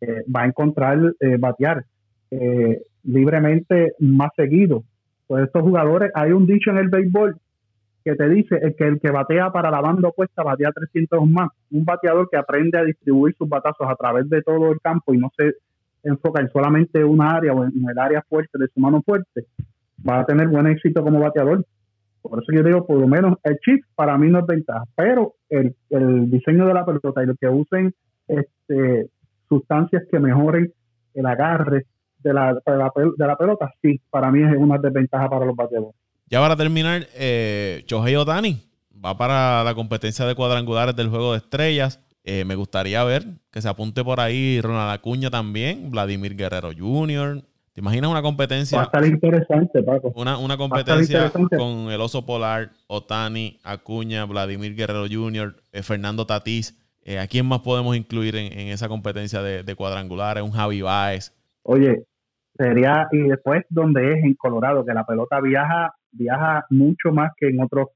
eh, 0.01 0.23
va 0.33 0.41
a 0.41 0.45
encontrar 0.45 1.13
eh, 1.19 1.37
batear 1.37 1.85
eh, 2.31 2.81
libremente 3.03 3.93
más 3.99 4.31
seguido. 4.35 4.83
Pues 5.27 5.45
estos 5.45 5.61
jugadores, 5.61 6.11
hay 6.15 6.31
un 6.31 6.45
dicho 6.45 6.71
en 6.71 6.77
el 6.77 6.89
béisbol 6.89 7.37
que 8.03 8.15
te 8.15 8.29
dice 8.29 8.75
que 8.77 8.83
el 8.85 8.99
que 8.99 9.11
batea 9.11 9.51
para 9.51 9.71
la 9.71 9.81
banda 9.81 10.09
opuesta 10.09 10.43
batea 10.43 10.71
300 10.71 11.27
más. 11.29 11.49
Un 11.71 11.85
bateador 11.85 12.29
que 12.29 12.37
aprende 12.37 12.77
a 12.77 12.83
distribuir 12.83 13.35
sus 13.35 13.47
batazos 13.47 13.87
a 13.87 13.95
través 13.95 14.29
de 14.29 14.41
todo 14.41 14.71
el 14.71 14.79
campo 14.81 15.13
y 15.13 15.17
no 15.17 15.31
se 15.37 15.53
enfoca 16.03 16.41
en 16.41 16.51
solamente 16.51 17.03
una 17.03 17.31
área 17.31 17.53
o 17.53 17.63
en 17.63 17.71
el 17.89 17.97
área 17.97 18.21
fuerte 18.27 18.57
de 18.57 18.67
su 18.67 18.79
mano 18.79 19.01
fuerte, 19.01 19.45
va 20.07 20.19
a 20.19 20.25
tener 20.25 20.47
buen 20.47 20.67
éxito 20.67 21.01
como 21.01 21.19
bateador. 21.19 21.65
Por 22.21 22.41
eso 22.41 22.51
yo 22.53 22.63
digo, 22.63 22.85
por 22.85 22.99
lo 22.99 23.07
menos 23.07 23.37
el 23.43 23.57
chip 23.59 23.83
para 23.95 24.17
mí 24.17 24.29
no 24.29 24.39
es 24.39 24.45
ventaja, 24.45 24.83
pero 24.95 25.33
el, 25.49 25.75
el 25.89 26.29
diseño 26.29 26.65
de 26.65 26.73
la 26.73 26.85
pelota 26.85 27.23
y 27.23 27.25
lo 27.25 27.35
que 27.35 27.47
usen 27.47 27.93
este, 28.27 29.09
sustancias 29.49 30.03
que 30.09 30.19
mejoren 30.19 30.71
el 31.13 31.25
agarre 31.25 31.85
de 32.23 32.33
la, 32.33 32.53
de 32.53 32.77
la, 33.27 33.35
pelota, 33.35 33.71
sí, 33.81 33.99
para 34.09 34.31
mí 34.31 34.41
es 34.41 34.57
una 34.57 34.77
desventaja 34.77 35.29
para 35.29 35.45
los 35.45 35.55
bateadores. 35.55 35.95
Ya 36.33 36.39
para 36.39 36.55
terminar, 36.55 37.03
eh, 37.13 37.83
Shohei 37.85 38.15
Otani 38.15 38.57
va 39.05 39.15
para 39.15 39.63
la 39.63 39.75
competencia 39.75 40.25
de 40.25 40.33
cuadrangulares 40.33 40.95
del 40.95 41.09
juego 41.09 41.33
de 41.33 41.37
estrellas. 41.37 42.03
Eh, 42.23 42.43
me 42.43 42.55
gustaría 42.55 43.03
ver 43.03 43.23
que 43.51 43.61
se 43.61 43.69
apunte 43.69 44.03
por 44.03 44.19
ahí 44.19 44.59
Ronald 44.59 44.93
Acuña 44.93 45.29
también, 45.29 45.91
Vladimir 45.91 46.35
Guerrero 46.35 46.71
Jr. 46.75 47.43
¿Te 47.73 47.81
imaginas 47.81 48.09
una 48.09 48.23
competencia? 48.23 48.79
Va 48.79 48.85
a 48.85 48.85
estar 48.85 49.05
interesante, 49.05 49.83
Paco. 49.83 50.11
Una, 50.15 50.39
una 50.39 50.57
competencia 50.57 51.31
con 51.31 51.91
el 51.91 52.01
oso 52.01 52.25
polar, 52.25 52.71
Otani, 52.87 53.59
Acuña, 53.63 54.25
Vladimir 54.25 54.73
Guerrero 54.73 55.05
Jr., 55.07 55.55
eh, 55.71 55.83
Fernando 55.83 56.25
Tatís. 56.25 56.75
Eh, 57.03 57.19
¿A 57.19 57.27
quién 57.27 57.45
más 57.45 57.59
podemos 57.59 57.95
incluir 57.95 58.35
en, 58.37 58.69
esa 58.69 58.89
competencia 58.89 59.43
de, 59.43 59.61
de, 59.61 59.75
cuadrangulares? 59.75 60.41
Un 60.41 60.49
Javi 60.49 60.81
Baez. 60.81 61.31
Oye, 61.61 62.05
sería, 62.57 63.07
y 63.11 63.19
después 63.19 63.65
donde 63.69 64.13
es 64.13 64.23
en 64.23 64.33
Colorado, 64.33 64.83
que 64.83 64.95
la 64.95 65.05
pelota 65.05 65.39
viaja, 65.39 65.93
viaja 66.13 66.65
mucho 66.69 67.11
más 67.11 67.31
que 67.37 67.49
en 67.49 67.61
otros, 67.61 67.87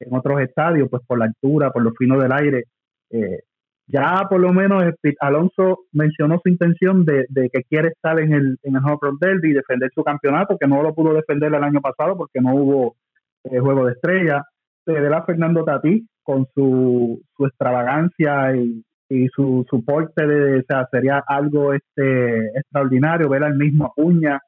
en 0.00 0.14
otros 0.14 0.40
estadios, 0.40 0.88
pues 0.90 1.02
por 1.06 1.18
la 1.18 1.26
altura, 1.26 1.70
por 1.70 1.82
lo 1.82 1.92
fino 1.92 2.18
del 2.18 2.32
aire. 2.32 2.64
Eh, 3.10 3.40
ya 3.88 4.26
por 4.28 4.40
lo 4.40 4.52
menos 4.52 4.82
Alonso 5.20 5.84
mencionó 5.92 6.40
su 6.42 6.48
intención 6.48 7.04
de, 7.04 7.26
que 7.52 7.62
quiere 7.68 7.88
estar 7.88 8.18
en 8.18 8.32
el, 8.32 8.58
en 8.64 8.74
el 8.74 8.82
Home 8.84 9.18
Derby 9.20 9.50
y 9.50 9.54
defender 9.54 9.90
su 9.94 10.02
campeonato, 10.02 10.56
que 10.58 10.66
no 10.66 10.82
lo 10.82 10.92
pudo 10.92 11.14
defender 11.14 11.54
el 11.54 11.62
año 11.62 11.80
pasado 11.80 12.16
porque 12.16 12.40
no 12.40 12.54
hubo 12.54 12.96
eh, 13.44 13.60
juego 13.60 13.86
de 13.86 13.92
estrella. 13.92 14.42
Se 14.84 14.92
verá 14.92 15.22
Fernando 15.24 15.64
Tatí 15.64 16.04
con 16.24 16.46
su, 16.54 17.22
su 17.36 17.46
extravagancia 17.46 18.56
y, 18.56 18.82
su, 19.28 19.64
soporte 19.70 20.26
de, 20.26 20.58
o 20.58 20.62
sea, 20.66 20.88
sería 20.90 21.22
algo 21.24 21.72
este 21.72 22.46
extraordinario 22.58 23.28
ver 23.28 23.44
al 23.44 23.54
mismo 23.54 23.86
Acuña, 23.86 24.40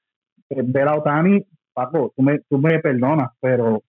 eh, 0.50 0.62
ver 0.64 0.88
a 0.88 0.96
Otani, 0.96 1.44
Paco, 1.78 2.12
tú 2.16 2.22
me, 2.22 2.40
tú 2.48 2.58
me 2.58 2.80
perdonas, 2.80 3.30
pero 3.40 3.82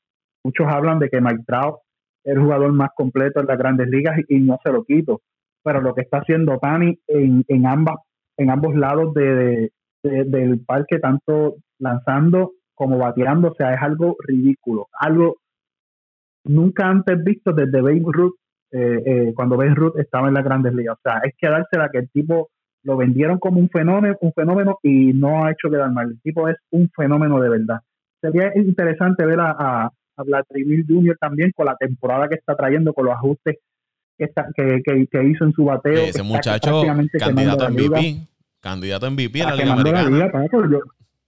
muchos 0.43 0.67
hablan 0.67 0.99
de 0.99 1.09
que 1.09 1.19
Mike 1.19 1.43
Trout 1.47 1.77
el 2.23 2.39
jugador 2.39 2.71
más 2.73 2.91
completo 2.95 3.39
en 3.39 3.47
las 3.47 3.57
grandes 3.57 3.89
ligas 3.89 4.19
y, 4.27 4.39
no 4.39 4.59
se 4.63 4.71
lo 4.71 4.83
quito. 4.83 5.21
Pero 5.63 5.81
lo 5.81 5.95
que 5.95 6.01
está 6.01 6.19
haciendo 6.19 6.59
Tani 6.59 6.99
en, 7.07 7.43
en, 7.47 7.65
ambas, 7.65 7.95
en 8.37 8.51
ambos 8.51 8.75
lados 8.75 9.13
de, 9.15 9.71
del 10.03 10.59
parque, 10.65 10.99
tanto 10.99 11.55
lanzando 11.79 12.51
como 12.75 12.97
bateando, 12.97 13.49
o 13.49 13.55
sea, 13.55 13.73
es 13.73 13.81
algo 13.81 14.15
ridículo, 14.19 14.87
algo 14.93 15.37
nunca 16.45 16.87
antes 16.87 17.21
visto 17.23 17.51
desde 17.51 17.81
Babe 17.81 18.03
Ruth, 18.05 18.35
eh, 18.71 19.03
eh, 19.05 19.33
cuando 19.35 19.57
Babe 19.57 19.75
Ruth 19.75 19.97
estaba 19.97 20.27
en 20.27 20.35
las 20.35 20.43
grandes 20.43 20.73
ligas. 20.73 20.97
O 20.97 21.01
sea, 21.01 21.19
es 21.23 21.33
quedársela 21.37 21.89
que 21.89 21.99
el 21.99 22.09
tipo 22.09 22.49
lo 22.83 22.97
vendieron 22.97 23.39
como 23.39 23.59
un 23.59 23.69
fenómeno, 23.69 24.15
un 24.21 24.33
fenómeno 24.33 24.79
y 24.83 25.13
no 25.13 25.45
ha 25.45 25.51
hecho 25.51 25.69
quedar 25.69 25.91
mal. 25.91 26.11
El 26.11 26.21
tipo 26.21 26.47
es 26.47 26.57
un 26.71 26.89
fenómeno 26.95 27.39
de 27.39 27.49
verdad. 27.49 27.79
Sería 28.21 28.51
interesante 28.55 29.25
ver 29.25 29.39
a, 29.39 29.51
a, 29.51 29.85
a 30.17 30.23
Vladimir 30.23 30.85
Jr. 30.87 31.17
también 31.19 31.51
con 31.55 31.65
la 31.65 31.75
temporada 31.75 32.27
que 32.27 32.35
está 32.35 32.55
trayendo, 32.55 32.93
con 32.93 33.05
los 33.05 33.13
ajustes 33.13 33.57
que, 34.17 34.25
está, 34.25 34.47
que, 34.55 34.81
que, 34.83 35.23
hizo 35.23 35.45
en 35.45 35.53
su 35.53 35.65
bateo. 35.65 36.03
Ese 36.03 36.23
muchacho, 36.23 36.81
candidato 37.17 37.65
a 37.65 37.69
MVP, 37.69 38.27
candidato 38.59 39.05
a 39.05 39.09
MVP 39.09 39.39
en 39.39 39.45
la 39.45 39.55
Liga 39.55 39.73
Americana 39.73 40.47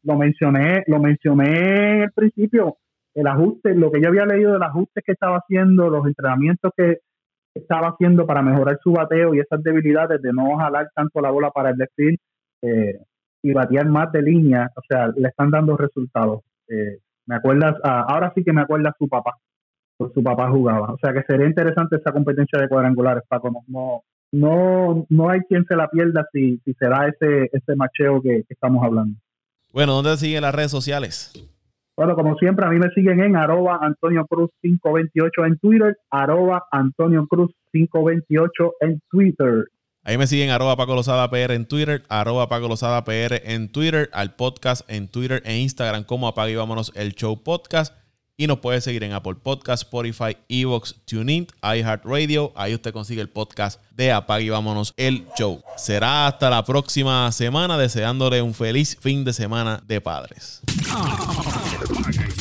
lo 0.03 0.17
mencioné, 0.17 0.83
lo 0.87 0.99
mencioné 0.99 1.95
en 1.95 2.01
el 2.03 2.11
principio, 2.11 2.77
el 3.13 3.27
ajuste, 3.27 3.75
lo 3.75 3.91
que 3.91 4.01
yo 4.01 4.09
había 4.09 4.25
leído 4.25 4.53
del 4.53 4.63
ajuste 4.63 5.01
que 5.05 5.11
estaba 5.11 5.37
haciendo, 5.37 5.89
los 5.89 6.05
entrenamientos 6.07 6.71
que 6.75 6.99
estaba 7.53 7.89
haciendo 7.89 8.25
para 8.25 8.41
mejorar 8.41 8.79
su 8.81 8.91
bateo 8.93 9.33
y 9.33 9.39
esas 9.39 9.61
debilidades 9.63 10.21
de 10.21 10.31
no 10.33 10.57
jalar 10.57 10.89
tanto 10.95 11.21
la 11.21 11.31
bola 11.31 11.51
para 11.51 11.71
el 11.71 11.77
desfile 11.77 12.17
eh, 12.61 12.99
y 13.43 13.53
batear 13.53 13.87
más 13.87 14.11
de 14.11 14.21
línea, 14.21 14.69
o 14.75 14.81
sea, 14.87 15.07
le 15.07 15.27
están 15.27 15.49
dando 15.49 15.75
resultados. 15.75 16.41
Eh, 16.67 16.99
me 17.25 17.35
acuerdas, 17.35 17.75
ah, 17.83 18.05
ahora 18.07 18.31
sí 18.35 18.43
que 18.43 18.53
me 18.53 18.61
acuerda 18.61 18.95
su 18.97 19.07
papá, 19.07 19.35
por 19.97 20.13
su 20.13 20.23
papá 20.23 20.49
jugaba. 20.49 20.93
O 20.93 20.97
sea 20.97 21.13
que 21.13 21.23
sería 21.23 21.47
interesante 21.47 21.95
esa 21.97 22.11
competencia 22.11 22.59
de 22.59 22.67
cuadrangulares, 22.67 23.23
Paco. 23.27 23.51
No, 23.67 24.03
no, 24.31 25.05
no 25.09 25.29
hay 25.29 25.41
quien 25.41 25.65
se 25.65 25.75
la 25.75 25.89
pierda 25.89 26.25
si, 26.31 26.57
si 26.63 26.73
se 26.73 26.87
da 26.87 27.07
ese, 27.07 27.49
ese 27.51 27.75
macheo 27.75 28.21
que 28.21 28.43
estamos 28.47 28.83
hablando. 28.83 29.17
Bueno, 29.73 29.93
¿dónde 29.93 30.17
siguen 30.17 30.41
las 30.41 30.53
redes 30.53 30.71
sociales? 30.71 31.33
Bueno, 32.01 32.15
como 32.15 32.35
siempre, 32.37 32.65
a 32.65 32.69
mí 32.69 32.79
me 32.79 32.89
siguen 32.95 33.21
en 33.21 33.35
arroba 33.35 33.77
Antonio 33.79 34.25
Cruz 34.25 34.49
528 34.63 35.45
en 35.45 35.59
Twitter, 35.59 35.97
arroba 36.09 36.63
Antonio 36.71 37.27
Cruz 37.27 37.51
528 37.71 38.73
en 38.79 38.99
Twitter. 39.07 39.65
Ahí 40.03 40.17
me 40.17 40.25
siguen 40.25 40.49
arroba 40.49 40.75
Paco 40.75 40.95
Lozada 40.95 41.29
PR 41.29 41.53
en 41.53 41.67
Twitter, 41.67 42.01
arroba 42.09 42.49
Paco 42.49 42.67
Lozada 42.67 43.03
PR 43.03 43.39
en 43.45 43.71
Twitter, 43.71 44.09
al 44.13 44.33
podcast 44.33 44.81
en 44.89 45.09
Twitter 45.09 45.43
e 45.45 45.59
Instagram 45.59 46.03
como 46.03 46.27
Apague 46.27 46.53
y 46.53 46.55
Vámonos 46.55 46.91
el 46.95 47.13
Show 47.13 47.43
Podcast. 47.43 47.95
Y 48.35 48.47
nos 48.47 48.57
puede 48.57 48.81
seguir 48.81 49.03
en 49.03 49.11
Apple 49.11 49.35
Podcast, 49.35 49.83
Spotify, 49.83 50.35
Evox, 50.49 51.05
TuneIn, 51.05 51.45
iHeartRadio. 51.61 52.51
Ahí 52.55 52.73
usted 52.73 52.93
consigue 52.93 53.21
el 53.21 53.29
podcast 53.29 53.79
de 53.91 54.11
Apague 54.11 54.45
y 54.45 54.49
Vámonos 54.49 54.95
el 54.97 55.27
Show. 55.37 55.61
Será 55.77 56.25
hasta 56.25 56.49
la 56.49 56.65
próxima 56.65 57.31
semana, 57.31 57.77
deseándole 57.77 58.41
un 58.41 58.55
feliz 58.55 58.97
fin 58.99 59.23
de 59.23 59.33
semana 59.33 59.83
de 59.85 60.01
padres. 60.01 60.63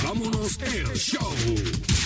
Vámonos 0.03 0.59
el 0.63 0.97
show. 0.97 2.00